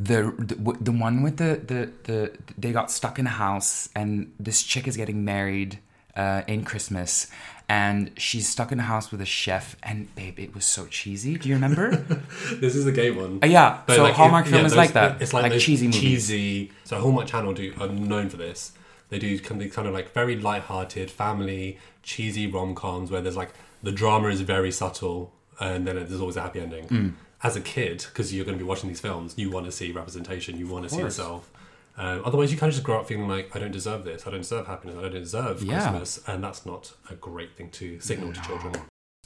The, 0.00 0.32
the 0.38 0.76
the 0.80 0.92
one 0.92 1.22
with 1.22 1.38
the, 1.38 1.60
the 1.66 1.90
the 2.04 2.32
they 2.56 2.70
got 2.70 2.88
stuck 2.88 3.18
in 3.18 3.26
a 3.26 3.30
house 3.30 3.88
and 3.96 4.32
this 4.38 4.62
chick 4.62 4.86
is 4.86 4.96
getting 4.96 5.24
married 5.24 5.80
uh, 6.14 6.42
in 6.46 6.64
Christmas 6.64 7.26
and 7.68 8.12
she's 8.16 8.48
stuck 8.48 8.70
in 8.70 8.78
a 8.78 8.84
house 8.84 9.10
with 9.10 9.20
a 9.20 9.26
chef 9.26 9.74
and 9.82 10.14
babe 10.14 10.38
it 10.38 10.54
was 10.54 10.64
so 10.64 10.86
cheesy. 10.86 11.36
Do 11.36 11.48
you 11.48 11.56
remember? 11.56 11.96
This 12.60 12.76
is 12.76 12.86
a 12.86 12.92
gay 12.92 13.10
one. 13.10 13.40
Uh, 13.42 13.46
yeah, 13.46 13.82
so 13.88 14.04
like, 14.04 14.14
Hallmark 14.14 14.46
it- 14.46 14.50
film 14.50 14.66
is 14.66 14.70
those- 14.72 14.76
like 14.76 14.92
that, 14.92 15.20
It's 15.20 15.32
like, 15.34 15.50
like 15.50 15.60
cheesy 15.60 15.86
movies. 15.86 16.00
cheesy. 16.00 16.70
So 16.84 17.00
Hallmark 17.00 17.26
Channel 17.26 17.52
do 17.54 17.74
are 17.80 17.88
known 17.88 18.28
for 18.28 18.36
this. 18.36 18.72
They 19.08 19.18
do 19.18 19.38
kind 19.40 19.62
of, 19.62 19.72
kind 19.72 19.88
of 19.88 19.94
like 19.94 20.12
very 20.12 20.36
light-hearted 20.36 21.10
family 21.10 21.78
cheesy 22.02 22.46
rom-coms 22.46 23.10
where 23.10 23.20
there's 23.22 23.36
like 23.36 23.52
the 23.82 23.92
drama 23.92 24.28
is 24.28 24.40
very 24.42 24.70
subtle, 24.72 25.32
and 25.60 25.86
then 25.86 25.96
there's 25.96 26.20
always 26.20 26.36
a 26.36 26.42
happy 26.42 26.60
ending. 26.60 26.86
Mm. 26.88 27.12
As 27.42 27.54
a 27.56 27.60
kid, 27.60 28.04
because 28.08 28.34
you're 28.34 28.44
going 28.44 28.58
to 28.58 28.62
be 28.62 28.68
watching 28.68 28.88
these 28.88 29.00
films, 29.00 29.34
you 29.36 29.50
want 29.50 29.64
to 29.66 29.72
see 29.72 29.92
representation, 29.92 30.58
you 30.58 30.66
want 30.66 30.88
to 30.88 30.90
see 30.90 30.98
yourself. 30.98 31.50
Um, 31.96 32.22
otherwise, 32.24 32.52
you 32.52 32.58
kind 32.58 32.68
of 32.70 32.74
just 32.74 32.84
grow 32.84 32.98
up 33.00 33.06
feeling 33.08 33.28
like 33.28 33.54
I 33.54 33.58
don't 33.60 33.70
deserve 33.72 34.04
this, 34.04 34.26
I 34.26 34.30
don't 34.30 34.40
deserve 34.40 34.66
happiness, 34.66 34.96
I 34.98 35.02
don't 35.02 35.12
deserve 35.12 35.62
Yeah. 35.62 35.80
Christmas, 35.90 36.20
and 36.26 36.42
that's 36.42 36.66
not 36.66 36.92
a 37.10 37.14
great 37.14 37.56
thing 37.56 37.70
to 37.70 37.98
signal 38.00 38.32
to 38.32 38.40
children. 38.42 38.74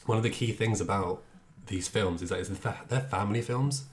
One 0.07 0.17
of 0.19 0.25
the 0.25 0.31
key 0.31 0.53
things 0.53 0.81
about 0.81 1.23
these 1.67 1.89
films 1.89 2.23
is 2.23 2.29
that 2.31 2.39
it's 2.41 2.49
the 2.49 2.55
fa- 2.55 2.81
they're 2.89 3.01
family 3.01 3.41
films. 3.41 3.85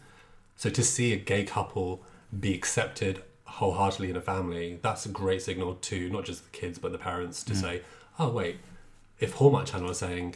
So 0.56 0.70
to 0.70 0.84
see 0.84 1.14
a 1.14 1.18
gay 1.18 1.44
couple 1.46 2.04
be 2.38 2.54
accepted 2.54 3.22
wholeheartedly 3.64 4.10
in 4.10 4.16
a 4.16 4.22
family, 4.22 4.80
that's 4.82 5.06
a 5.06 5.10
great 5.10 5.42
signal 5.42 5.76
to 5.90 6.10
not 6.10 6.24
just 6.30 6.42
the 6.46 6.50
kids 6.62 6.80
but 6.80 6.92
the 6.94 6.98
parents 6.98 7.44
to 7.44 7.54
say, 7.64 7.82
"Oh 8.18 8.30
wait, 8.40 8.56
if 9.20 9.34
Hallmark 9.34 9.66
Channel 9.72 9.90
is 9.92 9.98
saying 9.98 10.36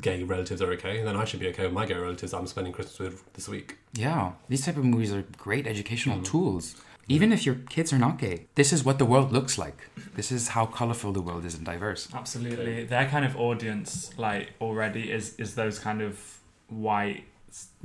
gay 0.00 0.22
relatives 0.22 0.60
are 0.62 0.70
okay, 0.76 1.02
then 1.06 1.14
I 1.22 1.24
should 1.28 1.40
be 1.40 1.48
okay 1.52 1.64
with 1.66 1.74
my 1.80 1.84
gay 1.90 1.94
relatives 2.06 2.32
I'm 2.32 2.46
spending 2.46 2.72
Christmas 2.72 2.98
with 2.98 3.16
this 3.34 3.48
week." 3.48 3.68
Yeah, 3.92 4.32
these 4.48 4.64
type 4.64 4.78
of 4.78 4.84
movies 4.84 5.12
are 5.12 5.24
great 5.46 5.66
educational 5.66 6.18
Mm. 6.20 6.24
tools. 6.32 6.64
Even 7.06 7.32
if 7.36 7.44
your 7.44 7.56
kids 7.76 7.92
are 7.92 7.98
not 8.06 8.14
gay, 8.18 8.36
this 8.54 8.72
is 8.72 8.82
what 8.82 8.96
the 8.98 9.04
world 9.12 9.30
looks 9.30 9.58
like. 9.58 9.78
This 10.14 10.32
is 10.32 10.42
how 10.56 10.64
colorful 10.64 11.12
the 11.12 11.20
world 11.28 11.44
is 11.44 11.54
and 11.54 11.64
diverse. 11.72 12.08
Absolutely, 12.14 12.84
their 12.94 13.06
kind 13.14 13.26
of 13.26 13.36
audience, 13.48 13.90
like 14.16 14.44
already, 14.66 15.04
is 15.16 15.24
is 15.44 15.54
those 15.54 15.76
kind 15.78 16.00
of 16.08 16.12
white, 16.88 17.24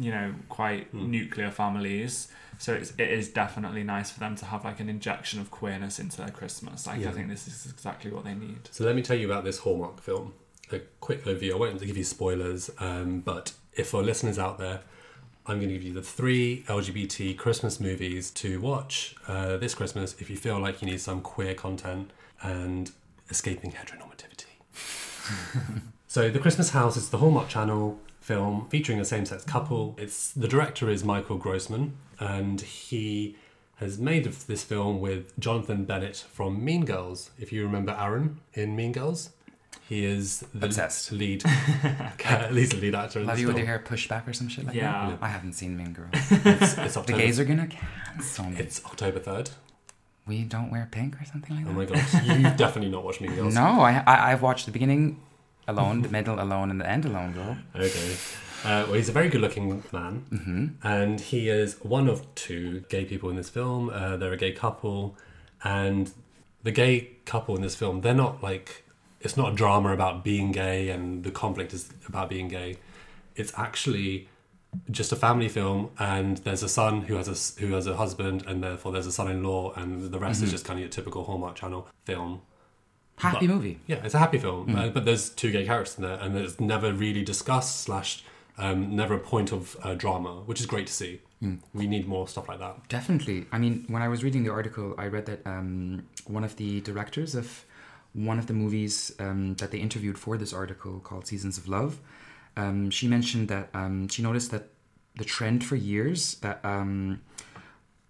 you 0.05 0.11
know, 0.15 0.27
quite 0.47 0.93
nuclear 0.93 1.51
families. 1.51 2.29
So 2.59 2.73
it's, 2.73 2.91
it 2.97 3.09
is 3.09 3.29
definitely 3.29 3.83
nice 3.83 4.11
for 4.11 4.19
them 4.19 4.35
to 4.35 4.45
have 4.45 4.65
like 4.65 4.81
an 4.81 4.89
injection 4.89 5.39
of 5.39 5.49
queerness 5.49 5.97
into 5.97 6.17
their 6.17 6.29
Christmas. 6.29 6.85
Like 6.85 6.99
Yeah. 6.99 7.09
I 7.09 7.11
think 7.13 7.29
this 7.29 7.47
is 7.47 7.71
exactly 7.71 8.11
what 8.11 8.25
they 8.25 8.33
need. 8.33 8.67
So 8.71 8.83
let 8.83 8.95
me 8.97 9.01
tell 9.01 9.17
you 9.17 9.31
about 9.31 9.45
this 9.45 9.59
Hallmark 9.59 10.01
film. 10.01 10.33
A 10.71 10.79
quick 10.99 11.23
overview. 11.23 11.53
I 11.53 11.55
won't 11.55 11.79
give 11.79 11.97
you 11.97 12.03
spoilers, 12.03 12.69
um, 12.77 13.21
but 13.21 13.53
if 13.73 13.87
for 13.87 14.03
listeners 14.03 14.37
out 14.37 14.59
there, 14.59 14.81
I'm 15.47 15.57
going 15.57 15.69
to 15.69 15.73
give 15.73 15.83
you 15.83 15.93
the 15.93 16.03
three 16.03 16.63
LGBT 16.67 17.37
Christmas 17.37 17.79
movies 17.79 18.29
to 18.31 18.59
watch 18.59 19.15
uh, 19.27 19.55
this 19.57 19.73
Christmas 19.73 20.15
if 20.19 20.29
you 20.29 20.35
feel 20.35 20.59
like 20.59 20.81
you 20.81 20.87
need 20.87 20.99
some 21.01 21.21
queer 21.21 21.55
content 21.55 22.11
and 22.43 22.91
escaping 23.29 23.71
heteronormativity. 23.71 24.45
so, 26.07 26.29
The 26.29 26.39
Christmas 26.39 26.71
House 26.71 26.97
is 26.97 27.09
the 27.09 27.17
Hallmark 27.17 27.47
Channel 27.47 27.99
film 28.29 28.67
featuring 28.69 28.99
a 28.99 29.05
same-sex 29.05 29.43
couple. 29.43 29.95
Mm. 29.97 30.03
It's 30.03 30.31
the 30.31 30.47
director 30.47 30.87
is 30.87 31.03
Michael 31.03 31.37
Grossman, 31.37 31.97
and 32.19 32.61
he 32.61 33.35
has 33.77 33.97
made 33.97 34.25
this 34.25 34.63
film 34.63 35.01
with 35.01 35.37
Jonathan 35.39 35.83
Bennett 35.83 36.17
from 36.31 36.63
Mean 36.63 36.85
Girls. 36.85 37.31
If 37.39 37.51
you 37.51 37.63
remember 37.63 37.91
Aaron 37.99 38.39
in 38.53 38.75
Mean 38.75 38.91
Girls, 38.91 39.31
he 39.87 40.05
is 40.05 40.45
the 40.53 40.67
Obsessed. 40.67 41.11
lead. 41.11 41.41
he's 42.51 42.69
the 42.69 42.77
lead 42.79 42.93
actor 42.93 43.19
in 43.21 43.25
Love 43.25 43.37
this 43.37 43.41
you 43.41 43.47
with 43.47 43.57
your 43.57 43.65
hair 43.65 43.79
pushed 43.79 44.09
back 44.09 44.27
or 44.27 44.33
some 44.33 44.47
shit 44.47 44.67
like 44.67 44.75
Yeah. 44.75 45.09
that. 45.09 45.17
I 45.23 45.29
haven't 45.29 45.53
seen 45.53 45.75
Mean 45.75 45.93
Girls. 45.93 46.09
It's, 46.45 46.77
it's 46.77 47.05
the 47.07 47.13
gays 47.13 47.39
are 47.39 47.45
gonna 47.45 47.67
cancel 47.67 48.45
me. 48.45 48.57
It's 48.59 48.85
October 48.85 49.17
third. 49.17 49.49
we 50.27 50.43
don't 50.43 50.69
wear 50.69 50.87
pink 50.91 51.19
or 51.19 51.25
something 51.25 51.55
like 51.55 51.65
oh 51.65 51.73
that. 51.73 51.91
Oh 51.91 51.95
my 51.95 52.25
god, 52.27 52.39
you've 52.39 52.57
definitely 52.57 52.91
not 52.91 53.03
watched 53.03 53.21
Mean 53.21 53.33
Girls. 53.35 53.55
No, 53.55 53.81
I, 53.81 54.03
I 54.05 54.31
I've 54.31 54.43
watched 54.43 54.67
the 54.67 54.71
beginning 54.71 55.19
alone, 55.69 56.01
the 56.01 56.09
middle 56.09 56.39
alone, 56.41 56.69
and 56.71 56.79
the 56.81 56.89
end 56.89 57.05
alone, 57.05 57.31
girl. 57.33 57.57
Okay. 57.75 58.15
Uh, 58.61 58.83
well, 58.87 58.93
he's 58.93 59.07
a 59.09 59.13
very 59.13 59.29
good-looking 59.29 59.83
man, 59.93 60.25
Mm-hmm. 60.31 60.65
and 60.85 61.21
he 61.21 61.47
is 61.49 61.75
one 61.81 62.09
of 62.09 62.17
two 62.35 62.81
gay 62.89 63.05
people 63.05 63.29
in 63.29 63.35
this 63.37 63.49
film. 63.49 63.89
Uh, 63.89 64.17
they're 64.17 64.33
a 64.33 64.37
gay 64.37 64.51
couple, 64.51 65.15
and 65.63 66.11
the 66.63 66.71
gay 66.71 67.11
couple 67.25 67.55
in 67.55 67.61
this 67.61 67.75
film, 67.75 68.01
they're 68.01 68.13
not 68.13 68.43
like 68.43 68.83
it's 69.21 69.37
not 69.37 69.53
a 69.53 69.55
drama 69.55 69.93
about 69.93 70.23
being 70.23 70.51
gay 70.51 70.89
and 70.89 71.23
the 71.25 71.31
conflict 71.31 71.73
is 71.73 71.89
about 72.07 72.29
being 72.29 72.47
gay. 72.47 72.77
It's 73.35 73.53
actually 73.57 74.27
just 74.91 75.11
a 75.11 75.15
family 75.15 75.49
film, 75.49 75.91
and 75.97 76.37
there's 76.39 76.61
a 76.63 76.69
son 76.69 77.01
who 77.03 77.15
has 77.15 77.27
a 77.27 77.61
who 77.61 77.73
has 77.73 77.87
a 77.87 77.95
husband, 77.95 78.43
and 78.45 78.61
therefore 78.63 78.91
there's 78.91 79.07
a 79.07 79.11
son-in-law, 79.11 79.73
and 79.75 80.11
the 80.11 80.19
rest 80.19 80.43
is 80.43 80.51
just 80.51 80.65
kind 80.65 80.77
of 80.79 80.81
your 80.81 80.89
typical 80.89 81.23
Hallmark 81.23 81.55
Channel 81.55 81.87
film. 82.05 82.41
Happy 83.19 83.47
But- 83.47 83.53
movie. 83.53 83.79
Yeah, 83.87 84.01
it's 84.03 84.13
a 84.15 84.19
happy 84.19 84.37
film, 84.37 84.75
uh, 84.75 84.89
but 84.89 85.05
there's 85.05 85.29
two 85.29 85.51
gay 85.51 85.65
characters 85.65 85.97
in 85.97 86.03
there, 86.03 86.17
and 86.19 86.35
it's 86.37 86.59
never 86.59 86.91
really 86.93 87.23
discussed 87.23 87.81
slash 87.81 88.23
um, 88.57 88.95
never 88.95 89.13
a 89.15 89.19
point 89.19 89.51
of 89.53 89.77
uh, 89.83 89.93
drama, 89.93 90.41
which 90.45 90.59
is 90.59 90.65
great 90.65 90.87
to 90.87 90.93
see. 90.93 91.21
We 91.73 91.87
need 91.87 92.05
more 92.05 92.27
stuff 92.27 92.49
like 92.49 92.59
that. 92.59 92.89
Definitely. 92.89 93.45
I 93.53 93.57
mean, 93.59 93.85
when 93.87 94.01
I 94.01 94.09
was 94.09 94.25
reading 94.25 94.43
the 94.43 94.51
article, 94.51 94.93
I 94.97 95.07
read 95.07 95.25
that 95.27 95.39
um, 95.47 96.03
one 96.27 96.43
of 96.43 96.57
the 96.57 96.81
directors 96.81 97.33
of 97.33 97.63
one 98.11 98.37
of 98.39 98.47
the 98.47 98.53
movies 98.53 99.13
um, 99.19 99.55
that 99.55 99.71
they 99.71 99.77
interviewed 99.77 100.17
for 100.17 100.35
this 100.37 100.51
article 100.51 100.99
called 100.99 101.27
Seasons 101.27 101.57
of 101.57 101.69
Love, 101.69 101.99
um, 102.57 102.89
she 102.89 103.07
mentioned 103.07 103.47
that 103.47 103.69
um, 103.73 104.09
she 104.09 104.21
noticed 104.21 104.51
that 104.51 104.67
the 105.17 105.23
trend 105.23 105.63
for 105.63 105.77
years 105.77 106.35
that 106.41 106.59
um, 106.65 107.21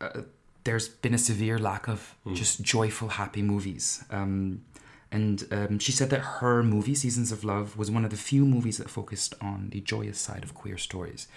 uh, 0.01 0.21
there's 0.63 0.89
been 0.89 1.13
a 1.13 1.17
severe 1.19 1.59
lack 1.59 1.87
of 1.87 2.15
just 2.33 2.61
joyful, 2.63 3.09
happy 3.09 3.43
movies. 3.43 4.03
Um, 4.09 4.63
and 5.11 5.47
um, 5.51 5.79
she 5.79 5.91
said 5.91 6.09
that 6.11 6.19
her 6.19 6.61
movie, 6.61 6.93
Seasons 6.93 7.31
of 7.31 7.43
Love, 7.43 7.77
was 7.77 7.89
one 7.89 8.05
of 8.05 8.11
the 8.11 8.17
few 8.17 8.45
movies 8.45 8.77
that 8.77 8.89
focused 8.89 9.33
on 9.41 9.69
the 9.71 9.81
joyous 9.81 10.19
side 10.19 10.43
of 10.43 10.53
queer 10.53 10.77
stories, 10.77 11.27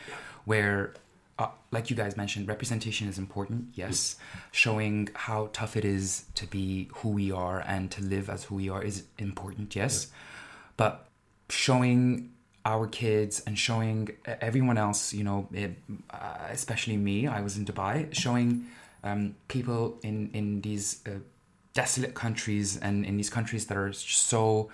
where, 0.44 0.92
uh, 1.38 1.48
like 1.70 1.88
you 1.88 1.96
guys 1.96 2.16
mentioned, 2.16 2.48
representation 2.48 3.08
is 3.08 3.16
important, 3.16 3.68
yes. 3.74 4.16
Showing 4.50 5.08
how 5.14 5.48
tough 5.54 5.76
it 5.76 5.84
is 5.84 6.26
to 6.34 6.46
be 6.46 6.90
who 6.96 7.08
we 7.10 7.32
are 7.32 7.60
and 7.66 7.90
to 7.92 8.02
live 8.02 8.28
as 8.28 8.44
who 8.44 8.56
we 8.56 8.68
are 8.68 8.82
is 8.82 9.04
important, 9.18 9.74
yes. 9.74 10.08
But 10.76 11.06
showing 11.48 12.30
our 12.64 12.86
kids 12.86 13.42
and 13.46 13.58
showing 13.58 14.10
everyone 14.26 14.76
else, 14.76 15.14
you 15.14 15.24
know, 15.24 15.48
it, 15.52 15.78
uh, 16.10 16.48
especially 16.50 16.96
me, 16.96 17.26
I 17.26 17.40
was 17.40 17.56
in 17.56 17.64
Dubai, 17.64 18.14
showing 18.14 18.66
um, 19.02 19.34
people 19.48 19.98
in 20.02 20.30
in 20.32 20.60
these 20.60 21.00
uh, 21.06 21.18
desolate 21.74 22.14
countries 22.14 22.76
and 22.76 23.04
in 23.04 23.16
these 23.16 23.30
countries 23.30 23.66
that 23.66 23.76
are 23.76 23.92
so 23.92 24.70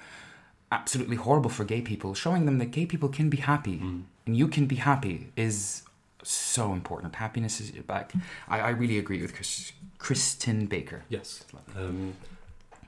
absolutely 0.70 1.16
horrible 1.16 1.50
for 1.50 1.64
gay 1.64 1.80
people, 1.80 2.14
showing 2.14 2.44
them 2.44 2.58
that 2.58 2.66
gay 2.66 2.86
people 2.86 3.08
can 3.08 3.30
be 3.30 3.38
happy 3.38 3.78
and 4.26 4.36
you 4.36 4.48
can 4.48 4.66
be 4.66 4.76
happy 4.76 5.32
is 5.36 5.82
so 6.22 6.72
important. 6.72 7.14
Happiness 7.14 7.60
is 7.60 7.70
back. 7.70 8.12
I, 8.48 8.60
I 8.60 8.68
really 8.70 8.98
agree 8.98 9.22
with 9.22 9.34
Chris, 9.34 9.72
Kristen 9.98 10.66
Baker. 10.66 11.04
Yes, 11.08 11.44
um, 11.76 12.14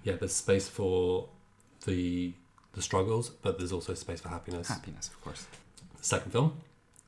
yeah. 0.04 0.16
There's 0.16 0.34
space 0.34 0.68
for 0.68 1.28
the 1.86 2.34
the 2.72 2.82
struggles, 2.82 3.30
but 3.30 3.58
there's 3.58 3.72
also 3.72 3.94
space 3.94 4.20
for 4.20 4.28
happiness. 4.28 4.68
Happiness, 4.68 5.08
of 5.08 5.20
course. 5.22 5.46
Second 6.00 6.32
film 6.32 6.60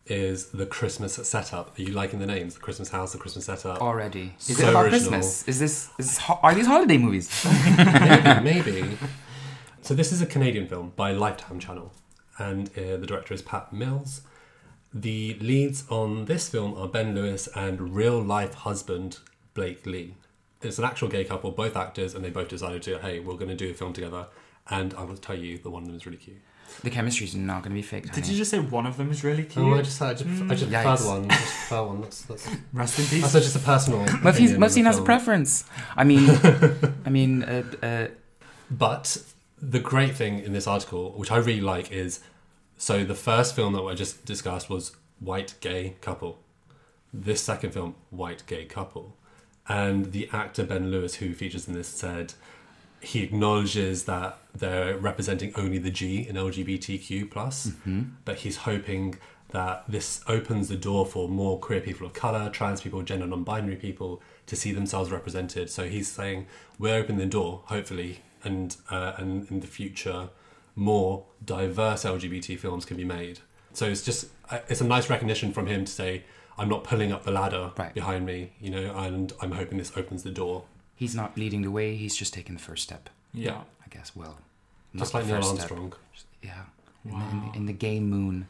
is 0.07 0.47
the 0.51 0.67
Christmas 0.67 1.15
setup. 1.15 1.79
Are 1.79 1.83
you 1.83 1.93
liking 1.93 2.19
the 2.19 2.27
names? 2.27 2.55
The 2.55 2.61
Christmas 2.61 2.89
house, 2.91 3.13
the 3.13 3.19
Christmas 3.19 3.45
setup. 3.47 3.81
Already, 3.81 4.35
is 4.41 4.57
So 4.59 4.65
it 4.67 4.71
about 4.71 4.85
original. 4.87 5.11
Christmas? 5.11 5.49
Is 5.49 5.59
this 5.61 5.91
is 5.99 6.19
ho- 6.19 6.41
are 6.43 6.55
these 6.55 6.67
holiday 6.67 6.99
movies? 6.99 7.31
maybe, 7.77 8.43
maybe. 8.43 8.99
So 9.83 9.95
this 9.95 10.13
is 10.13 10.21
a 10.23 10.27
Canadian 10.27 10.67
film 10.69 10.93
by 10.97 11.13
Lifetime 11.13 11.59
Channel, 11.61 11.93
and 12.39 12.69
uh, 12.77 12.97
the 12.97 13.07
director 13.07 13.35
is 13.35 13.43
Pat 13.43 13.73
Mills. 13.73 14.23
The 14.95 15.39
leads 15.41 15.85
on 15.89 16.27
this 16.27 16.49
film 16.49 16.75
are 16.77 16.87
Ben 16.89 17.15
Lewis 17.15 17.49
and 17.55 17.95
real 17.95 18.21
life 18.23 18.55
husband 18.55 19.19
Blake 19.55 19.87
Lee. 19.87 20.15
It's 20.61 20.79
an 20.79 20.85
actual 20.85 21.09
gay 21.09 21.25
couple, 21.25 21.51
both 21.51 21.77
actors, 21.77 22.15
and 22.15 22.25
they 22.25 22.31
both 22.31 22.49
decided 22.49 22.83
to, 22.83 22.99
hey, 22.99 23.19
we're 23.19 23.35
going 23.37 23.49
to 23.49 23.57
do 23.57 23.71
a 23.71 23.75
film 23.75 23.93
together. 23.93 24.27
And 24.71 24.95
I 24.95 25.03
will 25.05 25.17
tell 25.17 25.37
you, 25.37 25.59
the 25.59 25.71
one 25.71 25.83
of 25.83 25.89
them 25.89 25.97
is 25.97 26.07
really 26.07 26.19
cute. 26.19 26.37
The 26.83 26.91
chemistry's 26.91 27.35
not 27.35 27.63
going 27.63 27.71
to 27.71 27.75
be 27.75 27.83
fake. 27.83 28.13
Did 28.13 28.27
you 28.27 28.37
just 28.37 28.51
say 28.51 28.59
one 28.59 28.87
of 28.87 28.97
them 28.97 29.11
is 29.11 29.23
really 29.23 29.45
cute? 29.45 29.65
Oh, 29.65 29.75
I 29.75 29.83
just, 29.83 30.01
I 30.03 30.15
just, 30.15 30.43
I 30.43 30.55
just 30.55 30.71
prefer 30.71 30.97
the 30.97 31.09
one. 31.09 31.25
I 31.25 31.35
just 31.35 31.45
prefer 31.45 31.85
one. 31.85 32.01
That's, 32.01 32.23
that's, 32.23 32.49
Rest 32.73 32.99
in 32.99 33.05
peace. 33.07 33.33
that's 33.33 33.45
just 33.45 33.57
a 33.57 33.61
personal. 33.61 34.05
Muffi's, 34.07 34.53
opinion 34.53 34.87
on 34.87 34.93
has 34.93 34.99
a 34.99 35.03
preference. 35.03 35.65
I 35.97 36.05
mean, 36.05 36.29
I 37.07 37.11
mean, 37.11 37.43
uh, 37.45 37.63
uh, 37.83 38.09
But 38.71 39.23
the 39.61 39.79
great 39.79 40.17
thing 40.17 40.41
in 40.41 40.53
this 40.53 40.67
article, 40.67 41.13
which 41.13 41.31
I 41.31 41.37
really 41.37 41.61
like, 41.61 41.93
is 41.93 42.21
so 42.77 43.05
the 43.05 43.15
first 43.15 43.55
film 43.55 43.75
that 43.75 43.83
I 43.83 43.95
just 43.95 44.25
discussed 44.25 44.69
was 44.69 44.97
white 45.21 45.55
gay 45.61 45.97
couple. 46.01 46.41
This 47.13 47.41
second 47.41 47.73
film, 47.73 47.95
white 48.11 48.43
gay 48.47 48.65
couple. 48.65 49.17
And 49.69 50.11
the 50.13 50.29
actor 50.33 50.65
Ben 50.65 50.91
Lewis, 50.91 51.17
who 51.17 51.35
features 51.35 51.69
in 51.69 51.75
this, 51.75 51.87
said 51.87 52.35
he 53.03 53.23
acknowledges 53.23 54.05
that 54.05 54.39
they're 54.55 54.97
representing 54.97 55.53
only 55.57 55.79
the 55.79 55.91
G 55.91 56.27
in 56.29 56.37
LGBTQ 56.37 57.31
plus, 57.31 57.73
but 58.25 58.37
he's 58.39 58.59
hoping 58.59 59.17
that 59.51 59.85
this 59.87 60.23
opens 60.27 60.69
the 60.69 60.77
door 60.77 61.05
for 61.05 61.29
more 61.29 61.59
queer 61.59 61.81
people 61.81 62.07
of 62.07 62.15
color, 62.15 62.49
trans 62.49 62.81
people, 62.81 63.03
gender 63.03 63.27
non-binary 63.27 63.77
people 63.77 64.23
to 64.47 64.57
see 64.57 64.73
themselves 64.73 65.11
represented. 65.11 65.69
So 65.69 65.89
he's 65.89 66.09
saying 66.09 66.47
we're 66.79 66.97
opening 66.97 67.19
the 67.19 67.27
door, 67.27 67.63
hopefully, 67.67 68.21
and 68.45 68.75
uh, 68.91 69.13
and 69.19 69.51
in 69.51 69.61
the 69.61 69.67
future, 69.67 70.29
more 70.75 71.25
diverse 71.45 72.05
LGBT 72.05 72.59
films 72.59 72.85
can 72.85 72.97
be 72.97 73.05
made. 73.05 73.41
So 73.75 73.87
it's 73.87 74.03
just 74.03 74.29
uh, 74.51 74.61
it's 74.69 74.81
a 74.81 74.85
nice 74.87 75.11
recognition 75.11 75.53
from 75.53 75.67
him 75.67 75.85
to 75.85 75.93
say 75.93 76.25
I'm 76.59 76.69
not 76.69 76.85
pulling 76.85 77.13
up 77.13 77.25
the 77.25 77.31
ladder 77.31 77.73
Right. 77.77 77.93
behind 77.95 78.25
me, 78.27 78.53
you 78.61 78.71
know, 78.71 78.95
and 78.97 79.33
I'm 79.41 79.53
hoping 79.53 79.79
this 79.79 79.93
opens 79.97 80.23
the 80.23 80.31
door. 80.31 80.65
He's 81.03 81.15
not 81.23 81.31
leading 81.37 81.63
the 81.63 81.71
way. 81.79 81.97
He's 81.97 82.15
just 82.23 82.33
taking 82.33 82.55
the 82.55 82.63
first 82.71 82.83
step. 82.89 83.11
yeah. 83.35 83.61
I 83.85 83.89
guess. 83.95 84.13
Well, 84.17 84.37
Just 84.97 85.13
like 85.15 85.25
the 85.25 85.33
Neil 85.33 85.43
first 85.43 85.51
step. 85.57 85.71
Armstrong. 85.73 85.93
Yeah. 86.43 86.63
in, 87.05 87.11
the, 87.11 87.17
in, 87.17 87.41
the, 87.51 87.57
in 87.59 87.67
the 87.67 87.73
gay 87.87 88.01
moon. 88.01 88.47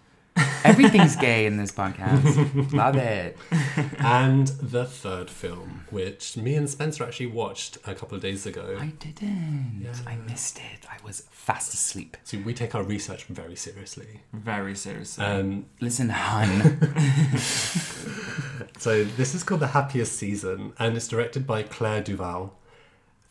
Everything's 0.65 1.17
gay 1.17 1.45
in 1.47 1.57
this 1.57 1.73
podcast. 1.73 2.73
Love 2.83 2.97
it. 2.97 3.37
and 3.99 4.47
the 4.77 4.85
third 4.87 5.29
film, 5.29 5.85
which 5.91 6.37
me 6.37 6.55
and 6.55 6.71
Spencer 6.71 7.05
actually 7.05 7.27
watched 7.27 7.77
a 7.87 7.95
couple 7.95 8.17
of 8.17 8.23
days 8.23 8.47
ago. 8.47 8.79
I 8.81 8.87
didn't. 8.99 9.87
I 10.07 10.17
missed 10.31 10.59
it. 10.59 10.87
I 10.89 10.97
was 11.05 11.27
fast 11.31 11.75
asleep. 11.75 12.17
So 12.25 12.39
we 12.39 12.55
take 12.55 12.75
our 12.75 12.83
research 12.85 13.25
very 13.25 13.57
seriously. 13.57 14.21
Very 14.33 14.75
seriously. 14.77 15.25
Um, 15.25 15.67
Listen, 15.81 16.09
hun. 16.11 16.51
so 18.79 19.05
this 19.05 19.35
is 19.35 19.43
called 19.43 19.61
The 19.61 19.69
Happiest 19.69 20.13
Season, 20.17 20.73
and 20.79 20.97
it's 20.97 21.09
directed 21.09 21.47
by 21.47 21.63
Claire 21.63 22.03
DuVall, 22.03 22.51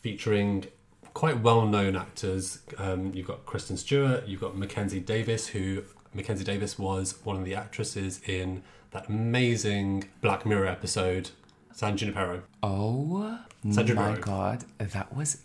featuring 0.00 0.66
quite 1.14 1.40
well-known 1.40 1.96
actors. 1.96 2.60
Um, 2.78 3.12
you've 3.14 3.26
got 3.26 3.44
Kristen 3.46 3.76
Stewart, 3.76 4.26
you've 4.26 4.40
got 4.40 4.56
Mackenzie 4.56 5.00
Davis, 5.00 5.48
who 5.48 5.84
Mackenzie 6.14 6.44
Davis 6.44 6.78
was 6.78 7.18
one 7.24 7.36
of 7.36 7.44
the 7.44 7.54
actresses 7.54 8.20
in 8.26 8.62
that 8.92 9.08
amazing 9.08 10.04
Black 10.20 10.44
Mirror 10.46 10.66
episode, 10.66 11.30
San 11.72 11.96
Junipero. 11.96 12.42
Oh 12.62 13.38
San 13.70 13.94
my 13.94 14.16
god, 14.16 14.64
that 14.78 15.14
was 15.14 15.38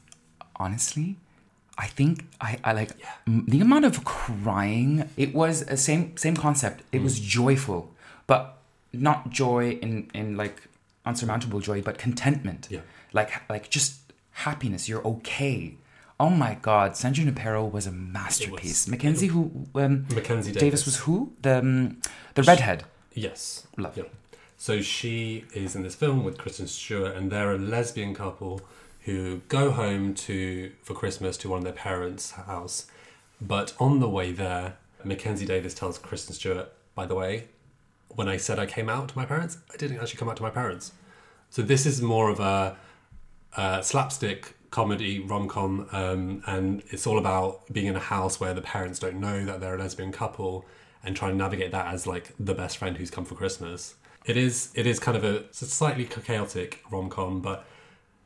honestly. 0.55 1.17
I 1.77 1.85
think 1.87 2.25
I, 2.41 2.57
I 2.63 2.73
like 2.73 2.91
m- 3.27 3.45
the 3.47 3.61
amount 3.61 3.85
of 3.85 4.03
crying. 4.03 5.07
It 5.15 5.35
was 5.35 5.61
a 5.63 5.77
same 5.77 6.17
same 6.17 6.35
concept. 6.35 6.81
It 6.91 6.99
Mm. 7.01 7.03
was 7.03 7.19
joyful, 7.19 7.93
but 8.25 8.56
not 9.01 9.29
joy 9.29 9.71
in 9.71 10.09
in 10.13 10.37
like 10.37 10.63
unsurmountable 11.05 11.59
joy, 11.59 11.81
but 11.81 11.97
contentment. 11.97 12.67
Yeah. 12.69 12.81
like 13.13 13.31
like 13.49 13.69
just 13.69 13.99
happiness. 14.31 14.87
You're 14.89 15.05
okay. 15.07 15.75
Oh 16.19 16.29
my 16.29 16.55
god, 16.61 16.97
San 16.97 17.13
Junipero 17.13 17.63
was 17.65 17.85
a 17.87 17.91
masterpiece. 17.91 18.87
Mackenzie, 18.87 19.27
who 19.27 19.67
um, 19.75 20.07
Mackenzie 20.13 20.51
Davis. 20.51 20.61
Davis. 20.61 20.85
was 20.85 20.97
who 20.97 21.33
the 21.41 21.59
um, 21.59 22.01
the 22.33 22.43
redhead. 22.43 22.83
Yes. 23.13 23.67
Love. 23.77 23.97
Yeah. 23.97 24.03
So 24.57 24.81
she 24.81 25.45
is 25.53 25.75
in 25.75 25.83
this 25.83 25.93
film 25.95 26.23
with 26.23 26.37
Kristen 26.37 26.67
Stewart, 26.67 27.15
and 27.15 27.31
they're 27.31 27.53
a 27.53 27.57
lesbian 27.59 28.15
couple 28.15 28.61
who 29.01 29.41
go 29.47 29.71
home 29.71 30.13
to 30.15 30.71
for 30.81 30.93
Christmas 30.95 31.37
to 31.37 31.49
one 31.49 31.59
of 31.59 31.63
their 31.63 31.73
parents' 31.73 32.31
house. 32.31 32.87
But 33.39 33.73
on 33.79 33.99
the 33.99 34.09
way 34.09 34.31
there, 34.31 34.77
Mackenzie 35.03 35.45
Davis 35.45 35.75
tells 35.75 35.99
Kristen 35.99 36.33
Stewart, 36.33 36.73
"By 36.95 37.05
the 37.05 37.13
way, 37.13 37.49
when 38.09 38.27
I 38.27 38.37
said 38.37 38.59
I 38.59 38.65
came 38.65 38.89
out 38.89 39.09
to 39.09 39.17
my 39.17 39.25
parents, 39.25 39.57
I 39.73 39.77
didn't 39.77 39.99
actually 39.99 40.17
come 40.17 40.29
out 40.29 40.37
to 40.37 40.43
my 40.43 40.49
parents." 40.49 40.91
So 41.49 41.61
this 41.61 41.85
is 41.85 42.01
more 42.01 42.29
of 42.29 42.39
a, 42.39 42.77
uh 43.55 43.81
slapstick 43.81 44.55
comedy 44.69 45.19
rom 45.19 45.47
com, 45.47 45.87
um, 45.91 46.43
and 46.45 46.83
it's 46.89 47.07
all 47.07 47.17
about 47.17 47.71
being 47.71 47.87
in 47.87 47.95
a 47.95 47.99
house 47.99 48.39
where 48.39 48.53
the 48.53 48.61
parents 48.61 48.99
don't 48.99 49.19
know 49.19 49.45
that 49.45 49.59
they're 49.59 49.75
a 49.75 49.79
lesbian 49.79 50.11
couple 50.11 50.65
and 51.03 51.15
trying 51.15 51.31
to 51.31 51.37
navigate 51.37 51.71
that 51.71 51.93
as 51.93 52.05
like 52.05 52.33
the 52.39 52.53
best 52.53 52.77
friend 52.77 52.97
who's 52.97 53.09
come 53.09 53.23
for 53.25 53.35
Christmas. 53.35 53.95
It 54.25 54.35
is 54.35 54.71
it 54.75 54.85
is 54.85 54.99
kind 54.99 55.15
of 55.15 55.23
a, 55.23 55.45
a 55.49 55.53
slightly 55.53 56.05
chaotic 56.05 56.83
rom 56.91 57.09
com, 57.09 57.41
but 57.41 57.65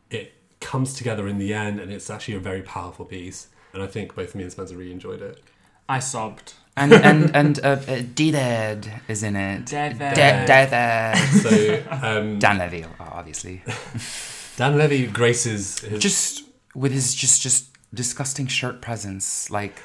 it 0.10 0.34
comes 0.60 0.94
together 0.94 1.28
in 1.28 1.38
the 1.38 1.54
end, 1.54 1.80
and 1.80 1.92
it's 1.92 2.10
actually 2.10 2.36
a 2.36 2.40
very 2.40 2.64
powerful 2.64 3.06
piece. 3.06 3.48
And 3.74 3.84
I 3.84 3.88
think 3.88 4.16
both 4.16 4.34
me 4.36 4.44
and 4.44 4.52
Spencer 4.52 4.76
really 4.76 4.92
enjoyed 4.92 5.22
it. 5.22 5.42
I 5.88 6.00
sobbed. 6.00 6.54
And 6.78 6.94
and 6.94 7.36
and 7.36 7.60
uh, 7.64 7.78
uh, 7.88 8.02
D-Dad 8.16 9.02
is 9.08 9.24
in 9.24 9.36
it. 9.36 9.66
David. 9.66 10.14
Da- 10.16 10.46
David. 10.46 11.42
So 11.42 11.84
um, 12.02 12.40
Dan 12.40 12.58
Levy, 12.60 12.86
obviously. 13.00 13.62
Dan 14.58 14.78
Levy 14.78 15.08
graces 15.08 15.80
his 15.80 16.00
just 16.02 16.44
with 16.74 16.92
his 16.94 17.14
just 17.14 17.42
just 17.42 17.66
disgusting 17.94 18.48
shirt 18.48 18.82
presence. 18.82 19.50
Like, 19.52 19.80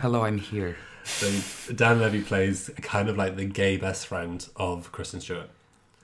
hello, 0.00 0.24
I'm 0.24 0.38
here. 0.38 0.76
so 1.04 1.30
Dan 1.72 2.00
Levy 2.00 2.20
plays 2.22 2.70
kind 2.82 3.08
of 3.08 3.16
like 3.16 3.36
the 3.36 3.46
gay 3.46 3.76
best 3.78 4.06
friend 4.06 4.46
of 4.56 4.92
Kristen 4.92 5.20
Stewart. 5.20 5.48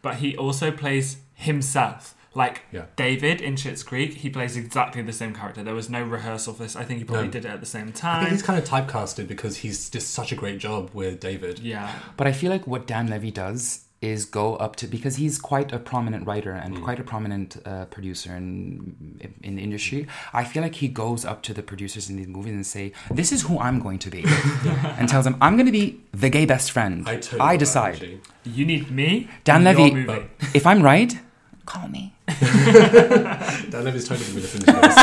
But 0.00 0.16
he 0.16 0.37
also 0.37 0.70
plays 0.70 1.18
himself. 1.34 2.14
Like 2.35 2.62
Yeah. 2.73 2.87
David 2.97 3.40
in 3.40 3.55
Schitt's 3.55 3.83
Creek, 3.83 4.14
he 4.14 4.29
plays 4.31 4.57
exactly 4.57 5.03
the 5.03 5.12
same 5.12 5.35
character. 5.35 5.62
There 5.62 5.75
was 5.75 5.88
no 5.88 6.03
rehearsal 6.03 6.55
for 6.55 6.62
this. 6.64 6.75
I 6.77 6.85
think 6.85 6.99
he 6.99 7.05
probably 7.05 7.27
No. 7.27 7.33
did 7.33 7.44
it 7.44 7.49
at 7.49 7.61
the 7.61 7.66
same 7.66 7.83
I 7.83 7.85
think 7.87 7.97
time. 7.97 8.31
he's 8.31 8.42
kind 8.42 8.59
of 8.59 8.64
typecasted 8.68 9.29
because 9.29 9.59
he's 9.59 9.88
just 9.90 10.12
such 10.12 10.33
a 10.33 10.35
great 10.37 10.59
job 10.59 10.90
with 10.92 11.20
David. 11.20 11.61
Yeah. 11.61 11.90
But 12.16 12.27
I 12.27 12.33
feel 12.33 12.51
like 12.51 12.66
what 12.66 12.87
Dan 12.87 13.07
Levy 13.07 13.31
does 13.31 13.81
is 14.03 14.27
go 14.27 14.57
up 14.57 14.77
to 14.77 14.87
because 14.87 15.16
he's 15.16 15.38
quite 15.38 15.73
a 15.73 15.79
prominent 15.79 16.27
writer 16.27 16.51
and 16.53 16.83
quite 16.83 17.01
a 17.01 17.03
prominent 17.03 17.57
uh, 17.64 17.87
producer 17.87 18.37
in 18.37 19.18
in 19.42 19.57
the 19.57 19.62
industry. 19.62 20.07
I 20.35 20.44
feel 20.44 20.62
like 20.62 20.75
he 20.75 20.88
goes 20.88 21.25
up 21.25 21.40
to 21.44 21.55
the 21.55 21.62
producers 21.62 22.11
in 22.11 22.16
these 22.16 22.27
movies 22.27 22.53
and 22.53 22.66
say, 22.66 22.92
"This 23.11 23.33
is 23.33 23.42
who 23.42 23.59
I'm 23.59 23.79
going 23.81 23.99
to 24.01 24.11
be," 24.11 24.23
and 24.99 25.09
tells 25.09 25.25
them, 25.25 25.37
"I'm 25.40 25.55
going 25.57 25.64
to 25.66 25.73
be 25.73 26.01
the 26.12 26.29
gay 26.29 26.44
best 26.44 26.70
friend. 26.73 27.09
I 27.09 27.14
totally 27.16 27.40
I 27.40 27.57
decide." 27.57 28.20
You 28.44 28.66
need 28.66 28.90
me. 28.90 29.29
Dan 29.44 29.64
Levy- 29.64 29.94
movie. 29.94 30.25
If 30.53 30.66
I'm 30.66 30.83
right, 30.83 31.18
call 31.66 31.88
me. 31.88 32.14
Dan 32.27 33.85
Levy's 33.85 34.07
totally 34.09 34.27
going 34.27 34.27
to 34.27 34.35
be 34.35 34.40
listening 34.40 34.66
to 34.66 34.72
this. 34.81 34.96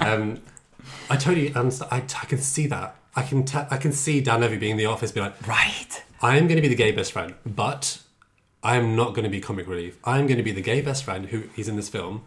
um, 0.00 0.40
I 1.10 1.16
totally 1.16 1.54
understand. 1.54 1.92
I, 1.92 1.96
I 1.98 2.24
can 2.26 2.38
see 2.38 2.66
that. 2.68 2.96
I 3.14 3.22
can 3.22 3.44
te- 3.44 3.66
I 3.70 3.76
can 3.78 3.92
see 3.92 4.20
Dan 4.20 4.40
Levy 4.40 4.56
being 4.58 4.72
in 4.72 4.76
the 4.78 4.86
office, 4.86 5.10
be 5.12 5.20
like, 5.20 5.46
Right. 5.46 6.02
I 6.22 6.36
am 6.36 6.46
going 6.46 6.56
to 6.56 6.62
be 6.62 6.68
the 6.68 6.74
gay 6.74 6.92
best 6.92 7.12
friend, 7.12 7.34
but 7.44 7.98
I 8.62 8.76
am 8.76 8.96
not 8.96 9.14
going 9.14 9.24
to 9.24 9.28
be 9.30 9.40
comic 9.40 9.66
relief. 9.66 9.98
I 10.04 10.18
am 10.18 10.26
going 10.26 10.38
to 10.38 10.42
be 10.42 10.52
the 10.52 10.62
gay 10.62 10.80
best 10.80 11.04
friend 11.04 11.26
who 11.26 11.44
he's 11.54 11.68
in 11.68 11.76
this 11.76 11.88
film, 11.88 12.24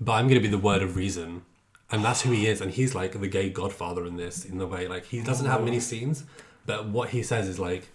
but 0.00 0.12
I'm 0.12 0.26
going 0.28 0.40
to 0.40 0.46
be 0.46 0.50
the 0.50 0.58
word 0.58 0.82
of 0.82 0.96
reason. 0.96 1.42
And 1.90 2.04
that's 2.04 2.22
who 2.22 2.32
he 2.32 2.46
is. 2.46 2.60
And 2.60 2.70
he's 2.72 2.94
like 2.94 3.18
the 3.18 3.28
gay 3.28 3.48
godfather 3.48 4.04
in 4.04 4.16
this, 4.16 4.44
in 4.44 4.58
the 4.58 4.66
way. 4.66 4.86
Like, 4.88 5.06
he 5.06 5.22
doesn't 5.22 5.46
have 5.46 5.62
many 5.64 5.80
scenes, 5.80 6.24
but 6.66 6.86
what 6.86 7.10
he 7.10 7.22
says 7.22 7.48
is 7.48 7.58
like, 7.58 7.88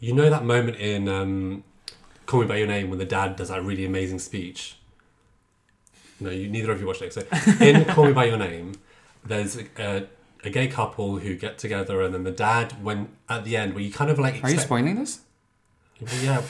you 0.00 0.12
know, 0.12 0.28
that 0.30 0.44
moment 0.44 0.76
in 0.78 1.08
um, 1.08 1.62
Call 2.28 2.40
Me 2.40 2.46
By 2.46 2.56
Your 2.58 2.66
Name 2.66 2.90
when 2.90 2.98
the 2.98 3.06
dad 3.06 3.36
does 3.36 3.48
that 3.48 3.64
really 3.64 3.86
amazing 3.86 4.18
speech? 4.18 4.76
No, 6.20 6.28
you, 6.28 6.46
neither 6.48 6.70
of 6.70 6.78
you 6.80 6.86
watched 6.86 7.00
it. 7.00 7.14
So, 7.14 7.22
in 7.58 7.84
Call 7.94 8.04
Me 8.04 8.12
By 8.12 8.26
Your 8.26 8.36
Name, 8.36 8.74
there's 9.24 9.56
a, 9.56 9.64
a, 9.78 10.06
a 10.44 10.50
gay 10.50 10.68
couple 10.68 11.16
who 11.20 11.34
get 11.36 11.56
together, 11.56 12.02
and 12.02 12.12
then 12.12 12.24
the 12.24 12.30
dad, 12.30 12.74
when 12.84 13.08
at 13.30 13.44
the 13.44 13.56
end, 13.56 13.72
where 13.72 13.82
you 13.82 13.90
kind 13.90 14.10
of 14.10 14.18
like. 14.18 14.44
Are 14.44 14.50
you 14.50 14.58
spoiling 14.58 14.96
this? 14.96 15.20
yeah, 16.22 16.42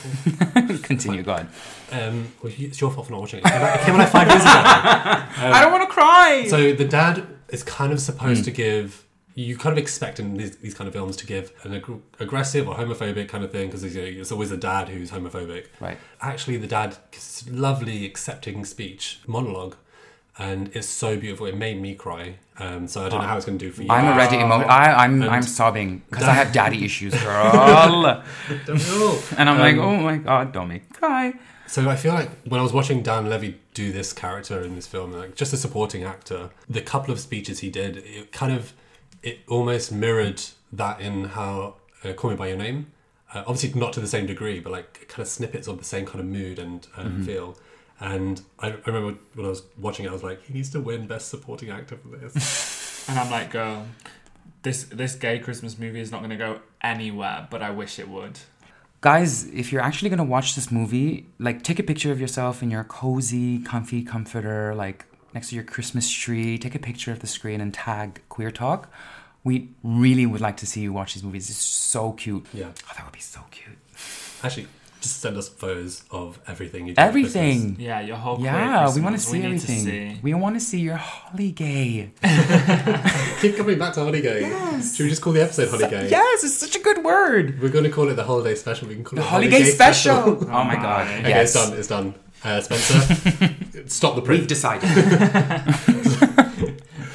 well, 0.53 0.77
Continue, 0.83 1.23
God. 1.23 1.47
um, 1.93 2.31
well, 2.43 2.51
it's 2.57 2.81
your 2.81 2.91
fault 2.91 3.07
for 3.07 3.13
not 3.13 3.21
watching 3.21 3.39
it. 3.39 3.45
It 3.45 3.49
came 3.51 3.61
out- 3.61 3.79
it 3.79 3.83
came 3.85 3.95
out 3.95 3.99
like 3.99 4.09
five 4.09 4.27
years 4.27 4.41
ago. 4.41 4.51
I 4.51 5.61
don't 5.61 5.71
want 5.71 5.89
to 5.89 5.93
cry. 5.93 6.45
So 6.49 6.73
the 6.73 6.85
dad 6.85 7.25
is 7.47 7.63
kind 7.63 7.93
of 7.93 8.01
supposed 8.01 8.41
Hmm. 8.41 8.45
to 8.45 8.51
give. 8.51 9.05
You 9.47 9.55
kind 9.57 9.71
of 9.73 9.77
expect 9.77 10.19
in 10.19 10.27
these, 10.35 10.57
these 10.57 10.73
kind 10.73 10.87
of 10.87 10.93
films 10.93 11.15
to 11.17 11.25
give 11.25 11.45
an 11.63 11.73
ag- 11.75 12.01
aggressive 12.19 12.67
or 12.67 12.75
homophobic 12.75 13.27
kind 13.29 13.43
of 13.45 13.51
thing 13.51 13.67
because 13.69 13.83
you 13.83 14.01
know, 14.01 14.21
it's 14.21 14.31
always 14.31 14.49
the 14.49 14.57
dad 14.57 14.89
who's 14.89 15.11
homophobic. 15.11 15.65
Right. 15.79 15.97
Actually, 16.21 16.57
the 16.57 16.67
dad 16.67 16.97
gives 17.11 17.49
lovely, 17.49 18.05
accepting 18.05 18.65
speech 18.65 19.19
monologue, 19.27 19.75
and 20.37 20.69
it's 20.75 20.87
so 20.87 21.17
beautiful. 21.17 21.45
It 21.45 21.57
made 21.57 21.81
me 21.81 21.95
cry. 21.95 22.35
Um, 22.57 22.87
so 22.87 23.05
I 23.05 23.09
don't 23.09 23.21
know 23.21 23.27
how 23.27 23.37
it's 23.37 23.45
going 23.45 23.57
to 23.59 23.65
do 23.65 23.71
for 23.71 23.83
you. 23.83 23.89
I'm 23.89 24.05
already 24.13 24.35
emo- 24.37 24.65
I, 24.81 25.03
I'm 25.05 25.23
I'm 25.23 25.43
sobbing 25.43 26.01
because 26.09 26.27
I 26.27 26.33
have 26.33 26.51
daddy 26.51 26.83
issues, 26.83 27.13
girl. 27.23 27.51
Don't 28.65 28.79
we 28.79 29.03
all? 29.05 29.19
and 29.37 29.49
I'm 29.49 29.59
like, 29.59 29.75
Um, 29.77 29.79
oh 29.89 29.97
my 30.03 30.17
god, 30.17 30.51
don't 30.51 30.67
make 30.67 30.91
cry. 30.93 31.33
So 31.67 31.87
I 31.89 31.95
feel 31.95 32.13
like 32.13 32.29
when 32.45 32.59
I 32.59 32.63
was 32.63 32.73
watching 32.73 33.03
Dan 33.03 33.29
Levy 33.29 33.59
do 33.73 33.91
this 33.93 34.11
character 34.11 34.61
in 34.61 34.75
this 34.75 34.87
film, 34.87 35.13
like 35.13 35.35
just 35.35 35.53
a 35.53 35.57
supporting 35.57 36.03
actor, 36.03 36.49
the 36.69 36.81
couple 36.81 37.13
of 37.13 37.19
speeches 37.21 37.59
he 37.59 37.69
did, 37.69 37.97
it 37.97 38.31
kind 38.31 38.51
of, 38.51 38.73
it 39.23 39.39
almost 39.47 39.91
mirrored 39.91 40.41
that 40.73 41.01
in 41.01 41.25
how 41.25 41.75
uh, 42.03 42.13
Call 42.13 42.31
Me 42.31 42.35
by 42.35 42.47
Your 42.47 42.57
Name. 42.57 42.91
Uh, 43.33 43.43
obviously 43.45 43.79
not 43.79 43.93
to 43.93 43.99
the 43.99 44.07
same 44.07 44.25
degree, 44.25 44.59
but 44.59 44.71
like 44.71 45.07
kind 45.07 45.21
of 45.21 45.27
snippets 45.27 45.67
of 45.67 45.77
the 45.77 45.83
same 45.83 46.05
kind 46.05 46.19
of 46.19 46.25
mood 46.25 46.57
and, 46.57 46.87
and 46.95 47.25
feel. 47.25 47.57
And 47.99 48.41
I, 48.59 48.69
I 48.69 48.77
remember 48.85 49.19
when 49.35 49.45
I 49.45 49.49
was 49.49 49.63
watching 49.77 50.05
it, 50.05 50.09
I 50.09 50.13
was 50.13 50.23
like, 50.23 50.43
he 50.45 50.53
needs 50.53 50.69
to 50.71 50.79
win 50.79 51.05
Best 51.05 51.29
Supporting 51.29 51.69
Actor 51.69 51.97
for 51.97 52.07
this. 52.17 52.75
And 53.09 53.17
I'm 53.17 53.31
like, 53.31 53.49
girl, 53.49 53.87
this 54.61 54.83
this 54.83 55.15
gay 55.15 55.39
Christmas 55.39 55.79
movie 55.79 55.99
is 55.99 56.11
not 56.11 56.19
going 56.19 56.29
to 56.29 56.35
go 56.35 56.59
anywhere, 56.83 57.47
but 57.49 57.63
I 57.63 57.71
wish 57.71 57.97
it 57.97 58.07
would. 58.07 58.39
Guys, 59.01 59.47
if 59.47 59.71
you're 59.71 59.81
actually 59.81 60.09
gonna 60.09 60.25
watch 60.25 60.55
this 60.55 60.71
movie, 60.71 61.25
like 61.39 61.63
take 61.63 61.79
a 61.79 61.83
picture 61.83 62.11
of 62.11 62.19
yourself 62.19 62.61
in 62.61 62.69
your 62.69 62.83
cozy, 62.83 63.59
comfy 63.59 64.03
comforter, 64.03 64.75
like 64.75 65.05
next 65.33 65.49
to 65.49 65.55
your 65.55 65.63
Christmas 65.63 66.09
tree. 66.09 66.57
Take 66.57 66.75
a 66.75 66.79
picture 66.79 67.11
of 67.11 67.19
the 67.19 67.27
screen 67.27 67.61
and 67.61 67.73
tag 67.73 68.21
Queer 68.29 68.51
Talk. 68.51 68.91
We 69.43 69.69
really 69.83 70.25
would 70.25 70.41
like 70.41 70.57
to 70.57 70.65
see 70.67 70.81
you 70.81 70.91
watch 70.93 71.13
these 71.13 71.23
movies. 71.23 71.49
It's 71.49 71.57
so 71.59 72.11
cute. 72.13 72.45
Yeah. 72.53 72.67
Oh, 72.67 72.91
that 72.95 73.05
would 73.05 73.13
be 73.13 73.19
so 73.21 73.39
cute. 73.51 73.77
Actually, 74.43 74.67
just 75.01 75.21
send 75.21 75.37
us 75.37 75.47
photos 75.47 76.03
of 76.11 76.39
everything 76.45 76.87
you 76.87 76.93
do. 76.93 77.01
Everything. 77.01 77.77
Yeah, 77.79 78.01
your 78.01 78.17
whole 78.17 78.35
queer 78.35 78.47
Yeah, 78.51 78.93
we 78.93 78.99
want 78.99 79.15
to 79.15 79.21
see 79.21 79.39
need 79.39 79.45
everything. 79.45 79.85
see. 79.85 80.19
We 80.21 80.33
want 80.33 80.55
to 80.55 80.59
see 80.59 80.81
your 80.81 80.97
holly 80.97 81.51
gay. 81.53 82.11
Keep 83.41 83.55
coming 83.55 83.79
back 83.79 83.93
to 83.93 84.01
Holiday. 84.01 84.41
Should 84.81 85.03
we 85.05 85.09
just 85.09 85.21
call 85.21 85.31
the 85.31 85.41
episode 85.43 85.69
Holiday? 85.69 85.89
Gay? 85.89 86.09
Yes, 86.09 86.43
it's 86.43 86.57
such 86.57 86.75
a 86.75 86.79
good 86.81 87.03
word. 87.05 87.61
We're 87.61 87.69
going 87.69 87.85
to 87.85 87.89
call 87.89 88.09
it 88.09 88.15
the 88.15 88.23
holiday 88.25 88.55
special. 88.55 88.89
We 88.89 88.95
can 88.95 89.05
call 89.05 89.19
it 89.19 89.21
The 89.21 89.27
it 89.27 89.29
holiday 89.29 89.63
special. 89.63 90.15
oh 90.51 90.63
my 90.65 90.75
god. 90.75 91.07
Oh 91.07 91.11
my. 91.11 91.19
Okay, 91.19 91.29
Yes. 91.29 91.55
it's 91.55 91.65
done. 91.69 91.77
It's 91.79 91.87
done. 91.87 92.15
Uh, 92.43 92.61
Spencer, 92.61 93.55
stop 93.87 94.15
the 94.15 94.21
print. 94.21 94.41
We've 94.41 94.47
decided. 94.47 94.89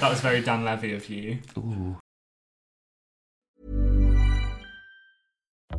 That 0.04 0.10
was 0.10 0.20
very 0.20 0.42
Dan 0.42 0.64
Levy 0.64 0.92
of 0.92 1.08
you. 1.08 1.38
Ooh. 1.56 1.96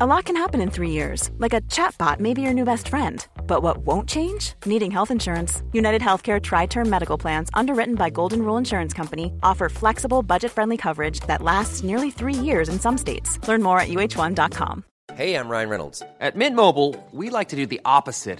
A 0.01 0.05
lot 0.08 0.25
can 0.25 0.36
happen 0.36 0.62
in 0.62 0.71
three 0.71 0.89
years, 0.89 1.29
like 1.38 1.53
a 1.53 1.62
chatbot 1.62 2.19
may 2.19 2.34
be 2.34 2.41
your 2.41 2.53
new 2.53 2.65
best 2.65 2.88
friend. 2.88 3.23
But 3.45 3.62
what 3.62 3.77
won't 3.86 4.10
change? 4.10 4.55
Needing 4.65 4.89
health 4.89 5.12
insurance. 5.12 5.62
United 5.73 6.01
Healthcare 6.01 6.41
TriTerm 6.41 6.88
Medical 6.88 7.19
Plans, 7.19 7.49
underwritten 7.53 7.93
by 7.93 8.10
Golden 8.10 8.41
Rule 8.41 8.58
Insurance 8.58 8.93
Company, 8.93 9.31
offer 9.43 9.69
flexible, 9.69 10.23
budget 10.23 10.51
friendly 10.51 10.77
coverage 10.77 11.19
that 11.27 11.43
lasts 11.43 11.84
nearly 11.84 12.10
three 12.10 12.34
years 12.34 12.67
in 12.67 12.79
some 12.79 12.97
states. 12.97 13.38
Learn 13.47 13.62
more 13.62 13.79
at 13.79 13.89
uh1.com. 13.89 14.84
Hey, 15.13 15.36
I'm 15.36 15.49
Ryan 15.49 15.69
Reynolds. 15.69 16.01
At 16.19 16.36
Mint 16.36 16.55
Mobile, 16.55 16.95
we 17.12 17.29
like 17.29 17.49
to 17.49 17.55
do 17.55 17.67
the 17.67 17.79
opposite 17.86 18.39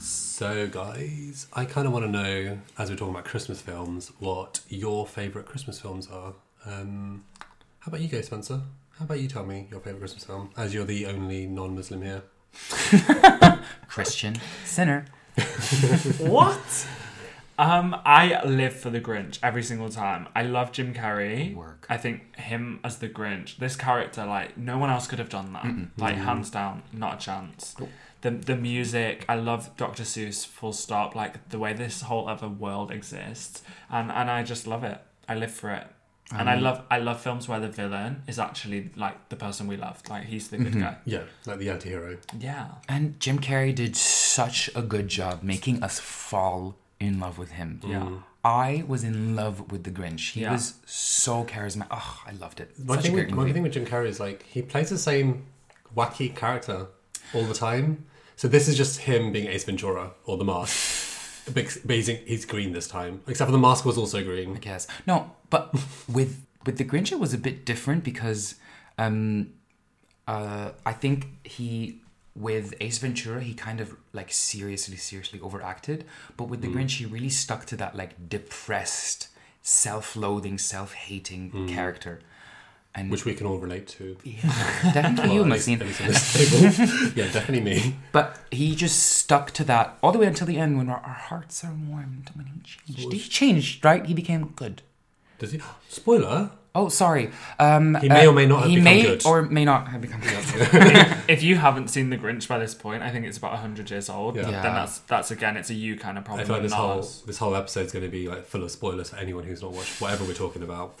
So, 0.00 0.66
guys, 0.66 1.46
I 1.52 1.64
kind 1.64 1.86
of 1.86 1.92
want 1.92 2.04
to 2.04 2.10
know, 2.10 2.58
as 2.76 2.90
we're 2.90 2.96
talking 2.96 3.14
about 3.14 3.24
Christmas 3.24 3.60
films, 3.60 4.10
what 4.18 4.60
your 4.68 5.06
favourite 5.06 5.46
Christmas 5.46 5.80
films 5.80 6.08
are. 6.08 6.34
Um, 6.66 7.24
how 7.78 7.90
about 7.90 8.00
you 8.00 8.08
go, 8.08 8.20
Spencer? 8.20 8.62
How 8.98 9.04
about 9.04 9.20
you 9.20 9.28
tell 9.28 9.44
me 9.46 9.68
your 9.70 9.78
favourite 9.78 10.00
Christmas 10.00 10.24
film, 10.24 10.50
as 10.56 10.74
you're 10.74 10.84
the 10.84 11.06
only 11.06 11.46
non 11.46 11.76
Muslim 11.76 12.02
here? 12.02 12.24
Christian 13.88 14.40
sinner. 14.64 15.04
What? 16.18 16.88
Um, 17.58 17.96
I 18.04 18.44
live 18.44 18.72
for 18.72 18.88
the 18.88 19.00
Grinch 19.00 19.40
every 19.42 19.64
single 19.64 19.88
time. 19.88 20.28
I 20.34 20.44
love 20.44 20.70
Jim 20.70 20.94
Carrey. 20.94 21.54
Work. 21.56 21.86
I 21.90 21.96
think 21.96 22.36
him 22.36 22.78
as 22.84 22.98
the 22.98 23.08
Grinch, 23.08 23.56
this 23.56 23.74
character, 23.74 24.24
like 24.24 24.56
no 24.56 24.78
one 24.78 24.90
else 24.90 25.08
could 25.08 25.18
have 25.18 25.28
done 25.28 25.52
that. 25.54 25.66
Like 26.00 26.14
hands 26.14 26.50
down, 26.50 26.84
not 26.92 27.14
a 27.14 27.18
chance. 27.18 27.74
The 28.20 28.30
the 28.30 28.56
music, 28.56 29.24
I 29.28 29.36
love 29.36 29.76
Dr. 29.76 30.02
Seuss. 30.02 30.46
Full 30.46 30.72
stop. 30.72 31.14
Like 31.14 31.48
the 31.50 31.58
way 31.58 31.72
this 31.72 32.02
whole 32.02 32.28
other 32.28 32.48
world 32.48 32.90
exists, 32.90 33.62
and 33.90 34.10
and 34.10 34.30
I 34.30 34.42
just 34.42 34.66
love 34.66 34.84
it. 34.84 35.00
I 35.28 35.34
live 35.34 35.52
for 35.52 35.70
it. 35.70 35.86
And 36.30 36.50
I 36.50 36.56
um, 36.56 36.62
love 36.62 36.82
I 36.90 36.98
love 36.98 37.20
films 37.20 37.48
where 37.48 37.60
the 37.60 37.68
villain 37.68 38.22
is 38.26 38.38
actually 38.38 38.90
like 38.96 39.30
the 39.30 39.36
person 39.36 39.66
we 39.66 39.76
loved. 39.76 40.10
Like 40.10 40.24
he's 40.24 40.48
the 40.48 40.58
good 40.58 40.72
mm-hmm. 40.72 40.80
guy. 40.80 40.96
Yeah, 41.06 41.22
like 41.46 41.58
the 41.58 41.70
anti 41.70 41.88
hero. 41.88 42.18
Yeah. 42.38 42.68
And 42.88 43.18
Jim 43.18 43.38
Carrey 43.38 43.74
did 43.74 43.96
such 43.96 44.68
a 44.74 44.82
good 44.82 45.08
job 45.08 45.42
making 45.42 45.82
us 45.82 45.98
fall 45.98 46.76
in 47.00 47.18
love 47.18 47.38
with 47.38 47.52
him. 47.52 47.80
Yeah. 47.86 48.00
Mm. 48.00 48.22
I 48.44 48.84
was 48.86 49.04
in 49.04 49.36
love 49.36 49.72
with 49.72 49.84
the 49.84 49.90
Grinch. 49.90 50.32
He 50.32 50.42
Yeah. 50.42 50.52
was 50.52 50.74
so 50.86 51.44
charismatic. 51.44 51.88
Oh, 51.90 52.22
I 52.26 52.32
loved 52.32 52.60
it. 52.60 52.78
My 52.78 52.96
Such 52.96 52.98
a 52.98 53.02
thing, 53.04 53.14
great 53.14 53.26
with, 53.26 53.34
my 53.34 53.42
movie. 53.42 53.52
thing 53.54 53.62
with 53.62 53.72
Jim 53.72 53.86
Carrey 53.86 54.06
is 54.08 54.20
like 54.20 54.42
he 54.42 54.60
plays 54.62 54.90
the 54.90 54.98
same 54.98 55.46
wacky 55.96 56.34
character 56.34 56.88
all 57.34 57.44
the 57.44 57.54
time. 57.54 58.04
So 58.38 58.46
this 58.46 58.68
is 58.68 58.76
just 58.76 59.00
him 59.00 59.32
being 59.32 59.48
Ace 59.48 59.64
Ventura 59.64 60.12
or 60.24 60.36
the 60.36 60.44
mask. 60.44 61.50
but 61.84 61.98
he's, 62.24 62.44
green 62.44 62.72
this 62.72 62.86
time. 62.86 63.20
Except 63.26 63.48
for 63.48 63.52
the 63.52 63.58
mask 63.58 63.84
was 63.84 63.98
also 63.98 64.22
green. 64.22 64.54
I 64.54 64.60
guess. 64.60 64.86
No, 65.08 65.32
but 65.50 65.74
with 66.08 66.46
with 66.64 66.78
the 66.78 66.84
Grinch, 66.84 67.10
it 67.10 67.18
was 67.18 67.34
a 67.34 67.38
bit 67.38 67.64
different 67.64 68.04
because 68.04 68.54
um, 68.96 69.54
uh, 70.28 70.70
I 70.86 70.92
think 70.92 71.26
he 71.42 72.00
with 72.36 72.74
Ace 72.80 72.98
Ventura 72.98 73.40
he 73.40 73.54
kind 73.54 73.80
of 73.80 73.96
like 74.12 74.30
seriously, 74.30 74.96
seriously 74.96 75.40
overacted, 75.40 76.04
but 76.36 76.44
with 76.44 76.60
the 76.60 76.68
Grinch 76.68 76.98
he 76.98 77.06
really 77.06 77.30
stuck 77.30 77.64
to 77.66 77.76
that 77.76 77.96
like 77.96 78.28
depressed, 78.28 79.30
self-loathing, 79.62 80.58
self-hating 80.58 81.66
character. 81.68 82.20
And 82.98 83.10
Which 83.10 83.24
we 83.24 83.34
can 83.34 83.46
all 83.46 83.58
relate 83.58 83.86
to. 83.88 84.16
definitely 84.92 85.34
you, 85.34 85.42
Well, 85.42 85.52
at 85.52 85.58
least- 85.58 85.68
Maxine. 85.68 85.80
at 85.82 85.86
least 85.86 86.00
on 86.00 86.06
this 86.08 86.50
table. 86.50 87.12
yeah, 87.16 87.32
definitely 87.32 87.60
me. 87.60 87.96
But 88.12 88.38
he 88.50 88.74
just 88.74 88.98
stuck 89.00 89.50
to 89.52 89.64
that 89.64 89.98
all 90.02 90.12
the 90.12 90.18
way 90.18 90.26
until 90.26 90.46
the 90.46 90.58
end 90.58 90.78
when 90.78 90.88
our, 90.88 90.96
our 90.98 91.12
hearts 91.14 91.62
are 91.64 91.72
warmed 91.88 92.30
when 92.34 92.46
he 92.46 92.60
changed. 92.60 93.12
He 93.12 93.18
changed, 93.20 93.84
right? 93.84 94.04
He 94.04 94.14
became 94.14 94.52
good. 94.56 94.82
Does 95.38 95.52
he? 95.52 95.60
Spoiler. 95.88 96.50
Oh, 96.74 96.88
sorry. 96.88 97.30
Um, 97.58 97.94
He 97.96 98.08
may 98.08 98.26
or 98.26 98.32
may 98.32 98.46
not 98.46 98.60
have 98.60 98.68
he 98.70 98.76
become 98.76 98.84
may 98.84 99.02
good. 99.02 99.26
or 99.26 99.42
may 99.42 99.64
not 99.64 99.88
have 99.88 100.00
become 100.00 100.20
good. 100.20 101.16
if 101.28 101.42
you 101.42 101.56
haven't 101.56 101.88
seen 101.88 102.10
The 102.10 102.18
Grinch 102.18 102.46
by 102.46 102.58
this 102.58 102.74
point, 102.74 103.02
I 103.02 103.10
think 103.10 103.26
it's 103.26 103.38
about 103.38 103.56
hundred 103.58 103.90
years 103.90 104.08
old. 104.08 104.36
Yeah. 104.36 104.42
Yeah. 104.42 104.62
Then 104.62 104.74
that's 104.74 104.98
that's 105.00 105.30
again, 105.30 105.56
it's 105.56 105.70
a 105.70 105.74
you 105.74 105.96
kind 105.96 106.18
of 106.18 106.24
I 106.24 106.26
problem. 106.26 106.46
feel 106.46 106.56
like 106.56 106.62
this 106.62 106.72
whole 106.72 106.98
us. 107.00 107.20
this 107.22 107.38
whole 107.38 107.56
episode 107.56 107.86
is 107.86 107.92
going 107.92 108.04
to 108.04 108.10
be 108.10 108.28
like 108.28 108.44
full 108.44 108.62
of 108.62 108.70
spoilers 108.70 109.10
for 109.10 109.16
anyone 109.16 109.44
who's 109.44 109.62
not 109.62 109.72
watched 109.72 110.00
whatever 110.00 110.24
we're 110.24 110.34
talking 110.34 110.62
about. 110.62 110.96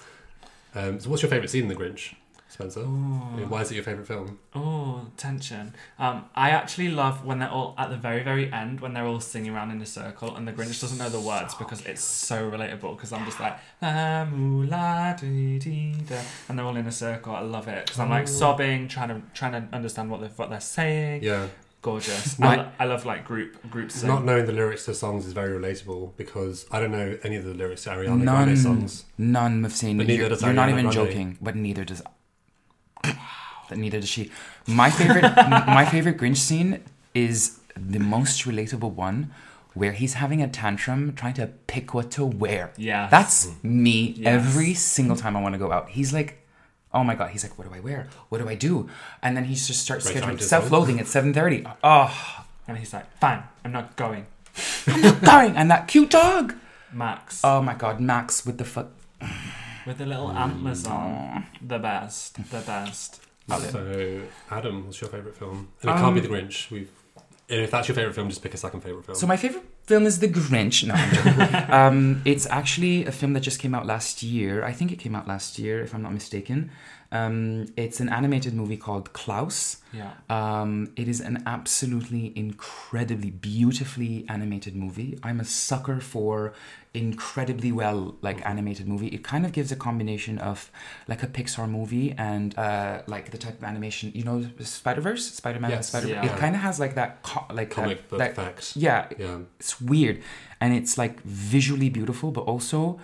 Um, 0.74 1.00
so, 1.00 1.10
what's 1.10 1.22
your 1.22 1.30
favourite 1.30 1.50
scene 1.50 1.62
in 1.62 1.68
The 1.68 1.74
Grinch, 1.74 2.14
Spencer? 2.48 2.82
Why 2.82 3.62
is 3.62 3.70
it 3.70 3.74
your 3.76 3.84
favourite 3.84 4.06
film? 4.06 4.38
Oh, 4.54 5.06
tension. 5.16 5.74
Um, 5.98 6.26
I 6.34 6.50
actually 6.50 6.88
love 6.90 7.24
when 7.24 7.38
they're 7.38 7.50
all 7.50 7.74
at 7.78 7.90
the 7.90 7.96
very, 7.96 8.22
very 8.22 8.52
end 8.52 8.80
when 8.80 8.92
they're 8.94 9.06
all 9.06 9.20
singing 9.20 9.54
around 9.54 9.70
in 9.70 9.80
a 9.80 9.86
circle 9.86 10.34
and 10.36 10.46
the 10.46 10.52
Grinch 10.52 10.80
doesn't 10.80 10.98
know 10.98 11.08
the 11.08 11.20
words 11.20 11.54
because 11.54 11.84
it's 11.86 12.02
so 12.02 12.50
relatable. 12.50 12.96
Because 12.96 13.12
I'm 13.12 13.24
just 13.24 13.40
like 13.40 13.58
la 13.82 14.24
moo 14.24 14.64
la 14.64 15.14
dee 15.14 15.58
dee 15.58 15.94
da, 16.08 16.20
and 16.48 16.58
they're 16.58 16.66
all 16.66 16.76
in 16.76 16.86
a 16.86 16.92
circle. 16.92 17.34
I 17.34 17.40
love 17.40 17.68
it 17.68 17.86
because 17.86 17.98
I'm 18.00 18.10
like 18.10 18.28
sobbing, 18.28 18.88
trying 18.88 19.08
to 19.08 19.22
trying 19.34 19.52
to 19.52 19.74
understand 19.74 20.10
what 20.10 20.20
they're 20.20 20.30
what 20.30 20.50
they're 20.50 20.60
saying. 20.60 21.22
Yeah, 21.22 21.48
Gorgeous. 21.80 22.38
My- 22.40 22.54
I, 22.54 22.56
lo- 22.56 22.68
I 22.80 22.84
love 22.86 23.04
like 23.06 23.24
group 23.24 23.70
group 23.70 23.90
sing. 23.92 24.08
not 24.08 24.24
knowing 24.24 24.46
the 24.46 24.52
lyrics 24.52 24.84
to 24.86 24.94
songs 24.94 25.26
is 25.26 25.32
very 25.32 25.56
relatable 25.58 26.16
because 26.16 26.66
I 26.72 26.80
don't 26.80 26.90
know 26.90 27.16
any 27.22 27.36
of 27.36 27.44
the 27.44 27.54
lyrics 27.54 27.84
to 27.84 27.90
Ariana 27.90 28.18
none, 28.20 28.44
Grande 28.46 28.58
songs. 28.58 29.04
none 29.16 29.64
of 29.64 29.72
seen. 29.72 29.96
But 29.96 30.06
neither 30.08 30.20
You're, 30.22 30.28
does 30.30 30.42
you're 30.42 30.52
not 30.52 30.68
even 30.70 30.86
Grande. 30.86 30.94
joking, 30.94 31.38
but 31.40 31.54
neither 31.54 31.84
does. 31.84 32.02
But 33.68 33.76
neither 33.78 34.00
does 34.00 34.08
she. 34.08 34.30
My 34.66 34.90
favorite, 34.90 35.22
my 35.66 35.84
favorite 35.84 36.16
Grinch 36.18 36.38
scene 36.38 36.80
is 37.14 37.60
the 37.76 37.98
most 38.00 38.44
relatable 38.44 38.92
one, 38.94 39.30
where 39.74 39.92
he's 39.92 40.14
having 40.14 40.42
a 40.42 40.48
tantrum, 40.48 41.12
trying 41.14 41.34
to 41.34 41.46
pick 41.66 41.92
what 41.94 42.10
to 42.12 42.24
wear. 42.24 42.72
Yeah, 42.76 43.08
that's 43.08 43.50
me 43.62 44.14
Yes. 44.16 44.26
every 44.26 44.74
single 44.74 45.16
time 45.16 45.36
I 45.36 45.40
want 45.42 45.52
to 45.54 45.58
go 45.58 45.70
out. 45.72 45.90
He's 45.90 46.12
like. 46.12 46.37
Oh 46.92 47.04
my 47.04 47.14
god! 47.14 47.30
He's 47.30 47.42
like, 47.44 47.58
"What 47.58 47.68
do 47.68 47.74
I 47.74 47.80
wear? 47.80 48.08
What 48.28 48.38
do 48.38 48.48
I 48.48 48.54
do?" 48.54 48.88
And 49.22 49.36
then 49.36 49.44
he 49.44 49.54
just 49.54 49.80
starts 49.80 50.06
Right 50.06 50.16
scheduling 50.16 50.40
self-loathing 50.40 50.98
at 51.00 51.06
seven 51.06 51.34
thirty. 51.34 51.66
Oh, 51.84 52.44
and 52.66 52.78
he's 52.78 52.92
like, 52.92 53.06
fine, 53.18 53.42
I'm 53.64 53.72
not 53.72 53.96
going. 53.96 54.26
dying! 55.20 55.56
And 55.56 55.70
that 55.70 55.88
cute 55.88 56.10
dog. 56.10 56.54
Max 56.92 57.42
Oh 57.44 57.60
my 57.60 57.74
god, 57.74 58.00
Max 58.00 58.46
with 58.46 58.56
the 58.58 58.64
foot. 58.64 58.88
with 59.86 59.98
the 59.98 60.06
little 60.06 60.30
antlers 60.32 60.86
on. 60.86 61.10
Mm. 61.10 61.68
The 61.68 61.78
best. 61.78 62.36
The 62.50 62.60
best. 62.60 63.20
So, 63.48 64.22
Adem, 64.50 64.84
what's 64.84 65.00
your 65.00 65.08
favourite 65.10 65.36
film? 65.36 65.68
And 65.82 65.90
it 65.90 65.94
can't 65.94 66.14
be 66.14 66.20
um, 66.20 66.26
The 66.26 66.32
Grinch. 66.34 66.70
We've, 66.70 66.90
and 67.50 67.60
if 67.60 67.70
that's 67.70 67.88
your 67.88 67.94
favourite 67.94 68.14
film, 68.14 68.28
just 68.28 68.42
pick 68.42 68.52
a 68.52 68.58
second 68.58 68.80
favourite 68.80 69.06
film. 69.06 69.16
So 69.16 69.26
my 69.26 69.36
favorite 69.36 69.64
film 69.84 70.04
is 70.04 70.18
The 70.18 70.28
Grinch. 70.28 70.86
No, 70.86 70.94
I'm 70.94 71.72
um, 71.96 72.22
it's 72.24 72.46
actually 72.46 73.06
a 73.06 73.12
film 73.12 73.32
that 73.32 73.40
just 73.40 73.58
came 73.58 73.74
out 73.74 73.86
last 73.86 74.22
year. 74.22 74.64
I 74.64 74.72
think 74.72 74.92
it 74.92 74.98
came 74.98 75.14
out 75.14 75.26
last 75.26 75.58
year, 75.58 75.82
if 75.82 75.94
I'm 75.94 76.02
not 76.02 76.12
mistaken. 76.12 76.70
Um, 77.10 77.66
it's 77.76 78.00
an 78.00 78.10
animated 78.10 78.52
movie 78.52 78.76
called 78.76 79.12
Klaus. 79.14 79.78
Yeah. 79.94 80.10
Um, 80.28 80.92
it 80.94 81.08
is 81.08 81.20
an 81.20 81.42
absolutely 81.46 82.32
incredibly 82.36 83.30
beautifully 83.30 84.26
animated 84.28 84.76
movie. 84.76 85.18
I'm 85.22 85.40
a 85.40 85.44
sucker 85.44 86.00
for 86.00 86.52
incredibly 86.92 87.70
well 87.72 88.16
like 88.20 88.44
animated 88.46 88.86
movie. 88.88 89.08
It 89.08 89.22
kind 89.24 89.46
of 89.46 89.52
gives 89.52 89.72
a 89.72 89.76
combination 89.76 90.38
of 90.38 90.70
like 91.06 91.22
a 91.22 91.26
Pixar 91.26 91.68
movie 91.68 92.14
and 92.18 92.56
uh, 92.58 93.02
like 93.06 93.30
the 93.30 93.38
type 93.38 93.56
of 93.58 93.64
animation 93.64 94.10
you 94.14 94.24
know 94.24 94.44
Spider 94.60 95.00
Verse, 95.00 95.24
Spider 95.32 95.60
Man, 95.60 95.70
Yes. 95.70 95.88
Spider. 95.88 96.08
Yeah. 96.08 96.26
It 96.26 96.36
kind 96.38 96.54
of 96.54 96.60
has 96.60 96.78
like 96.78 96.94
that 96.96 97.22
co- 97.22 97.46
like 97.54 97.70
Comic 97.70 97.98
that, 97.98 98.08
book 98.10 98.18
that- 98.18 98.30
effect. 98.32 98.76
Yeah, 98.76 99.08
Yeah. 99.18 99.38
it's 99.58 99.80
weird, 99.80 100.22
and 100.60 100.74
it's 100.74 100.98
like 100.98 101.22
visually 101.22 101.88
beautiful, 101.88 102.30
but 102.32 102.42
also 102.42 102.98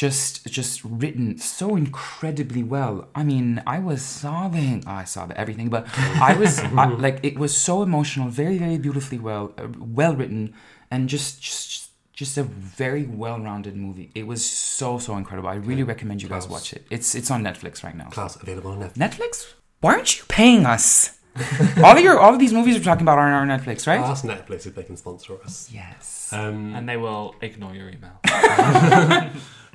just 0.00 0.46
just 0.58 0.74
written 1.02 1.26
so 1.36 1.66
incredibly 1.76 2.62
well. 2.62 2.94
I 3.14 3.22
mean, 3.30 3.62
I 3.66 3.78
was 3.80 4.00
sobbing. 4.00 4.82
Oh, 4.86 4.92
I 5.02 5.04
sobbed 5.04 5.32
everything, 5.42 5.68
but 5.68 5.82
I 6.30 6.32
was 6.42 6.52
I, 6.82 6.86
like, 7.06 7.18
it 7.22 7.36
was 7.38 7.52
so 7.68 7.82
emotional, 7.82 8.28
very 8.42 8.56
very 8.56 8.78
beautifully 8.78 9.18
well, 9.28 9.44
uh, 9.58 9.68
well 9.98 10.14
written, 10.20 10.54
and 10.90 11.00
just 11.14 11.42
just 11.42 11.90
just 12.20 12.38
a 12.38 12.44
very 12.44 13.04
well-rounded 13.22 13.76
movie. 13.76 14.10
It 14.14 14.26
was 14.26 14.40
so 14.78 14.98
so 15.06 15.12
incredible. 15.20 15.50
I 15.50 15.56
really 15.70 15.86
recommend 15.92 16.22
you 16.22 16.30
guys 16.34 16.48
watch 16.48 16.72
it. 16.76 16.82
It's 16.88 17.14
it's 17.14 17.30
on 17.30 17.40
Netflix 17.48 17.84
right 17.84 17.96
now. 18.02 18.08
Klaus 18.16 18.36
available 18.36 18.70
on 18.70 18.78
Netflix. 18.80 18.96
Netflix? 19.06 19.32
Why 19.82 19.90
aren't 19.96 20.12
you 20.18 20.24
paying 20.28 20.64
us? 20.64 20.90
all 21.84 21.94
of 21.96 22.02
your 22.06 22.18
all 22.18 22.32
of 22.36 22.40
these 22.44 22.54
movies 22.58 22.74
we're 22.76 22.88
talking 22.90 23.06
about 23.08 23.18
are 23.18 23.28
on 23.30 23.34
our 23.40 23.58
Netflix, 23.58 23.86
right? 23.86 24.00
Ask 24.00 24.24
Netflix 24.24 24.66
if 24.66 24.74
they 24.74 24.82
can 24.82 24.96
sponsor 24.96 25.34
us. 25.44 25.54
yes. 25.80 26.32
Um, 26.32 26.74
And 26.76 26.88
they 26.88 26.96
will 26.96 27.26
ignore 27.48 27.74
your 27.74 27.88
email. 27.94 28.16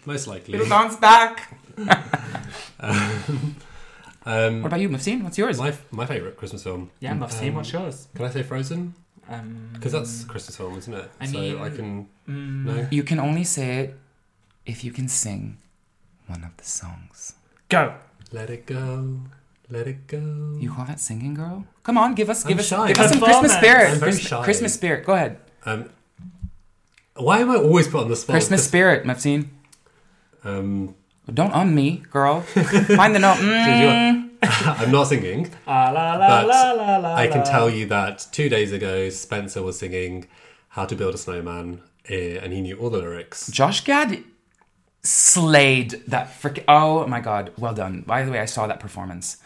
most 0.08 0.28
likely. 0.28 0.54
Little 0.54 0.70
dance 0.70 0.96
back. 0.98 1.54
Um, 4.28 4.64
What 4.64 4.68
about 4.68 4.80
you, 4.80 4.90
Mufseen? 4.90 5.22
What's 5.24 5.38
yours? 5.38 5.60
my 5.60 5.72
my 5.92 6.06
favorite 6.08 6.36
Christmas 6.36 6.64
film. 6.64 6.90
Yeah, 7.00 7.12
I've 7.12 7.22
Um, 7.44 7.54
what's 7.56 7.72
yours. 7.72 8.08
Can 8.16 8.26
I 8.26 8.30
say 8.32 8.42
Frozen? 8.42 8.96
Um, 9.30 9.70
Because 9.74 9.92
that's 9.92 10.24
a 10.24 10.28
Christmas 10.28 10.58
film, 10.58 10.78
isn't 10.80 10.94
it? 10.94 11.12
I 11.22 11.26
so 11.28 11.40
mean- 11.40 11.60
I 11.62 11.70
can. 11.70 12.08
mm, 12.28 12.66
No. 12.66 12.88
You 12.90 13.04
can 13.04 13.20
only 13.20 13.44
say 13.44 13.78
it 13.82 14.00
if 14.66 14.84
you 14.84 14.92
can 14.92 15.08
sing 15.08 15.58
one 16.26 16.44
of 16.44 16.58
the 16.58 16.64
songs. 16.64 17.34
Go. 17.70 17.94
Let 18.32 18.50
it 18.50 18.66
go. 18.66 19.20
Let 19.70 19.88
it 19.88 20.08
go. 20.08 20.58
You 20.60 20.72
call 20.74 20.86
that 20.86 21.00
singing, 21.00 21.36
girl? 21.36 21.66
Come 21.84 21.98
on, 22.00 22.16
give 22.16 22.30
us, 22.32 22.44
give 22.44 22.54
I'm 22.58 22.60
us, 22.60 22.68
shy. 22.68 22.88
give 22.88 23.00
us 23.00 23.12
some 23.12 23.20
Christmas 23.22 23.54
spirit. 23.54 23.90
I'm 23.92 24.00
very 24.00 24.12
Christ- 24.12 24.28
shy. 24.28 24.44
Christmas 24.44 24.74
spirit. 24.74 25.06
Go 25.06 25.14
ahead. 25.14 25.38
Um, 25.66 25.90
why 27.16 27.40
am 27.40 27.52
I 27.52 27.58
always 27.58 27.88
put 27.88 28.02
on 28.04 28.10
the 28.10 28.16
spot? 28.16 28.34
Christmas 28.34 28.64
spirit, 28.66 29.06
Mufseen. 29.06 29.50
Um, 30.46 30.96
Don't 31.34 31.52
on 31.54 31.74
me, 31.74 32.04
girl. 32.12 32.42
Find 32.42 33.16
the 33.16 33.20
note. 33.20 33.38
Mm. 33.46 34.26
I'm 34.80 34.92
not 34.92 35.06
singing, 35.08 35.50
Ah, 35.68 35.90
la, 35.92 36.14
la, 36.16 36.46
but 36.46 37.02
la, 37.02 37.16
I 37.16 37.28
can 37.28 37.44
tell 37.44 37.70
you 37.70 37.88
that 37.88 38.28
two 38.32 38.48
days 38.50 38.72
ago, 38.72 39.10
Spencer 39.10 39.64
was 39.64 39.80
singing 39.80 40.28
"How 40.70 40.86
to 40.86 40.96
Build 40.96 41.16
a 41.16 41.18
Snowman," 41.18 41.82
eh, 42.08 42.38
and 42.42 42.54
he 42.54 42.62
knew 42.62 42.78
all 42.78 42.92
the 42.92 43.00
lyrics. 43.00 43.48
Josh 43.48 43.84
Gad 43.84 44.24
slayed 45.02 45.92
that 46.08 46.28
freaking. 46.42 46.66
Oh 46.68 47.08
my 47.08 47.22
god, 47.22 47.54
well 47.58 47.74
done. 47.74 48.04
By 48.06 48.24
the 48.24 48.32
way, 48.32 48.40
I 48.40 48.46
saw 48.46 48.68
that 48.68 48.80
performance. 48.80 49.38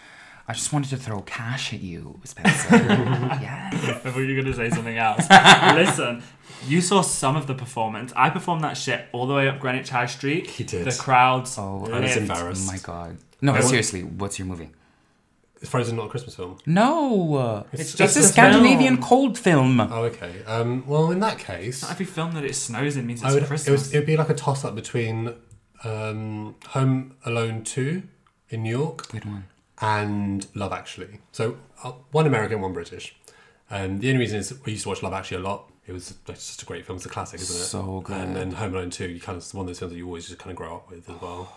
I 0.50 0.54
just 0.54 0.74
wanted 0.74 0.90
to 0.90 0.98
throw 0.98 1.22
cash 1.22 1.74
at 1.74 1.80
you, 1.82 2.20
Spencer. 2.24 2.76
yeah. 2.76 3.70
I 3.72 3.78
thought 3.78 4.18
you 4.18 4.36
were 4.36 4.42
going 4.42 4.46
to 4.46 4.56
say 4.56 4.72
something 4.72 4.98
else. 4.98 5.30
Listen, 5.76 6.24
you 6.68 6.82
saw 6.82 7.02
some 7.02 7.36
of 7.36 7.46
the 7.46 7.54
performance. 7.54 8.12
I 8.16 8.32
performed 8.32 8.64
that 8.64 8.76
shit 8.76 9.06
all 9.12 9.28
the 9.28 9.36
way 9.36 9.48
up 9.48 9.60
Greenwich 9.60 9.90
High 9.92 10.08
Street. 10.08 10.48
He 10.48 10.64
did. 10.64 10.86
The 10.86 10.98
crowds. 11.00 11.56
Oh, 11.60 11.88
I 11.94 12.00
was 12.00 12.18
embarrassed. 12.18 12.68
Oh 12.68 12.72
my 12.72 12.80
god. 12.80 13.18
No, 13.42 13.54
but 13.54 13.64
seriously, 13.64 14.02
what's 14.02 14.40
your 14.40 14.48
movie? 14.48 14.72
Is 15.62 15.70
Frozen 15.70 15.98
not 15.98 16.08
a 16.08 16.10
Christmas 16.10 16.36
film? 16.36 16.58
No, 16.66 17.68
It's 17.72 17.82
it's, 17.82 17.94
just 17.94 18.18
a 18.18 18.22
a 18.22 18.24
Scandinavian 18.24 18.96
film. 18.96 19.08
cold 19.08 19.38
film. 19.38 19.80
Oh, 19.80 20.06
okay. 20.06 20.44
Um, 20.48 20.84
well, 20.88 21.12
in 21.12 21.20
that 21.20 21.38
case, 21.38 21.84
Not 21.84 21.92
every 21.92 22.08
film 22.08 22.32
that 22.32 22.44
it 22.44 22.56
snows 22.56 22.98
in 22.98 23.06
means 23.06 23.22
I 23.22 23.28
it's 23.28 23.34
would, 23.36 23.44
it, 23.44 23.48
Christmas. 23.48 23.72
was, 23.72 23.94
it 23.94 23.98
would 24.00 24.08
be 24.08 24.18
like 24.18 24.30
a 24.30 24.34
toss 24.34 24.66
up 24.66 24.74
between 24.74 25.36
um, 25.84 26.56
Home 26.70 27.14
Alone 27.24 27.64
2 27.64 28.02
in 28.50 28.64
New 28.64 28.72
York 28.72 29.10
Good 29.10 29.26
one. 29.26 29.44
And 29.82 30.46
Love 30.56 30.74
Actually. 30.74 31.20
So 31.32 31.58
uh, 31.84 31.92
one 32.12 32.28
American, 32.28 32.62
one 32.62 32.74
British. 32.74 33.16
And 33.70 34.02
the 34.02 34.10
only 34.10 34.20
reason 34.20 34.40
is 34.40 34.54
we 34.66 34.74
used 34.74 34.84
to 34.84 34.90
watch 34.90 35.04
Love 35.04 35.14
Actually 35.14 35.38
a 35.38 35.48
lot. 35.48 35.70
It 35.88 35.94
was 35.94 36.14
it's 36.28 36.48
just 36.48 36.62
a 36.62 36.66
great 36.66 36.86
film. 36.86 36.98
It's 36.98 37.06
a 37.06 37.10
classic, 37.10 37.42
isn't 37.42 37.56
it? 37.56 37.60
So 37.60 38.02
good. 38.02 38.18
And 38.18 38.36
then 38.36 38.52
Home 38.52 38.76
Alone 38.76 38.90
2, 38.90 39.08
you 39.10 39.20
kind 39.20 39.36
of 39.38 39.44
it's 39.44 39.54
one 39.54 39.64
of 39.64 39.68
those 39.68 39.80
films 39.80 39.92
that 39.94 39.98
you 39.98 40.06
always 40.06 40.28
just 40.28 40.40
kind 40.40 40.52
of 40.52 40.58
grow 40.58 40.76
up 40.76 40.90
with 40.90 41.10
as 41.10 41.22
well. 41.22 41.52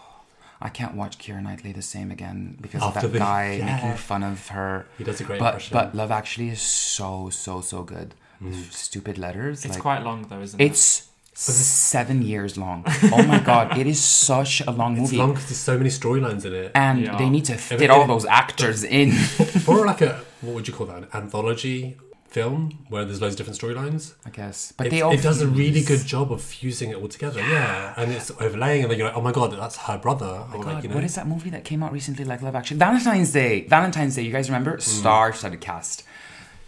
I 0.60 0.68
can't 0.68 0.94
watch 0.94 1.18
Keira 1.18 1.42
Knightley 1.42 1.72
the 1.72 1.82
same 1.82 2.10
again 2.12 2.56
because 2.60 2.82
After 2.82 3.06
of 3.06 3.12
that 3.12 3.12
the- 3.12 3.18
guy 3.18 3.54
yeah. 3.58 3.74
making 3.76 3.96
fun 3.96 4.22
of 4.22 4.46
her. 4.48 4.86
He 4.96 5.04
does 5.04 5.20
a 5.20 5.24
great 5.24 5.40
but, 5.40 5.46
impression. 5.46 5.74
But 5.74 5.94
Love 5.94 6.10
Actually 6.10 6.50
is 6.50 6.62
so 6.62 7.30
so 7.30 7.60
so 7.60 7.82
good. 7.82 8.14
Mm. 8.42 8.72
Stupid 8.72 9.18
letters. 9.18 9.64
it's 9.64 9.74
like, 9.74 9.82
quite 9.82 10.02
long 10.02 10.26
though, 10.28 10.40
isn't 10.40 10.60
it? 10.60 10.64
It's 10.64 11.08
seven 11.34 12.22
years 12.22 12.56
long. 12.58 12.84
Oh 13.12 13.22
my 13.22 13.38
god, 13.40 13.76
it 13.78 13.86
is 13.86 14.02
such 14.02 14.60
a 14.66 14.70
long 14.70 14.92
It's 14.92 15.00
movie. 15.02 15.16
long 15.16 15.30
because 15.32 15.46
there's 15.48 15.58
so 15.58 15.76
many 15.78 15.90
storylines 15.90 16.44
in 16.44 16.54
it. 16.54 16.72
and 16.74 17.00
Yeah. 17.00 17.16
they 17.16 17.30
need 17.30 17.44
to 17.46 17.56
fit 17.56 17.80
it- 17.82 17.90
all 17.90 18.06
those 18.06 18.24
actors 18.26 18.84
in. 18.84 19.12
For 19.66 19.84
like 19.86 20.00
a, 20.02 20.20
what 20.40 20.54
would 20.54 20.68
you 20.68 20.74
call 20.74 20.86
that? 20.86 20.98
An 20.98 21.08
anthology 21.14 21.96
film 22.28 22.78
where 22.88 23.04
there's 23.04 23.20
loads 23.20 23.34
of 23.34 23.38
different 23.38 23.58
storylines. 23.60 24.14
I 24.24 24.30
guess, 24.30 24.72
but 24.72 24.86
It, 24.86 24.90
they 24.90 25.02
all 25.02 25.12
it 25.12 25.20
does 25.22 25.42
a 25.42 25.46
really 25.46 25.82
good 25.82 26.04
job 26.06 26.32
of 26.32 26.40
fusing 26.40 26.90
it 26.90 26.96
all 26.96 27.08
together. 27.08 27.40
Yeah, 27.40 27.92
and 27.96 28.10
it's 28.12 28.30
overlaying, 28.40 28.82
and 28.82 28.90
then 28.90 28.98
you're 28.98 29.08
like, 29.08 29.16
oh 29.16 29.20
my 29.20 29.32
god, 29.32 29.52
that's 29.52 29.76
her 29.76 29.98
brother. 29.98 30.44
Oh 30.50 30.56
or 30.58 30.64
God, 30.64 30.74
like, 30.74 30.82
you 30.84 30.88
know, 30.88 30.94
what 30.94 31.04
is 31.04 31.14
that 31.16 31.26
movie 31.26 31.50
that 31.50 31.64
came 31.64 31.82
out 31.82 31.92
recently, 31.92 32.24
like 32.24 32.40
Love 32.42 32.54
Actually? 32.56 32.78
Valentine's 32.78 33.32
Day. 33.32 33.66
Valentine's 33.66 34.16
Day. 34.16 34.22
You 34.22 34.32
guys 34.32 34.48
remember? 34.48 34.76
Mm. 34.78 34.80
Star-studded 34.82 35.60
cast. 35.60 36.04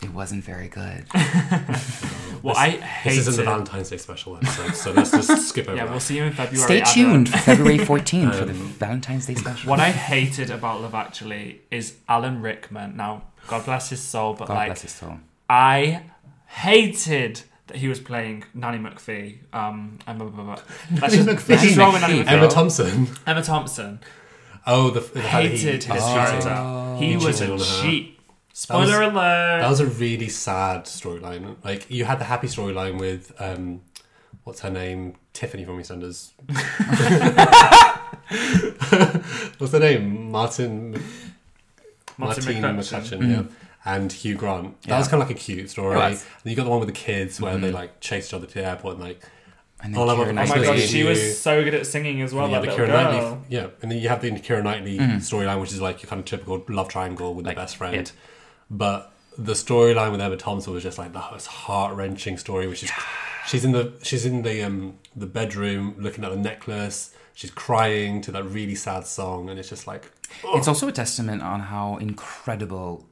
It 0.05 0.13
wasn't 0.13 0.45
very 0.45 0.69
good. 0.69 1.05
well, 2.43 2.55
I 2.57 2.71
This 2.73 2.81
hate 2.83 3.19
isn't 3.19 3.37
the 3.37 3.43
it. 3.43 3.45
Valentine's 3.47 3.91
Day 3.91 3.97
special 3.97 4.37
episode, 4.37 4.75
so 4.75 4.93
let's 4.93 5.11
just 5.11 5.49
skip 5.49 5.67
over 5.69 5.77
Yeah, 5.77 5.85
that. 5.85 5.91
we'll 5.91 6.01
see 6.01 6.17
you 6.17 6.25
in 6.25 6.33
February. 6.33 6.65
Stay 6.67 6.81
Advert. 6.81 6.95
tuned 6.95 7.29
for 7.31 7.39
February 7.39 7.79
14th 7.91 8.35
for 8.39 8.45
the 8.45 8.53
Um, 8.53 8.57
Valentine's 8.79 9.27
Day 9.27 9.35
special. 9.35 9.71
What 9.71 9.81
I 9.81 9.91
hated 9.91 10.51
about 10.51 10.81
Love 10.83 10.95
Actually 10.95 11.63
is 11.71 11.95
Alan 12.09 12.43
Rickman. 12.43 12.97
Now, 12.97 13.23
God 13.49 13.65
bless 13.65 13.91
his 13.91 14.01
soul, 14.03 14.35
but 14.35 14.49
God 14.49 14.55
like 14.55 14.69
bless 14.69 14.83
his 14.83 14.93
soul. 14.93 15.19
I 15.49 16.03
hated 16.47 17.43
that 17.69 17.79
he 17.79 17.89
was 17.89 17.99
playing 18.01 18.45
Nanny 18.55 18.79
McPhee. 18.79 19.39
Um, 19.53 19.99
and 20.07 20.19
blah, 20.19 20.29
blah, 20.29 20.45
blah, 20.45 20.55
blah. 20.57 20.65
Let's 21.01 21.15
just, 21.15 21.29
McPhee. 21.29 21.49
let's 21.49 21.63
with 21.65 21.77
Nanny 21.79 22.01
Nanny 22.01 22.25
McPhee. 22.25 22.29
Emma 22.33 22.49
Thompson. 22.49 23.09
Emma 23.27 23.43
Thompson 23.43 24.01
Oh, 24.67 24.89
the, 24.91 25.01
the 25.01 25.07
fact 25.21 25.25
that 25.33 25.43
he- 25.45 25.49
hated 25.59 25.85
his 25.85 26.03
oh, 26.03 26.15
character. 26.15 26.97
He 26.99 27.11
He 27.11 27.17
was 27.17 27.41
a 27.43 27.53
on 27.53 27.59
her. 28.59 28.65
cheap. 28.67 28.69
That 28.69 28.87
Spoiler 28.87 29.01
was- 29.01 29.13
alert. 29.13 29.61
That 29.61 29.71
was 29.71 29.81
a 29.81 29.87
really 29.87 30.29
sad 30.29 30.85
storyline. 30.85 31.57
Like 31.65 31.91
you 31.91 32.05
had 32.05 32.19
the 32.19 32.25
happy 32.25 32.47
storyline 32.47 32.99
with 32.99 33.33
um, 33.39 33.83
what's 34.45 34.61
her 34.61 34.71
name, 34.71 35.17
Tiffany 35.33 35.65
from 35.65 35.79
EastEnders. 35.81 36.33
what's 39.59 39.73
her 39.73 39.81
name, 39.81 40.31
Martine 40.31 40.93
Martine 42.17 42.19
Martine 42.19 42.63
McCutcheon. 42.63 43.19
McCutcheon, 43.19 43.31
yeah. 43.31 43.43
And 43.87 44.11
Hugh 44.11 44.35
Grant. 44.37 44.81
That 44.83 44.89
Yeah. 44.89 44.99
was 44.99 45.09
kind 45.09 45.23
of 45.23 45.29
like 45.29 45.37
a 45.37 45.39
cute 45.39 45.69
story. 45.69 45.99
It 45.99 46.03
And 46.03 46.19
you 46.45 46.57
got 46.57 46.65
the 46.65 46.71
one 46.71 46.81
with 46.81 46.89
the 46.89 46.95
kids 46.95 47.39
where 47.41 47.59
they 47.59 47.71
like 47.71 48.01
chase 48.01 48.29
each 48.29 48.35
other 48.35 48.47
to 48.47 48.55
the 48.55 48.65
airport 48.65 48.95
and 48.95 49.05
like 49.05 49.23
And 49.83 49.93
then 49.95 50.01
All 50.01 50.09
I 50.09 50.15
Oh 50.15 50.33
my 50.33 50.47
suppose 50.47 50.67
god, 50.67 50.79
you- 50.79 50.87
she 50.87 51.03
was 51.05 51.39
so 51.39 51.63
good 51.63 51.75
at 51.75 51.87
singing 51.87 52.23
as 52.23 52.33
well. 52.33 52.45
and 52.47 52.55
you 52.55 52.61
That 52.61 52.69
have 52.69 52.77
the 52.79 52.83
Keira 52.83 52.87
girl. 52.87 53.13
Knightley, 53.13 53.39
yeah, 53.51 53.67
and 53.83 53.91
then 53.91 53.99
you 53.99 54.09
have 54.09 54.23
the 54.23 54.31
Keira 54.31 54.63
Knightley 54.63 54.99
Mm-hmm. 54.99 55.17
storyline, 55.19 55.61
which 55.61 55.73
is 55.73 55.83
like 55.83 56.03
your 56.03 56.09
kind 56.09 56.21
of 56.21 56.25
typical 56.25 56.65
love 56.69 56.89
triangle 56.89 57.35
with 57.35 57.45
Like 57.45 57.57
the 57.57 57.61
best 57.63 57.77
friend. 57.77 57.95
it. 57.97 58.13
But 58.71 59.13
the 59.37 59.53
storyline 59.53 60.13
with 60.13 60.21
Emma 60.21 60.37
Thompson 60.37 60.73
was 60.73 60.83
just 60.83 60.99
like 60.99 61.13
the 61.13 61.25
most 61.31 61.47
heart 61.47 61.95
wrenching 61.97 62.39
story, 62.39 62.67
which 62.67 62.83
is 62.83 62.91
she's 63.47 63.65
in 63.65 63.73
the 63.73 63.93
she's 64.03 64.25
in 64.25 64.43
the 64.43 64.63
um 64.63 64.99
the 65.17 65.27
bedroom 65.27 65.95
looking 65.99 66.25
at 66.25 66.31
the 66.31 66.37
necklace, 66.37 67.15
she's 67.35 67.51
crying 67.51 68.21
to 68.23 68.33
that 68.33 68.45
really 68.45 68.75
sad 68.75 69.07
song, 69.07 69.51
and 69.51 69.59
it's 69.59 69.69
just 69.69 69.87
like 69.87 70.11
It's 70.55 70.69
also 70.69 70.89
a 70.89 70.93
testament 70.93 71.43
on 71.43 71.61
how 71.61 71.97
incredible 71.99 73.07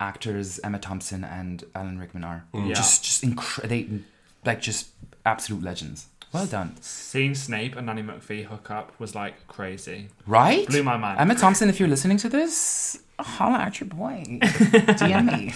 actors 0.00 0.60
Emma 0.62 0.78
Thompson 0.78 1.24
and 1.24 1.64
Alan 1.74 1.98
Rickman 1.98 2.24
are. 2.24 2.44
Mm. 2.54 2.68
Yeah. 2.68 2.74
Just, 2.74 3.04
just 3.04 3.24
incre- 3.24 3.68
they 3.68 3.88
like 4.44 4.60
just 4.60 4.88
absolute 5.26 5.62
legends. 5.62 6.06
Well 6.32 6.46
done, 6.46 6.76
Seeing 6.82 7.34
Snape 7.34 7.74
and 7.76 7.86
Nanny 7.86 8.02
McPhee 8.02 8.44
hook 8.44 8.70
up 8.70 8.98
was 9.00 9.14
like 9.14 9.46
crazy. 9.46 10.08
right? 10.26 10.66
Blew 10.66 10.82
my 10.82 10.96
mind. 10.96 11.18
Emma 11.20 11.34
Thompson, 11.34 11.68
if 11.70 11.80
you're 11.80 11.88
listening 11.88 12.18
to 12.18 12.28
this, 12.28 12.98
holla 13.18 13.58
at 13.58 13.80
your 13.80 13.88
boy. 13.88 14.24
DM 14.42 15.26
me. 15.26 15.46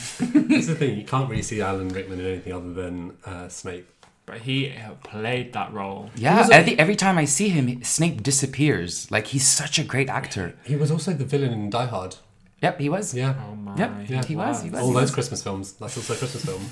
That's 0.54 0.66
the 0.68 0.74
thing. 0.74 0.98
You 0.98 1.04
can't 1.04 1.28
really 1.28 1.42
see 1.42 1.60
Alan 1.60 1.88
Rickman 1.88 2.20
in 2.20 2.26
anything 2.26 2.52
other 2.54 2.72
than 2.72 3.16
uh, 3.26 3.48
Snape. 3.48 3.88
But 4.24 4.38
he 4.42 4.70
uh, 4.72 4.92
played 5.02 5.52
that 5.52 5.72
role. 5.74 6.10
Yeah, 6.14 6.48
every, 6.50 6.78
every 6.78 6.96
time 6.96 7.18
I 7.18 7.24
see 7.26 7.48
him, 7.50 7.82
Snape 7.84 8.22
disappears. 8.22 9.10
Like 9.10 9.26
he's 9.26 9.46
such 9.46 9.78
a 9.78 9.84
great 9.84 10.08
actor. 10.08 10.54
He 10.64 10.76
was 10.76 10.90
also 10.90 11.12
the 11.12 11.24
villain 11.24 11.52
in 11.52 11.68
Die 11.70 11.86
Hard. 11.86 12.16
Yep, 12.62 12.78
he 12.80 12.88
was. 12.88 13.12
Yeah. 13.12 13.34
Oh 13.50 13.56
my. 13.56 13.76
Yep, 13.76 13.92
Yeah. 14.08 14.24
he 14.24 14.36
was. 14.36 14.62
He 14.62 14.70
was. 14.70 14.80
All 14.80 14.86
he 14.88 14.92
those 14.94 15.02
was. 15.02 15.10
Christmas 15.10 15.42
films. 15.42 15.72
That's 15.72 15.96
also 15.96 16.14
a 16.14 16.16
Christmas 16.16 16.44
film. 16.44 16.62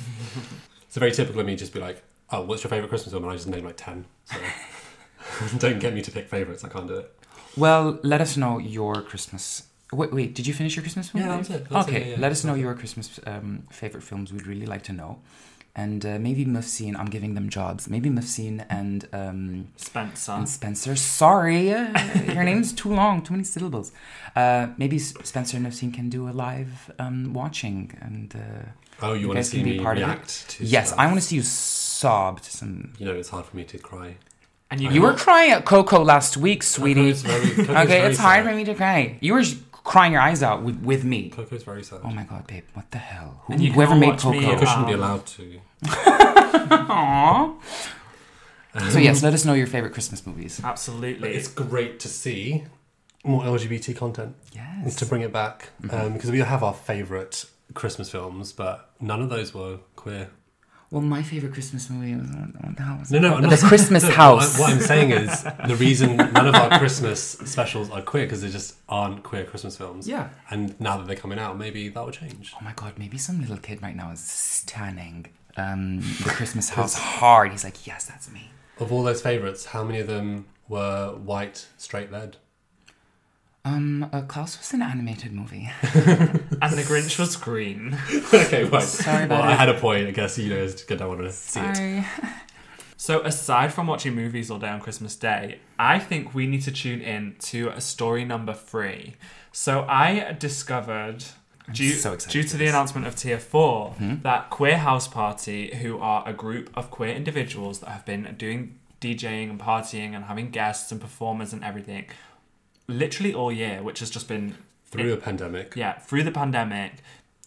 it's 0.86 0.96
very 0.96 1.10
typical 1.10 1.40
of 1.40 1.46
me 1.46 1.56
just 1.56 1.74
be 1.74 1.80
like, 1.80 2.02
oh, 2.32 2.42
what's 2.42 2.62
your 2.64 2.70
favourite 2.70 2.88
Christmas 2.88 3.12
film? 3.12 3.24
And 3.24 3.32
I 3.32 3.36
just 3.36 3.48
name 3.48 3.64
like 3.64 3.76
10. 3.76 4.04
So 4.24 4.36
don't 5.58 5.78
get 5.78 5.94
me 5.94 6.02
to 6.02 6.10
pick 6.10 6.28
favourites. 6.28 6.64
I 6.64 6.68
can't 6.68 6.86
do 6.88 6.94
it. 6.96 7.14
Well, 7.56 7.98
let 8.02 8.20
us 8.20 8.36
know 8.36 8.58
your 8.58 9.02
Christmas. 9.02 9.64
Wait, 9.92 10.12
wait. 10.12 10.34
Did 10.34 10.46
you 10.46 10.54
finish 10.54 10.76
your 10.76 10.82
Christmas 10.82 11.12
movie? 11.12 11.26
Yeah, 11.26 11.32
that 11.32 11.38
was 11.38 11.50
it. 11.50 11.68
That's 11.68 11.88
okay, 11.88 12.00
yeah, 12.00 12.14
yeah. 12.14 12.20
let 12.20 12.30
us 12.32 12.44
know 12.44 12.54
your 12.54 12.74
Christmas 12.74 13.18
um, 13.26 13.64
favorite 13.70 14.02
films. 14.04 14.32
We'd 14.32 14.46
really 14.46 14.66
like 14.66 14.82
to 14.84 14.92
know. 14.92 15.18
And 15.74 16.04
uh, 16.04 16.18
maybe 16.18 16.44
Mufseen, 16.44 16.96
I'm 16.98 17.06
giving 17.06 17.34
them 17.34 17.48
jobs. 17.48 17.88
Maybe 17.88 18.08
Mufseen 18.10 18.66
and 18.68 19.08
um, 19.12 19.68
Spencer. 19.76 20.32
and 20.32 20.48
Spencer. 20.48 20.96
Sorry, 20.96 21.72
uh, 21.72 22.32
your 22.32 22.42
name's 22.44 22.72
too 22.72 22.92
long, 22.92 23.22
too 23.22 23.34
many 23.34 23.44
syllables. 23.44 23.92
Uh, 24.34 24.68
maybe 24.78 24.96
S- 24.96 25.14
Spencer 25.22 25.56
and 25.56 25.66
Mufseen 25.66 25.94
can 25.94 26.08
do 26.08 26.28
a 26.28 26.30
live 26.32 26.90
um, 26.98 27.32
watching, 27.32 27.96
and 28.00 28.34
uh, 28.34 28.68
Oh, 29.02 29.12
you, 29.12 29.20
you 29.22 29.28
want 29.28 29.36
to 29.36 29.38
guys 29.42 29.50
see 29.50 29.56
can 29.58 29.64
be 29.64 29.78
me 29.78 29.82
part 29.84 29.96
of 29.96 30.02
it. 30.02 30.06
react 30.06 30.50
to 30.50 30.64
Yes, 30.64 30.88
stuff. 30.88 30.98
I 30.98 31.06
want 31.06 31.18
to 31.18 31.22
see 31.24 31.36
you 31.36 31.42
sob 31.42 31.89
to 32.00 32.50
some. 32.50 32.92
You 32.98 33.06
know, 33.06 33.14
it's 33.14 33.28
hard 33.28 33.46
for 33.46 33.56
me 33.56 33.64
to 33.64 33.78
cry. 33.78 34.16
and 34.70 34.80
you, 34.80 34.90
You 34.90 35.02
were 35.02 35.14
crying 35.14 35.50
at 35.52 35.64
Coco 35.64 36.02
last 36.04 36.36
week, 36.36 36.62
sweetie. 36.62 37.02
Coco's 37.12 37.22
very- 37.22 37.50
Coco's 37.50 37.68
okay, 37.76 37.86
very 37.86 38.10
it's 38.10 38.18
hard 38.18 38.44
sad. 38.44 38.50
for 38.50 38.56
me 38.56 38.64
to 38.64 38.74
cry. 38.74 39.18
You 39.20 39.34
were 39.34 39.44
crying 39.72 40.12
your 40.12 40.20
eyes 40.20 40.42
out 40.42 40.62
with, 40.62 40.80
with 40.82 41.04
me. 41.04 41.30
Coco's 41.30 41.62
very 41.64 41.82
sad. 41.82 42.00
Oh 42.04 42.10
my 42.10 42.24
god, 42.24 42.46
babe, 42.46 42.64
what 42.74 42.90
the 42.90 42.98
hell? 42.98 43.42
Who, 43.46 43.54
And 43.54 43.62
you 43.62 43.72
whoever 43.72 43.94
made 43.96 44.08
watch 44.10 44.24
me 44.26 44.40
Coco? 44.42 44.54
Coco 44.54 44.66
shouldn't 44.66 44.86
be 44.88 44.94
Um, 44.94 45.00
allowed 45.00 45.26
to. 45.26 45.60
Aww. 45.84 47.54
so 48.90 48.98
yes, 48.98 49.22
let 49.22 49.34
us 49.34 49.44
know 49.44 49.54
your 49.54 49.66
favorite 49.66 49.92
Christmas 49.92 50.26
movies. 50.26 50.60
But 50.62 50.68
absolutely. 50.68 51.30
it's 51.34 51.48
great 51.48 51.98
to 52.00 52.08
see 52.08 52.64
more 53.24 53.42
LGBT 53.42 53.96
content. 53.96 54.36
Yes. 54.52 54.94
To 54.96 55.06
bring 55.06 55.22
it 55.22 55.32
back. 55.32 55.70
Um, 55.90 56.12
because 56.12 56.30
we 56.30 56.38
have 56.38 56.62
our 56.62 56.74
favourite 56.74 57.44
Christmas 57.74 58.10
films, 58.10 58.52
but 58.52 58.90
none 59.00 59.20
of 59.22 59.28
those 59.30 59.52
were 59.54 59.78
queer. 59.96 60.28
Well, 60.90 61.02
my 61.02 61.22
favorite 61.22 61.52
Christmas 61.52 61.88
movie 61.88 62.16
was 62.16 62.28
what 62.30 62.76
the 62.76 62.82
hell 62.82 62.98
was 62.98 63.12
No, 63.12 63.18
it 63.18 63.20
no, 63.22 63.40
The 63.42 63.46
not- 63.48 63.58
Christmas 63.60 64.02
no, 64.02 64.08
what 64.08 64.16
House. 64.16 64.56
I- 64.56 64.60
What 64.60 64.72
I'm 64.72 64.80
saying 64.80 65.10
is 65.12 65.42
the 65.68 65.76
reason 65.76 66.16
none 66.16 66.48
of 66.48 66.54
our 66.56 66.78
Christmas 66.80 67.20
specials 67.22 67.90
are 67.90 68.02
queer 68.02 68.24
because 68.24 68.42
they 68.42 68.48
just 68.50 68.74
aren't 68.88 69.22
queer 69.22 69.44
Christmas 69.44 69.76
films. 69.76 70.08
Yeah. 70.08 70.30
And 70.50 70.78
now 70.80 70.96
that 70.98 71.06
they're 71.06 71.14
coming 71.16 71.38
out, 71.38 71.56
maybe 71.56 71.88
that 71.90 72.04
will 72.04 72.10
change. 72.10 72.52
Oh 72.60 72.64
my 72.64 72.72
god, 72.74 72.94
maybe 72.98 73.18
some 73.18 73.40
little 73.40 73.56
kid 73.58 73.80
right 73.82 73.94
now 73.94 74.10
is 74.10 74.20
stunning 74.20 75.26
um, 75.56 76.00
the 76.00 76.30
Christmas 76.38 76.70
house 76.70 76.94
hard. 76.94 77.52
He's 77.52 77.62
like, 77.64 77.86
yes, 77.86 78.04
that's 78.06 78.30
me. 78.30 78.50
Of 78.80 78.90
all 78.92 79.02
those 79.04 79.22
favourites, 79.22 79.66
how 79.66 79.84
many 79.84 80.00
of 80.00 80.06
them 80.08 80.46
were 80.68 81.12
white, 81.14 81.66
straight 81.76 82.10
led? 82.10 82.36
Um, 83.64 84.08
uh, 84.12 84.22
Klaus 84.22 84.58
was 84.58 84.72
an 84.72 84.82
animated 84.82 85.32
movie. 85.32 85.70
And 86.62 86.76
the 86.76 86.82
Grinch 86.82 87.18
was 87.18 87.36
green. 87.36 87.96
okay, 88.34 88.64
right. 88.64 88.82
Sorry 88.82 89.24
about 89.24 89.30
well, 89.30 89.40
about 89.40 89.50
I 89.50 89.52
it. 89.54 89.58
had 89.58 89.68
a 89.70 89.80
point. 89.80 90.06
I 90.08 90.10
guess 90.10 90.36
you 90.38 90.50
know, 90.50 90.62
it's 90.62 90.82
good. 90.84 91.00
I 91.00 91.06
want 91.06 91.20
to 91.22 91.32
see 91.32 91.60
it. 91.60 91.76
Sorry. 91.76 92.04
So, 92.96 93.22
aside 93.22 93.72
from 93.72 93.86
watching 93.86 94.14
movies 94.14 94.50
all 94.50 94.58
day 94.58 94.68
on 94.68 94.78
Christmas 94.78 95.16
Day, 95.16 95.60
I 95.78 95.98
think 95.98 96.34
we 96.34 96.46
need 96.46 96.60
to 96.64 96.70
tune 96.70 97.00
in 97.00 97.34
to 97.44 97.70
a 97.70 97.80
story 97.80 98.26
number 98.26 98.52
three. 98.52 99.14
So, 99.52 99.86
I 99.88 100.36
discovered, 100.38 101.24
due, 101.72 101.92
so 101.92 102.12
excited 102.12 102.30
due 102.30 102.42
for 102.42 102.48
to 102.50 102.56
the 102.58 102.64
this. 102.66 102.74
announcement 102.74 103.06
of 103.06 103.16
Tier 103.16 103.38
4, 103.38 103.94
that 104.22 104.50
Queer 104.50 104.76
House 104.76 105.08
Party, 105.08 105.74
who 105.76 105.98
are 105.98 106.28
a 106.28 106.34
group 106.34 106.68
of 106.76 106.90
queer 106.90 107.14
individuals 107.14 107.80
that 107.80 107.88
have 107.88 108.04
been 108.04 108.34
doing 108.36 108.78
DJing 109.00 109.48
and 109.48 109.58
partying 109.58 110.14
and 110.14 110.26
having 110.26 110.50
guests 110.50 110.92
and 110.92 111.00
performers 111.00 111.54
and 111.54 111.64
everything 111.64 112.04
literally 112.90 113.32
all 113.34 113.50
year, 113.52 113.82
which 113.82 114.00
has 114.00 114.10
just 114.10 114.28
been 114.28 114.54
Through 114.86 115.12
a 115.12 115.16
pandemic. 115.16 115.74
yeah, 115.76 115.98
through 115.98 116.24
the 116.24 116.32
pandemic, 116.32 116.94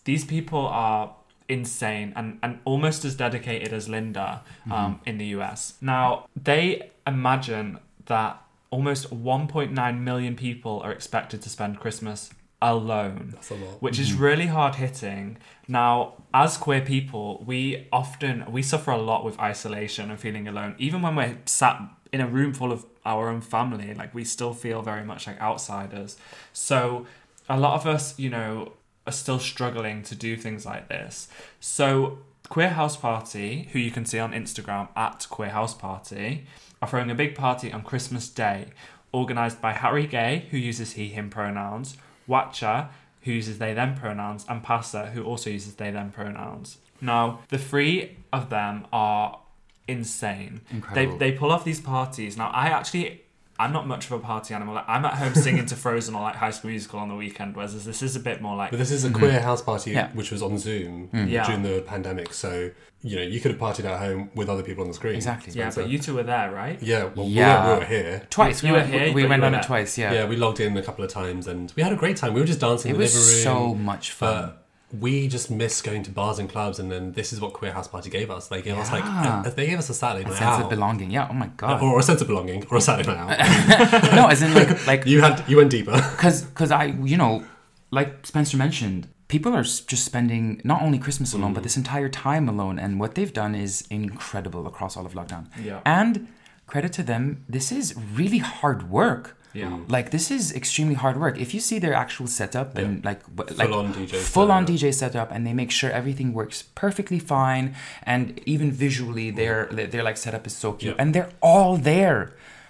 these 0.05 0.25
people 0.25 0.65
are 0.67 1.15
insane 1.49 2.13
and, 2.15 2.39
and 2.41 2.59
almost 2.65 3.03
as 3.05 3.15
dedicated 3.15 3.73
as 3.73 3.87
Linda 3.89 4.41
um, 4.71 4.99
in 5.05 5.17
the 5.17 5.25
US. 5.37 5.75
Now, 5.81 6.25
they 6.41 6.91
imagine 7.05 7.79
that 8.05 8.41
almost 8.69 9.11
1.9 9.11 9.99
million 9.99 10.35
people 10.35 10.81
are 10.83 10.91
expected 10.91 11.41
to 11.43 11.49
spend 11.49 11.79
Christmas 11.79 12.31
alone, 12.61 13.31
That's 13.33 13.51
a 13.51 13.55
lot. 13.55 13.81
which 13.81 13.99
is 13.99 14.13
really 14.13 14.47
hard 14.47 14.75
hitting. 14.75 15.37
Now, 15.67 16.13
as 16.33 16.57
queer 16.57 16.81
people, 16.81 17.43
we 17.45 17.87
often 17.91 18.45
we 18.51 18.61
suffer 18.63 18.91
a 18.91 18.97
lot 18.97 19.25
with 19.25 19.37
isolation 19.39 20.09
and 20.09 20.17
feeling 20.19 20.47
alone. 20.47 20.75
Even 20.79 21.01
when 21.01 21.15
we're 21.15 21.37
sat 21.45 21.81
in 22.13 22.21
a 22.21 22.27
room 22.27 22.53
full 22.53 22.71
of 22.71 22.85
our 23.05 23.27
own 23.27 23.41
family, 23.41 23.93
like 23.95 24.13
we 24.13 24.23
still 24.23 24.53
feel 24.53 24.81
very 24.81 25.03
much 25.03 25.27
like 25.27 25.41
outsiders. 25.41 26.15
So, 26.53 27.07
a 27.49 27.59
lot 27.59 27.73
of 27.73 27.85
us, 27.85 28.17
you 28.17 28.29
know, 28.29 28.73
are 29.05 29.11
still 29.11 29.39
struggling 29.39 30.03
to 30.03 30.15
do 30.15 30.37
things 30.37 30.65
like 30.65 30.87
this. 30.87 31.27
So, 31.59 32.19
Queer 32.47 32.69
House 32.69 32.95
Party, 32.95 33.67
who 33.73 33.79
you 33.79 33.91
can 33.91 34.05
see 34.05 34.19
on 34.19 34.31
Instagram 34.31 34.87
at 34.95 35.27
Queer 35.29 35.49
House 35.49 35.73
Party, 35.73 36.45
are 36.81 36.87
throwing 36.87 37.09
a 37.09 37.15
big 37.15 37.35
party 37.35 37.73
on 37.73 37.81
Christmas 37.81 38.29
Day, 38.29 38.67
organised 39.13 39.59
by 39.59 39.73
Harry 39.73 40.05
Gay, 40.05 40.45
who 40.51 40.57
uses 40.57 40.93
he, 40.93 41.07
him 41.07 41.29
pronouns, 41.29 41.97
Watcha, 42.27 42.89
who 43.23 43.31
uses 43.31 43.57
they, 43.57 43.73
them 43.73 43.95
pronouns, 43.95 44.45
and 44.47 44.61
Passa, 44.61 45.07
who 45.07 45.23
also 45.23 45.49
uses 45.49 45.75
they, 45.75 45.91
them 45.91 46.11
pronouns. 46.11 46.77
Now, 47.01 47.39
the 47.49 47.57
three 47.57 48.17
of 48.31 48.49
them 48.49 48.85
are 48.93 49.39
insane. 49.87 50.61
Incredible. 50.71 51.17
They, 51.17 51.31
they 51.31 51.37
pull 51.37 51.51
off 51.51 51.63
these 51.63 51.81
parties. 51.81 52.37
Now, 52.37 52.49
I 52.49 52.67
actually. 52.67 53.21
I'm 53.59 53.71
not 53.71 53.87
much 53.87 54.07
of 54.07 54.13
a 54.13 54.19
party 54.19 54.55
animal. 54.55 54.73
Like, 54.73 54.85
I'm 54.87 55.05
at 55.05 55.13
home 55.13 55.35
singing 55.35 55.67
to 55.67 55.75
Frozen 55.75 56.15
or 56.15 56.21
like 56.21 56.35
High 56.35 56.49
School 56.49 56.71
Musical 56.71 56.99
on 56.99 57.07
the 57.07 57.15
weekend, 57.15 57.55
whereas 57.55 57.85
this 57.85 58.01
is 58.01 58.15
a 58.15 58.19
bit 58.19 58.41
more 58.41 58.55
like 58.55 58.71
But 58.71 58.79
this 58.79 58.89
is 58.89 59.05
a 59.05 59.09
mm-hmm. 59.09 59.19
queer 59.19 59.39
house 59.39 59.61
party 59.61 59.91
Yeah. 59.91 60.09
which 60.13 60.31
was 60.31 60.41
on 60.41 60.57
Zoom 60.57 61.09
mm. 61.13 61.29
Yeah. 61.29 61.45
during 61.45 61.61
the 61.61 61.83
pandemic. 61.83 62.33
So, 62.33 62.71
you 63.03 63.15
know, 63.15 63.21
you 63.21 63.39
could 63.39 63.51
have 63.51 63.59
partied 63.59 63.85
at 63.85 63.99
home 63.99 64.31
with 64.33 64.49
other 64.49 64.63
people 64.63 64.81
on 64.81 64.87
the 64.87 64.95
screen. 64.95 65.13
Exactly. 65.13 65.53
Yeah, 65.53 65.71
but 65.73 65.87
you 65.87 65.99
two 65.99 66.15
were 66.15 66.23
there, 66.23 66.51
right? 66.51 66.81
Yeah, 66.81 67.11
well, 67.15 67.27
Yeah. 67.27 67.63
We, 67.63 67.69
were, 67.69 67.73
we 67.75 67.79
were 67.79 67.85
here. 67.85 68.27
Twice. 68.31 68.63
You 68.63 68.69
we 68.69 68.71
were 68.71 68.79
went, 68.79 68.91
here, 68.91 69.13
we 69.13 69.21
but 69.21 69.29
went 69.29 69.43
on 69.43 69.53
it 69.53 69.63
twice, 69.63 69.99
yeah. 69.99 70.13
Yeah. 70.13 70.25
we 70.25 70.35
logged 70.35 70.59
in 70.59 70.75
a 70.75 70.81
couple 70.81 71.05
of 71.05 71.11
times 71.11 71.45
and 71.45 71.71
we 71.75 71.83
had 71.83 71.93
a 71.93 71.95
great 71.95 72.17
time. 72.17 72.33
We 72.33 72.41
were 72.41 72.47
just 72.47 72.59
dancing 72.59 72.89
in 72.89 72.95
It 72.95 72.97
the 72.97 73.03
was 73.03 73.43
living 73.43 73.53
room. 73.53 73.69
so 73.69 73.75
much 73.75 74.11
fun. 74.11 74.45
But 74.47 74.62
we 74.99 75.27
just 75.27 75.49
miss 75.49 75.81
going 75.81 76.03
to 76.03 76.11
bars 76.11 76.37
and 76.39 76.47
clubs, 76.49 76.77
and 76.79 76.91
then 76.91 77.13
this 77.13 77.33
is 77.33 77.41
what 77.41 77.53
Queer 77.53 77.71
House 77.73 77.87
Party 77.87 78.09
gave 78.09 78.29
us. 78.29 78.47
They 78.47 78.61
gave 78.61 78.77
us 78.77 78.91
like 78.91 79.03
a, 79.03 79.51
they 79.55 79.65
gave 79.65 79.79
us 79.79 79.89
a 79.89 79.93
Saturday 79.93 80.25
a 80.25 80.27
night 80.27 80.37
sense 80.37 80.49
out, 80.51 80.61
of 80.63 80.69
belonging. 80.69 81.09
Yeah, 81.11 81.27
oh 81.29 81.33
my 81.33 81.47
god. 81.57 81.81
or 81.81 81.99
a 81.99 82.03
sense 82.03 82.21
of 82.21 82.27
belonging, 82.27 82.65
or 82.69 82.77
a 82.77 82.81
Saturday 82.81 83.09
night 83.13 83.39
out. 83.39 84.03
no, 84.15 84.27
as 84.27 84.41
in 84.41 84.53
like 84.53 84.85
like 84.87 85.05
you 85.11 85.21
had 85.21 85.43
you 85.47 85.57
went 85.57 85.71
deeper. 85.71 85.91
because 86.15 86.43
because 86.43 86.71
I 86.71 86.85
you 86.85 87.17
know 87.17 87.43
like 87.91 88.25
Spencer 88.25 88.57
mentioned, 88.57 89.07
people 89.27 89.55
are 89.55 89.63
just 89.63 90.05
spending 90.05 90.61
not 90.63 90.81
only 90.81 90.97
Christmas 90.99 91.33
alone, 91.33 91.51
Mm. 91.51 91.55
but 91.55 91.63
this 91.63 91.77
entire 91.77 92.09
time 92.09 92.47
alone, 92.49 92.77
and 92.79 92.99
what 92.99 93.15
they've 93.15 93.33
done 93.33 93.55
is 93.55 93.83
incredible 93.89 94.67
across 94.67 94.95
all 94.97 95.05
of 95.05 95.13
lockdown. 95.13 95.47
Yeah. 95.63 95.79
and 95.85 96.27
credit 96.67 96.93
to 96.93 97.03
them, 97.03 97.43
this 97.49 97.71
is 97.71 97.93
really 98.15 98.39
hard 98.39 98.89
work. 98.89 99.37
Yeah. 99.53 99.79
Like 99.87 100.09
this 100.11 100.31
is 100.31 100.51
extremely 100.53 100.95
hard 100.95 101.19
work. 101.19 101.37
If 101.39 101.53
you 101.53 101.59
see 101.59 101.77
their 101.79 101.93
actual 101.93 102.27
setup 102.27 102.75
and 102.77 102.89
Yeah. 102.97 103.09
like 103.09 103.21
w- 103.35 103.55
like 103.57 103.67
Full-on 103.69 103.93
DJ 103.93 104.15
full 104.17 104.51
on 104.51 104.65
setup. 104.67 104.81
DJ 104.81 104.93
setup, 104.93 105.31
and 105.31 105.45
they 105.47 105.53
make 105.53 105.71
sure 105.71 105.89
everything 105.91 106.33
works 106.33 106.63
perfectly 106.75 107.19
fine, 107.19 107.75
and 108.03 108.39
even 108.53 108.71
visually, 108.71 109.29
their 109.31 109.67
their 109.67 110.03
like 110.03 110.17
setup 110.17 110.47
is 110.47 110.55
so 110.55 110.73
cute, 110.73 110.95
Yeah. 110.95 111.01
and 111.01 111.13
they're 111.13 111.29
all 111.41 111.77
there. 111.77 112.19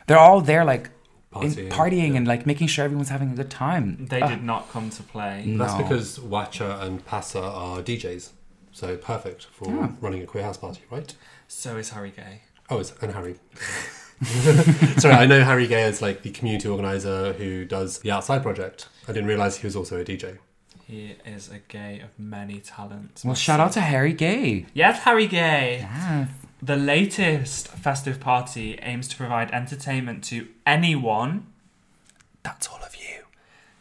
They're 0.07 0.19
all 0.27 0.41
there, 0.41 0.65
like 0.65 0.89
in 1.41 1.49
Partying, 1.51 1.69
partying 1.69 2.09
yeah. 2.11 2.17
and 2.17 2.27
like 2.27 2.45
making 2.45 2.67
sure 2.67 2.83
everyone's 2.85 3.09
having 3.09 3.31
a 3.31 3.35
good 3.41 3.49
time. 3.49 3.85
They 4.13 4.21
Ah. 4.21 4.27
did 4.27 4.43
not 4.43 4.69
come 4.73 4.89
to 4.97 5.01
play. 5.13 5.35
That's 5.57 5.75
because 5.83 6.19
Watcher 6.19 6.71
and 6.81 7.03
Passa 7.05 7.41
are 7.41 7.81
DJs, 7.81 8.29
so 8.71 8.97
perfect 8.97 9.45
for 9.45 9.67
running 10.01 10.21
a 10.21 10.25
queer 10.25 10.43
house 10.43 10.57
party, 10.57 10.81
right? 10.91 11.11
So 11.47 11.77
is 11.77 11.89
Harry 11.91 12.11
Gay. 12.11 12.41
Oh, 12.69 12.79
it's, 12.79 12.93
and 13.01 13.13
Harry. 13.13 13.35
Sorry, 14.97 15.13
I 15.13 15.25
know 15.25 15.43
Harry 15.43 15.67
Gay 15.67 15.83
is 15.83 16.01
like 16.01 16.21
the 16.21 16.31
community 16.31 16.67
organizer 16.67 17.33
who 17.33 17.65
does 17.65 17.99
the 17.99 18.11
Outside 18.11 18.41
Project. 18.43 18.87
I 19.07 19.13
didn't 19.13 19.27
realize 19.27 19.57
he 19.57 19.67
was 19.67 19.75
also 19.75 19.99
a 19.99 20.05
DJ. 20.05 20.37
He 20.85 21.15
is 21.25 21.49
a 21.49 21.59
gay 21.59 22.01
of 22.01 22.09
many 22.19 22.59
talents. 22.59 23.23
Well, 23.23 23.35
shout 23.35 23.59
out 23.59 23.71
to 23.73 23.81
Harry 23.81 24.13
Gay. 24.13 24.65
Yes, 24.73 24.99
Harry 25.03 25.27
Gay. 25.27 25.87
The 26.61 26.75
latest 26.75 27.67
festive 27.67 28.19
party 28.19 28.79
aims 28.81 29.07
to 29.09 29.17
provide 29.17 29.51
entertainment 29.51 30.23
to 30.25 30.47
anyone. 30.65 31.47
That's 32.43 32.67
all 32.67 32.79
of 32.83 32.95
you. 32.95 33.23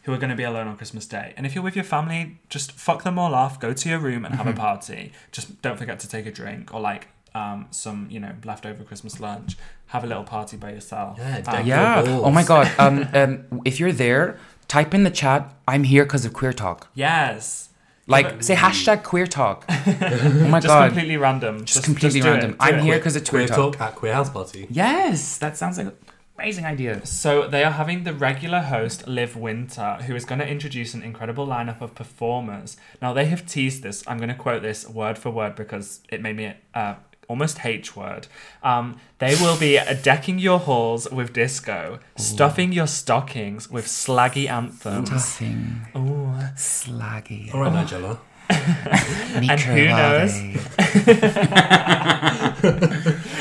Who 0.03 0.13
are 0.13 0.17
going 0.17 0.31
to 0.31 0.35
be 0.35 0.43
alone 0.43 0.67
on 0.67 0.75
Christmas 0.75 1.05
Day. 1.05 1.33
And 1.37 1.45
if 1.45 1.55
you're 1.55 1.63
with 1.63 1.75
your 1.75 1.85
family, 1.85 2.39
just 2.49 2.71
fuck 2.73 3.03
them 3.03 3.17
all 3.19 3.33
off, 3.35 3.59
go 3.59 3.73
to 3.73 3.89
your 3.89 3.99
room 3.99 4.25
and 4.25 4.35
have 4.35 4.47
a 4.47 4.53
party. 4.67 5.13
Just 5.31 5.61
don't 5.61 5.77
forget 5.77 5.99
to 6.01 6.09
take 6.09 6.25
a 6.25 6.31
drink 6.31 6.73
or 6.73 6.81
like 6.81 7.07
um, 7.35 7.67
some, 7.71 8.07
you 8.09 8.19
know, 8.19 8.31
leftover 8.45 8.83
Christmas 8.83 9.19
lunch. 9.19 9.57
Have 9.87 10.03
a 10.03 10.07
little 10.07 10.23
party 10.23 10.57
by 10.57 10.71
yourself. 10.71 11.17
Yeah, 11.19 11.41
Um, 11.47 11.65
Yeah. 11.67 12.03
your. 12.03 12.25
Oh 12.25 12.31
my 12.31 12.43
god. 12.43 12.71
Um, 12.79 13.07
um, 13.13 13.61
if 13.65 13.79
you're 13.79 13.91
there, 13.91 14.37
type 14.67 14.93
in 14.93 15.03
the 15.03 15.11
chat. 15.11 15.53
I'm 15.67 15.83
here 15.83 16.03
because 16.03 16.25
of 16.25 16.33
queer 16.33 16.53
talk. 16.53 16.89
yes. 16.95 17.69
Like 18.05 18.43
say 18.43 18.55
hashtag 18.55 19.03
queer 19.03 19.25
talk. 19.25 19.63
oh 19.69 20.47
my 20.49 20.59
Just 20.59 20.67
god. 20.67 20.87
completely 20.87 21.15
random. 21.15 21.63
Just 21.63 21.85
completely 21.85 22.19
do 22.19 22.27
it, 22.27 22.31
random. 22.31 22.51
do 22.51 22.57
I'm 22.59 22.79
it. 22.79 22.83
here 22.83 22.97
because 22.97 23.15
of 23.15 23.23
Queer 23.23 23.43
queer 23.47 23.47
talk. 23.47 23.77
talk 23.77 23.81
at 23.81 23.95
Queer 23.95 24.13
House 24.13 24.29
Party. 24.29 24.67
Yes, 24.69 25.37
that 25.37 25.55
sounds 25.55 25.77
like 25.77 25.87
an 25.87 25.93
amazing 26.37 26.65
idea. 26.65 27.05
So 27.05 27.47
they 27.47 27.63
are 27.63 27.71
having 27.71 28.03
the 28.03 28.13
regular 28.13 28.59
host 28.59 29.07
Liv 29.07 29.37
Wynter, 29.37 30.01
who 30.01 30.15
is 30.17 30.25
going 30.25 30.39
to 30.39 30.47
introduce 30.47 30.93
an 30.93 31.01
incredible 31.01 31.47
lineup 31.47 31.79
of 31.79 31.95
performers. 31.95 32.75
Now 33.01 33.13
they 33.13 33.25
have 33.27 33.45
teased 33.45 33.83
this. 33.83 34.03
I'm 34.05 34.17
going 34.17 34.27
to 34.27 34.35
quote 34.35 34.63
this 34.63 34.85
word 34.85 35.17
for 35.17 35.29
word 35.29 35.55
because 35.55 36.01
it 36.09 36.19
made 36.21 36.35
me 36.35 36.53
uh, 36.73 36.95
almost 37.27 37.65
H 37.65 37.95
word. 37.95 38.27
Um, 38.61 38.97
they 39.19 39.35
will 39.35 39.57
be 39.57 39.79
decking 40.01 40.39
your 40.39 40.59
halls 40.59 41.09
with 41.11 41.33
disco, 41.33 41.99
stuffing 42.17 42.71
your 42.71 42.87
stockings 42.87 43.69
with 43.69 43.85
slaggy 43.87 44.49
anthems. 44.49 45.09
Stuffing. 45.09 45.81
Ooh. 45.95 46.33
Slaggy. 46.55 47.53
All 47.53 47.61
right, 47.61 47.71
Nigella. 47.73 48.19
And 49.49 49.59
who 49.59 49.85
knows? 49.87 50.33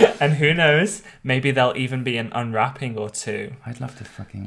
And 0.22 0.34
who 0.34 0.54
knows? 0.54 1.02
Maybe 1.24 1.50
there'll 1.50 1.76
even 1.76 2.04
be 2.04 2.16
an 2.16 2.30
unwrapping 2.32 2.96
or 2.96 3.10
two. 3.10 3.54
I'd 3.66 3.80
love 3.80 3.98
to 3.98 4.04
fucking. 4.04 4.44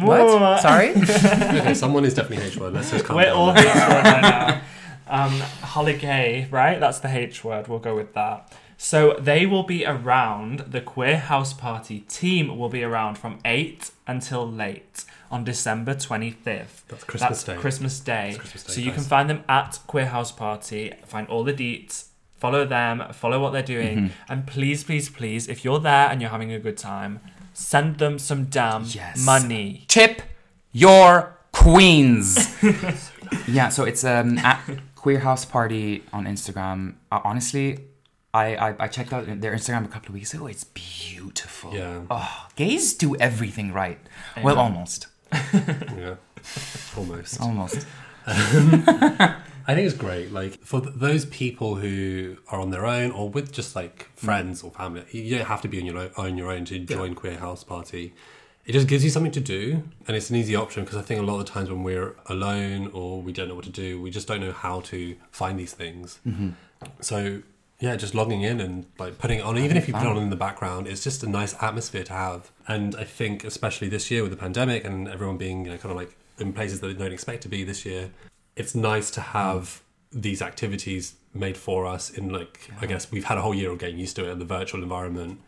What? 0.00 0.40
What? 0.40 0.62
Sorry. 0.62 0.90
okay, 0.94 1.74
someone 1.74 2.04
is 2.04 2.14
definitely 2.14 2.46
H 2.46 2.56
word. 2.56 2.72
Let's 2.72 2.92
just 2.92 3.04
calm 3.04 3.16
We're 3.16 3.24
down. 3.24 3.36
all 3.36 3.50
H 3.50 3.64
word 3.64 3.74
right 3.74 4.22
now. 4.22 4.60
Um, 5.08 5.38
holiday, 5.62 6.48
right? 6.50 6.80
That's 6.80 6.98
the 6.98 7.08
H 7.08 7.44
word. 7.44 7.68
We'll 7.68 7.78
go 7.78 7.94
with 7.94 8.14
that. 8.14 8.52
So 8.76 9.16
they 9.18 9.46
will 9.46 9.62
be 9.62 9.86
around. 9.86 10.60
The 10.60 10.80
Queer 10.80 11.18
House 11.18 11.52
Party 11.54 12.00
team 12.00 12.58
will 12.58 12.68
be 12.68 12.82
around 12.82 13.16
from 13.16 13.38
eight 13.44 13.90
until 14.06 14.50
late 14.50 15.04
on 15.30 15.44
December 15.44 15.94
twenty 15.94 16.30
fifth. 16.30 16.84
That's 16.88 17.04
Christmas 17.04 17.42
Day. 17.44 17.56
Christmas 17.56 18.00
Day. 18.00 18.26
That's 18.32 18.38
Christmas 18.38 18.64
Day, 18.64 18.72
so 18.74 18.80
you 18.80 18.92
can 18.92 19.02
find 19.02 19.30
them 19.30 19.44
at 19.48 19.78
Queer 19.86 20.06
House 20.06 20.32
Party. 20.32 20.92
Find 21.06 21.26
all 21.28 21.44
the 21.44 21.54
deets. 21.54 22.06
Follow 22.36 22.66
them. 22.66 23.02
Follow 23.12 23.40
what 23.40 23.52
they're 23.52 23.62
doing. 23.62 23.96
Mm-hmm. 23.96 24.32
And 24.32 24.46
please, 24.46 24.84
please, 24.84 25.08
please, 25.08 25.48
if 25.48 25.64
you're 25.64 25.80
there 25.80 26.08
and 26.10 26.20
you're 26.20 26.30
having 26.30 26.52
a 26.52 26.58
good 26.58 26.76
time, 26.76 27.20
send 27.54 27.96
them 27.98 28.18
some 28.18 28.44
damn 28.44 28.84
Yes. 28.84 29.24
money. 29.24 29.84
Tip 29.88 30.20
your 30.72 31.38
queens. 31.52 32.54
yeah, 33.48 33.70
so 33.70 33.84
it's 33.84 34.04
um 34.04 34.36
at 34.38 34.60
Queer 35.06 35.20
House 35.20 35.44
Party 35.44 36.02
on 36.12 36.24
Instagram. 36.24 36.94
Uh, 37.12 37.20
honestly, 37.22 37.78
I, 38.34 38.56
I 38.56 38.74
I 38.80 38.88
checked 38.88 39.12
out 39.12 39.24
their 39.40 39.54
Instagram 39.54 39.84
a 39.84 39.88
couple 39.88 40.08
of 40.08 40.14
weeks 40.14 40.34
ago. 40.34 40.48
It's 40.48 40.64
beautiful. 40.64 41.72
Yeah. 41.72 42.00
Oh, 42.10 42.48
gays 42.56 42.92
do 42.92 43.14
everything 43.14 43.72
right. 43.72 44.00
Well, 44.42 44.58
almost. 44.58 45.06
Yeah, 45.96 46.16
almost. 46.96 47.40
Almost. 47.40 47.86
I 48.26 49.74
think 49.74 49.86
it's 49.86 49.94
great. 49.96 50.32
Like 50.32 50.58
for 50.64 50.80
th- 50.80 50.96
those 50.96 51.24
people 51.24 51.76
who 51.76 52.38
are 52.48 52.58
on 52.58 52.70
their 52.70 52.84
own 52.84 53.12
or 53.12 53.28
with 53.28 53.52
just 53.52 53.76
like 53.76 54.10
friends 54.16 54.64
or 54.64 54.72
family, 54.72 55.04
you 55.12 55.36
don't 55.36 55.46
have 55.46 55.62
to 55.62 55.68
be 55.68 55.78
on 55.78 55.86
your 55.86 55.98
own, 55.98 56.10
on 56.16 56.36
your 56.36 56.50
own 56.50 56.64
to 56.64 56.80
join 56.80 57.14
Queer 57.14 57.38
House 57.38 57.62
Party. 57.62 58.12
It 58.66 58.72
just 58.72 58.88
gives 58.88 59.04
you 59.04 59.10
something 59.10 59.32
to 59.32 59.40
do, 59.40 59.84
and 60.08 60.16
it's 60.16 60.28
an 60.28 60.36
easy 60.36 60.56
option 60.56 60.82
because 60.84 60.98
I 60.98 61.02
think 61.02 61.20
a 61.20 61.22
lot 61.22 61.38
of 61.38 61.46
the 61.46 61.52
times 61.52 61.70
when 61.70 61.84
we're 61.84 62.16
alone 62.26 62.90
or 62.92 63.22
we 63.22 63.32
don't 63.32 63.46
know 63.48 63.54
what 63.54 63.64
to 63.64 63.70
do, 63.70 64.02
we 64.02 64.10
just 64.10 64.26
don't 64.26 64.40
know 64.40 64.52
how 64.52 64.80
to 64.80 65.16
find 65.30 65.56
these 65.58 65.72
things. 65.72 66.18
So 67.00 67.42
yeah, 67.78 67.94
just 67.96 68.14
logging 68.14 68.42
in 68.42 68.60
and 68.60 68.86
like 68.98 69.18
putting 69.18 69.38
it 69.38 69.42
on, 69.42 69.58
even 69.58 69.76
if 69.76 69.86
you 69.86 69.94
put 69.94 70.02
it 70.02 70.08
on 70.08 70.16
in 70.16 70.30
the 70.30 70.36
background, 70.36 70.86
it's 70.88 71.04
just 71.04 71.22
a 71.22 71.28
nice 71.28 71.54
atmosphere 71.62 72.04
to 72.04 72.12
have. 72.12 72.50
And 72.66 72.96
I 72.96 73.04
think 73.04 73.44
especially 73.44 73.88
this 73.88 74.10
year 74.10 74.22
with 74.22 74.30
the 74.30 74.36
pandemic 74.36 74.84
and 74.84 75.08
everyone 75.08 75.36
being 75.36 75.64
you 75.64 75.70
know 75.70 75.76
kind 75.78 75.92
of 75.92 75.96
like 75.96 76.16
in 76.38 76.52
places 76.52 76.80
that 76.80 76.88
they 76.88 76.94
don't 76.94 77.12
expect 77.12 77.42
to 77.42 77.48
be 77.48 77.64
this 77.64 77.84
year, 77.84 78.10
it's 78.56 78.74
nice 78.74 79.10
to 79.12 79.20
have 79.20 79.82
these 80.10 80.40
activities 80.40 81.14
made 81.34 81.56
for 81.56 81.86
us 81.86 82.10
in 82.10 82.30
like 82.30 82.70
I 82.80 82.86
guess 82.86 83.12
we've 83.12 83.24
had 83.24 83.36
a 83.38 83.42
whole 83.42 83.54
year 83.54 83.70
of 83.70 83.78
getting 83.78 83.98
used 83.98 84.16
to 84.16 84.26
it 84.26 84.30
in 84.30 84.38
the 84.38 84.44
virtual 84.44 84.82
environment. 84.82 85.40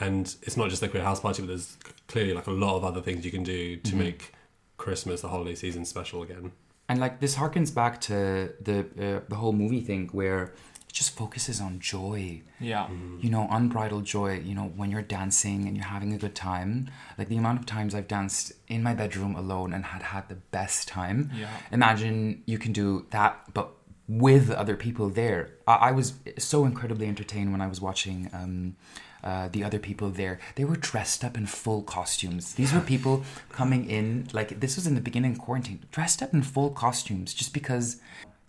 And 0.00 0.34
it's 0.42 0.56
not 0.56 0.68
just 0.68 0.80
the 0.80 0.88
queer 0.88 1.04
house 1.04 1.20
party, 1.20 1.42
but 1.42 1.48
there's 1.48 1.76
clearly 2.12 2.34
like 2.34 2.46
a 2.46 2.52
lot 2.52 2.76
of 2.76 2.84
other 2.84 3.00
things 3.00 3.24
you 3.24 3.30
can 3.30 3.42
do 3.42 3.76
to 3.76 3.96
make 3.96 4.32
Christmas, 4.76 5.22
the 5.22 5.28
holiday 5.28 5.54
season, 5.54 5.84
special 5.84 6.22
again. 6.22 6.52
And 6.88 7.00
like 7.00 7.20
this 7.20 7.36
harkens 7.36 7.74
back 7.74 8.00
to 8.02 8.52
the 8.60 8.80
uh, 8.80 9.20
the 9.28 9.36
whole 9.36 9.54
movie 9.54 9.80
thing 9.80 10.10
where 10.12 10.42
it 10.88 10.92
just 10.92 11.16
focuses 11.16 11.58
on 11.60 11.80
joy. 11.80 12.42
Yeah. 12.60 12.88
You 13.20 13.30
know, 13.30 13.48
unbridled 13.50 14.04
joy. 14.04 14.40
You 14.40 14.54
know, 14.54 14.66
when 14.76 14.90
you're 14.90 15.08
dancing 15.18 15.66
and 15.66 15.74
you're 15.76 15.86
having 15.86 16.12
a 16.12 16.18
good 16.18 16.34
time. 16.34 16.90
Like 17.16 17.28
the 17.28 17.38
amount 17.38 17.60
of 17.60 17.66
times 17.66 17.94
I've 17.94 18.08
danced 18.08 18.52
in 18.68 18.82
my 18.82 18.94
bedroom 18.94 19.34
alone 19.34 19.72
and 19.72 19.82
had 19.86 20.02
had 20.02 20.28
the 20.28 20.40
best 20.58 20.88
time. 20.88 21.30
Yeah. 21.34 21.48
Imagine 21.70 22.42
you 22.44 22.58
can 22.58 22.72
do 22.72 23.06
that, 23.10 23.54
but 23.54 23.70
with 24.06 24.50
other 24.50 24.76
people 24.76 25.08
there. 25.08 25.42
I, 25.66 25.74
I 25.88 25.92
was 25.92 26.14
so 26.36 26.66
incredibly 26.66 27.06
entertained 27.06 27.52
when 27.52 27.62
I 27.62 27.68
was 27.68 27.80
watching. 27.80 28.28
Um, 28.34 28.76
uh, 29.22 29.48
the 29.48 29.62
other 29.62 29.78
people 29.78 30.10
there, 30.10 30.40
they 30.56 30.64
were 30.64 30.76
dressed 30.76 31.24
up 31.24 31.36
in 31.36 31.46
full 31.46 31.82
costumes. 31.82 32.54
These 32.54 32.72
were 32.72 32.80
people 32.80 33.24
coming 33.50 33.88
in, 33.88 34.28
like, 34.32 34.60
this 34.60 34.76
was 34.76 34.86
in 34.86 34.94
the 34.94 35.00
beginning 35.00 35.32
of 35.32 35.38
quarantine, 35.38 35.80
dressed 35.90 36.22
up 36.22 36.34
in 36.34 36.42
full 36.42 36.70
costumes 36.70 37.32
just 37.32 37.54
because 37.54 38.00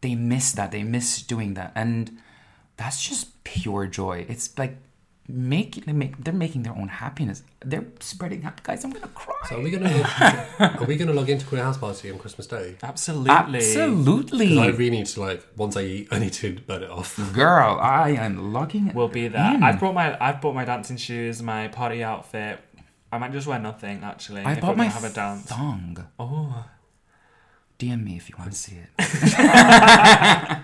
they 0.01 0.15
miss 0.15 0.51
that. 0.53 0.71
They 0.71 0.83
miss 0.83 1.21
doing 1.21 1.53
that. 1.53 1.71
And 1.75 2.17
that's 2.77 3.07
just 3.07 3.43
pure 3.43 3.87
joy. 3.87 4.25
It's 4.27 4.57
like, 4.57 4.77
make, 5.27 5.85
they 5.85 5.93
make 5.93 6.21
they're 6.23 6.33
making 6.33 6.63
their 6.63 6.73
own 6.75 6.87
happiness. 6.89 7.43
They're 7.63 7.85
spreading 7.99 8.41
happy. 8.41 8.61
Guys, 8.63 8.83
I'm 8.83 8.91
gonna 8.91 9.07
cry. 9.09 9.35
So 9.49 9.57
are 9.57 9.61
we 9.61 9.71
gonna 9.71 9.89
are 10.79 10.85
we 10.85 10.95
gonna 10.97 11.13
log 11.13 11.29
into 11.29 11.45
Queer 11.45 11.63
House 11.63 11.77
Party 11.77 12.11
on 12.11 12.17
Christmas 12.19 12.47
Day? 12.47 12.75
Absolutely. 12.83 13.29
absolutely. 13.31 14.59
I 14.59 14.67
really 14.67 14.89
need 14.97 15.05
to 15.07 15.21
like 15.21 15.45
once 15.55 15.77
I 15.77 15.81
eat, 15.83 16.07
I 16.11 16.19
need 16.19 16.33
to 16.33 16.59
burn 16.67 16.83
it 16.83 16.89
off. 16.89 17.17
Girl, 17.33 17.77
I 17.81 18.09
am 18.11 18.53
logging 18.53 18.93
We'll 18.93 19.07
be 19.07 19.27
there. 19.29 19.55
in. 19.55 19.63
I've 19.63 19.79
brought 19.79 19.93
my 19.95 20.17
I've 20.21 20.41
bought 20.41 20.55
my 20.55 20.65
dancing 20.65 20.97
shoes, 20.97 21.41
my 21.41 21.67
party 21.69 22.03
outfit. 22.03 22.59
I 23.11 23.17
might 23.19 23.31
just 23.31 23.47
wear 23.47 23.59
nothing 23.59 24.03
actually. 24.03 24.41
I 24.41 24.53
if 24.53 24.61
bought 24.61 24.71
we're 24.71 24.75
my 24.77 24.85
have 24.85 25.03
a 25.03 25.09
dance. 25.09 25.45
thong. 25.45 26.05
Oh, 26.19 26.65
DM 27.79 28.03
me 28.03 28.15
if 28.17 28.29
you 28.29 28.35
want 28.37 28.51
to 28.51 28.57
see 28.57 28.75
it. 28.77 28.89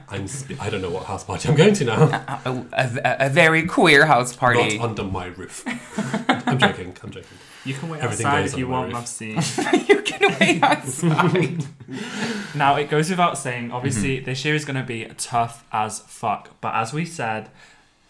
I'm 0.10 0.28
sp- 0.30 0.60
I 0.62 0.70
don't 0.70 0.82
know 0.82 0.90
what 0.90 1.06
house 1.06 1.24
party 1.24 1.50
I'm 1.50 1.56
going 1.56 1.74
to 1.74 1.86
now. 1.86 2.04
a, 2.46 2.66
a, 2.74 3.18
a 3.28 3.30
very 3.30 3.66
queer 3.66 4.06
house 4.06 4.36
party. 4.36 4.78
Not 4.78 4.90
under 4.90 5.04
my 5.04 5.26
roof. 5.28 5.64
I'm 6.48 6.58
joking. 6.60 6.96
I'm 7.04 7.12
joking. 7.12 7.38
you 7.66 7.74
can 7.74 7.90
wait 7.90 8.02
Everything 8.02 8.26
outside 8.26 8.42
goes 8.44 8.54
if 8.54 8.60
you 8.60 8.68
want, 8.68 8.86
roof. 8.88 8.94
Love 8.94 9.08
scene. 9.08 9.42
you 9.88 10.02
can 10.02 10.36
wait 10.40 10.64
outside. 10.64 11.66
Now, 12.56 12.76
it 12.76 12.90
goes 12.90 13.10
without 13.10 13.38
saying, 13.38 13.72
obviously, 13.72 14.18
Mm-hmm. 14.18 14.26
this 14.26 14.46
year 14.46 14.56
is 14.56 14.64
going 14.66 14.78
to 14.78 14.84
be 14.84 15.06
tough 15.18 15.66
as 15.72 16.00
fuck. 16.00 16.60
But 16.62 16.74
as 16.76 16.94
we 16.94 17.06
said, 17.06 17.50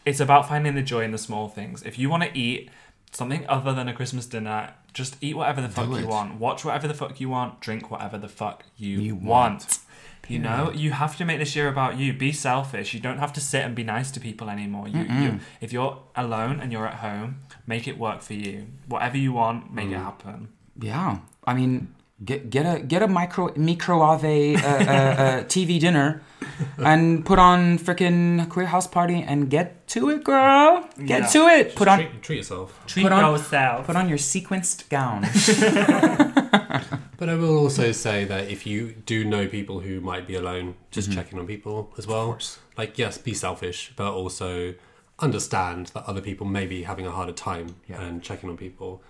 it's 0.06 0.20
about 0.20 0.48
finding 0.48 0.76
the 0.76 0.82
joy 0.84 1.02
in 1.04 1.12
the 1.12 1.18
small 1.18 1.48
things. 1.48 1.84
If 1.84 1.98
you 1.98 2.10
want 2.10 2.24
to 2.24 2.38
eat 2.38 2.70
something 3.12 3.46
other 3.50 3.74
than 3.74 3.88
a 3.88 3.94
Christmas 3.94 4.26
dinner, 4.28 4.74
just 4.94 5.18
eat 5.22 5.36
whatever 5.36 5.62
the 5.62 5.70
fuck 5.70 5.90
you 5.90 5.96
it. 5.98 6.06
want. 6.08 6.40
Watch 6.40 6.64
whatever 6.66 6.88
the 6.88 6.94
fuck 6.94 7.20
you 7.20 7.30
want. 7.30 7.60
Drink 7.62 7.90
whatever 7.92 8.18
the 8.18 8.28
fuck 8.28 8.64
you, 8.78 9.00
You 9.00 9.16
want. 9.16 9.26
want. 9.62 9.80
You 10.28 10.38
know, 10.38 10.72
you 10.72 10.92
have 10.92 11.18
to 11.18 11.26
make 11.26 11.40
this 11.40 11.56
year 11.56 11.68
about 11.70 11.98
you. 11.98 12.14
Be 12.14 12.32
selfish. 12.32 12.94
You 12.94 13.00
don't 13.00 13.18
have 13.18 13.34
to 13.34 13.42
sit 13.42 13.64
and 13.64 13.74
be 13.74 13.84
nice 13.84 14.12
to 14.12 14.20
people 14.20 14.48
anymore. 14.50 14.88
You, 14.88 15.02
you 15.02 15.40
if 15.60 15.74
you're 15.74 15.98
alone 16.16 16.60
and 16.60 16.72
you're 16.72 16.86
at 16.86 16.96
home, 16.96 17.40
make 17.66 17.88
it 17.88 17.98
work 17.98 18.22
for 18.22 18.34
you. 18.36 18.68
Whatever 18.88 19.18
you 19.18 19.34
want, 19.34 19.74
make 19.74 19.90
it 19.90 19.94
Mm. 19.98 20.04
happen. 20.04 20.50
yeah, 20.80 21.18
I 21.46 21.54
mean, 21.56 21.96
get 22.24 22.50
get 22.52 22.66
a 22.66 22.80
get 22.80 23.02
a 23.02 23.08
micro 23.08 23.52
microwave 23.56 24.64
uh, 24.64 24.68
uh, 24.68 24.72
uh, 24.72 25.44
TV 25.54 25.80
dinner, 25.80 26.22
and 26.78 27.26
put 27.26 27.40
on 27.40 27.78
freaking 27.80 28.48
queer 28.50 28.68
house 28.68 28.88
party 28.88 29.22
and 29.22 29.50
get 29.50 29.88
to 29.90 30.10
it, 30.10 30.24
girl. 30.24 30.88
Get 30.98 31.22
Yeah. 31.22 31.28
to 31.28 31.48
it. 31.48 31.76
Put 31.76 31.88
on 31.88 32.00
treat, 32.00 32.22
treat 32.22 32.38
yourself. 32.38 32.80
Treat 32.88 33.04
Put 33.04 33.12
on- 33.12 33.34
yourself. 33.34 33.86
put 33.86 33.96
on 33.96 34.10
your 34.10 34.18
sequenced 34.18 34.90
gown. 34.90 35.26
But 37.20 37.28
I 37.28 37.36
will 37.36 37.58
also 37.58 37.92
say 37.92 38.24
that 38.24 38.50
if 38.50 38.66
you 38.66 38.94
do 38.94 39.26
know 39.26 39.46
people 39.46 39.82
who 39.82 40.00
might 40.00 40.26
be 40.26 40.36
alone, 40.36 40.76
just 40.90 41.10
mm-hmm. 41.10 41.20
checking 41.20 41.38
on 41.38 41.46
people 41.46 41.92
as 41.98 42.08
well. 42.08 42.38
Like, 42.78 42.98
yes, 42.98 43.18
be 43.18 43.34
selfish, 43.34 43.92
but 43.98 44.14
also 44.14 44.74
understand 45.20 45.88
that 45.88 46.06
other 46.06 46.22
people 46.22 46.48
may 46.48 46.66
be 46.66 46.84
having 46.84 47.06
a 47.06 47.12
harder 47.12 47.34
time 47.34 47.76
Yeah. 47.90 48.02
and 48.02 48.24
checking 48.24 48.50
on 48.50 48.56
people. 48.56 49.04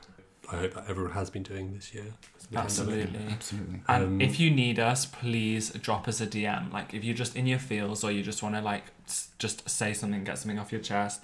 I 0.52 0.56
hope 0.58 0.74
that 0.74 0.86
everyone 0.90 1.14
has 1.14 1.30
been 1.30 1.44
doing 1.44 1.74
this 1.76 1.94
year. 1.94 2.06
It's 2.36 2.46
the 2.48 2.58
pandemic. 2.58 2.66
Absolutely. 2.66 3.26
Absolutely. 3.34 3.82
And 3.88 4.04
Um, 4.04 4.22
if 4.22 4.40
you 4.40 4.50
need 4.52 4.80
us, 4.80 5.06
please 5.06 5.70
drop 5.72 6.08
us 6.08 6.22
a 6.22 6.28
DM. 6.28 6.72
Like 6.74 6.94
if 6.94 7.04
you're 7.04 7.16
just 7.16 7.36
in 7.36 7.46
your 7.48 7.60
feels 7.60 8.04
or 8.04 8.12
you 8.12 8.24
just 8.24 8.42
want 8.42 8.56
to 8.56 8.62
like 8.62 8.86
s- 9.08 9.30
just 9.38 9.70
say 9.70 9.94
something, 9.94 10.24
get 10.24 10.38
something 10.40 10.58
off 10.58 10.72
your 10.72 10.82
chest, 10.82 11.22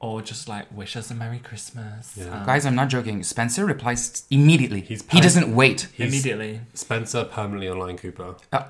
or 0.00 0.20
just 0.20 0.48
like 0.48 0.66
wish 0.76 0.96
us 0.96 1.10
a 1.10 1.14
Merry 1.14 1.38
Christmas. 1.38 2.16
Yeah. 2.18 2.40
Um, 2.40 2.44
Guys, 2.46 2.66
I'm 2.66 2.74
not 2.74 2.88
joking. 2.88 3.22
Spencer 3.22 3.64
replies 3.64 4.24
immediately. 4.30 4.80
He's 4.80 5.02
he 5.10 5.20
doesn't 5.20 5.54
wait. 5.54 5.88
He's 5.94 6.08
immediately. 6.12 6.60
Spencer 6.74 7.24
permanently 7.24 7.68
online 7.68 7.96
Cooper. 7.96 8.34
Uh, 8.52 8.64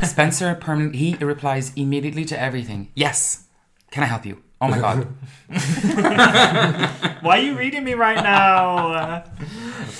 Spencer 0.02 0.54
permanent. 0.54 0.94
He 0.96 1.14
replies 1.16 1.72
immediately 1.76 2.24
to 2.24 2.40
everything. 2.40 2.88
Yes. 2.94 3.44
Can 3.90 4.02
I 4.02 4.06
help 4.06 4.24
you? 4.26 4.42
Oh 4.62 4.68
my 4.68 4.78
god. 4.78 5.08
Why 7.22 7.38
are 7.38 7.42
you 7.42 7.58
reading 7.58 7.82
me 7.82 7.94
right 7.94 8.14
now? 8.22 9.24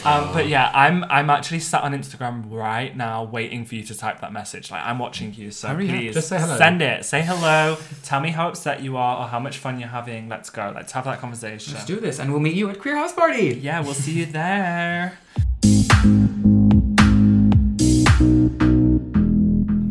um, 0.04 0.32
but 0.32 0.46
yeah, 0.46 0.70
I'm 0.72 1.02
I'm 1.04 1.30
actually 1.30 1.58
sat 1.58 1.82
on 1.82 1.92
Instagram 1.92 2.44
right 2.48 2.96
now 2.96 3.24
waiting 3.24 3.64
for 3.64 3.74
you 3.74 3.82
to 3.82 3.94
type 3.98 4.20
that 4.20 4.32
message. 4.32 4.70
Like 4.70 4.84
I'm 4.86 5.00
watching 5.00 5.34
you, 5.34 5.50
so 5.50 5.66
Hurry 5.68 5.88
up. 5.88 5.94
please 5.96 6.14
Just 6.14 6.28
say 6.28 6.38
hello. 6.38 6.56
send 6.56 6.80
it. 6.80 7.04
Say 7.04 7.22
hello. 7.22 7.76
Tell 8.04 8.20
me 8.20 8.30
how 8.30 8.48
upset 8.48 8.82
you 8.84 8.96
are 8.96 9.24
or 9.24 9.26
how 9.28 9.40
much 9.40 9.58
fun 9.58 9.80
you're 9.80 9.88
having. 9.88 10.28
Let's 10.28 10.48
go. 10.48 10.72
Let's 10.72 10.92
have 10.92 11.04
that 11.06 11.18
conversation. 11.18 11.74
Let's 11.74 11.86
do 11.86 11.98
this, 11.98 12.20
and 12.20 12.30
we'll 12.30 12.40
meet 12.40 12.54
you 12.54 12.70
at 12.70 12.78
Queer 12.78 12.94
House 12.96 13.12
Party. 13.12 13.58
Yeah, 13.60 13.80
we'll 13.80 13.94
see 13.94 14.12
you 14.12 14.26
there. 14.26 15.18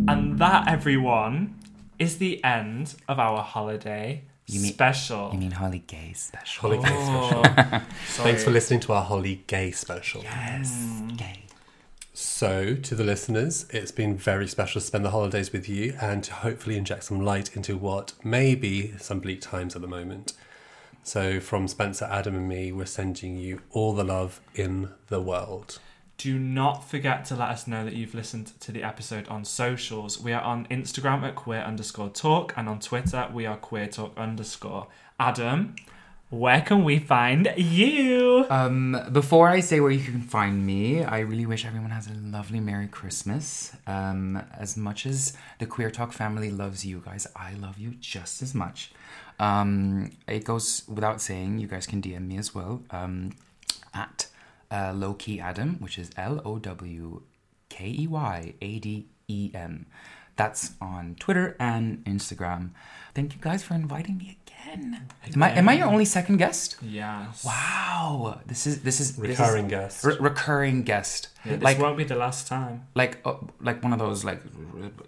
And 0.08 0.40
that, 0.40 0.68
everyone, 0.68 1.56
is 2.00 2.18
the 2.20 2.44
end 2.44 2.96
of 3.08 3.20
our 3.20 3.42
holiday 3.44 4.24
mean- 4.60 4.74
special. 4.74 5.30
You 5.32 5.40
mean 5.40 5.52
Holly 5.52 5.84
Gay 5.88 6.14
special? 6.14 6.62
Holly 6.62 6.78
Gay 6.78 6.90
special. 6.90 7.44
Oh, 7.46 7.84
Thanks 8.24 8.44
for 8.44 8.52
listening 8.52 8.80
to 8.82 8.94
our 8.94 9.04
Holly 9.04 9.44
Gay 9.48 9.72
special. 9.72 10.24
Yes. 10.24 10.72
Mm. 10.76 11.18
Gay. 11.18 11.38
So, 12.14 12.76
to 12.76 12.96
the 12.96 13.04
listeners, 13.06 13.66
it's 13.70 13.92
been 13.92 14.18
very 14.18 14.48
special 14.48 14.82
to 14.82 14.86
spend 14.86 15.06
the 15.06 15.12
holidays 15.12 15.54
with 15.54 15.70
you 15.70 15.96
and 16.02 16.24
to 16.26 16.34
hopefully 16.34 16.78
inject 16.78 17.06
some 17.06 17.22
light 17.22 17.56
into 17.56 17.78
what 17.78 18.14
may 18.24 18.54
be 18.54 18.94
some 18.98 19.20
bleak 19.22 19.40
times 19.42 19.76
at 19.76 19.82
the 19.82 19.88
moment. 19.88 20.34
So, 21.04 21.40
from 21.40 21.68
Spencer, 21.68 22.06
Adem, 22.12 22.36
and 22.36 22.48
me, 22.50 22.72
we're 22.72 22.86
sending 22.86 23.38
you 23.38 23.62
all 23.72 23.94
the 23.94 24.04
love 24.04 24.42
in 24.54 24.90
the 25.08 25.22
world. 25.22 25.80
Do 26.22 26.38
not 26.38 26.88
forget 26.88 27.26
to 27.26 27.36
let 27.36 27.50
us 27.50 27.66
know 27.66 27.84
that 27.84 27.96
you've 27.96 28.14
listened 28.14 28.52
to 28.60 28.72
the 28.72 28.84
episode 28.84 29.28
on 29.28 29.44
socials. 29.44 30.22
We 30.22 30.34
are 30.34 30.42
on 30.44 30.68
Instagram 30.68 31.24
at 31.24 31.34
queer 31.34 31.62
underscore 31.62 32.10
talk 32.10 32.54
and 32.56 32.70
on 32.70 32.80
Twitter 32.80 33.28
we 33.34 33.48
are 33.48 33.58
queer 33.58 33.88
talk 33.88 34.16
underscore. 34.16 34.86
Adem, 35.20 35.80
where 36.30 36.62
can 36.62 36.84
we 36.84 37.00
find 37.00 37.52
you? 37.58 38.46
Um, 38.52 39.02
before 39.12 39.50
I 39.50 39.62
say 39.62 39.80
where 39.80 39.90
you 39.90 40.04
can 40.04 40.22
find 40.22 40.64
me, 40.64 41.04
I 41.04 41.22
really 41.22 41.48
wish 41.48 41.66
everyone 41.66 41.90
has 41.90 42.06
a 42.06 42.14
lovely 42.14 42.60
Merry 42.60 42.88
Christmas. 42.88 43.76
Um, 43.88 44.44
as 44.56 44.78
much 44.78 45.08
as 45.08 45.36
the 45.58 45.66
Queer 45.66 45.90
Talk 45.90 46.14
family 46.14 46.52
loves 46.52 46.86
you 46.86 47.02
guys, 47.04 47.26
I 47.36 47.54
love 47.56 47.80
you 47.80 47.96
just 48.00 48.44
as 48.44 48.54
much. 48.54 48.92
Um, 49.40 50.12
it 50.28 50.44
goes 50.44 50.84
without 50.88 51.20
saying, 51.20 51.58
you 51.58 51.66
guys 51.66 51.88
can 51.88 52.00
DM 52.00 52.28
me 52.28 52.38
as 52.38 52.54
well 52.54 52.84
um, 52.92 53.32
at 53.96 54.28
uh, 54.72 54.92
Lowkey 54.94 55.42
Adem, 55.42 55.80
which 55.82 56.00
is 56.00 56.10
L 56.18 56.42
O 56.46 56.58
W 56.58 57.22
K 57.70 57.96
E 58.00 58.08
Y 58.08 58.54
A 58.62 58.80
D 58.80 59.08
E 59.28 59.52
M. 59.54 59.86
That's 60.38 60.72
on 60.82 61.16
Twitter 61.20 61.56
and 61.60 62.04
Instagram. 62.06 62.72
Thank 63.14 63.34
you 63.36 63.40
guys 63.42 63.64
for 63.64 63.74
inviting 63.76 64.18
me 64.18 64.38
again. 64.64 65.08
Am 65.34 65.44
I, 65.44 65.50
am 65.52 65.70
I 65.70 65.74
your 65.74 65.88
only 65.88 66.06
second 66.06 66.38
guest? 66.38 66.78
Yes. 66.82 67.44
Wow, 67.46 68.40
this 68.46 68.68
is 68.68 68.82
this 68.82 69.00
is 69.00 69.16
this 69.18 69.32
is- 69.32 69.40
Recurring 69.40 69.68
guest. 69.68 70.04
Re- 70.04 70.18
recurring 70.20 70.84
guest. 70.84 71.30
Yeah, 71.46 71.54
this 71.56 71.64
like 71.64 71.80
won't 71.80 71.98
be 71.98 72.04
the 72.04 72.16
last 72.16 72.48
time. 72.48 72.86
like 72.96 73.18
uh, 73.26 73.34
like 73.62 73.82
one 73.84 73.94
of 73.94 74.00
those 74.00 74.24
like 74.24 74.42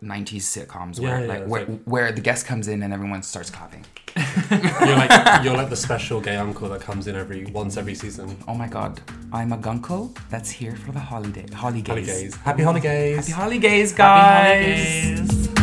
'90s 0.01 0.43
sitcoms 0.55 0.99
Yeah, 0.99 1.03
where 1.09 1.21
yeah, 1.21 1.27
like 1.33 1.45
where, 1.47 1.65
like- 1.65 1.83
where 1.85 2.11
the 2.11 2.21
guest 2.21 2.45
comes 2.45 2.67
in 2.67 2.81
and 2.83 2.93
everyone 2.93 3.21
starts 3.23 3.49
clapping. 3.49 3.85
You're 4.51 4.95
like 4.95 5.43
you're 5.43 5.57
like 5.57 5.69
the 5.71 5.75
special 5.75 6.21
gay 6.21 6.35
uncle 6.35 6.69
that 6.69 6.81
comes 6.81 7.07
in 7.07 7.15
every 7.15 7.45
once 7.45 7.77
every 7.77 7.95
season. 7.95 8.37
Oh 8.47 8.53
my 8.53 8.67
god, 8.67 9.01
I'm 9.31 9.51
a 9.53 9.57
gunko 9.57 10.15
that's 10.29 10.51
here 10.51 10.75
for 10.75 10.91
the 10.91 10.99
holiday 10.99 11.45
holidays. 11.51 11.87
Holidays. 11.87 12.35
Happy 12.35 12.61
holidays. 12.63 13.27
Happy 13.27 13.31
holidays, 13.31 13.91
guys. 13.91 14.69
Happy 14.69 15.23
holidays. 15.23 15.62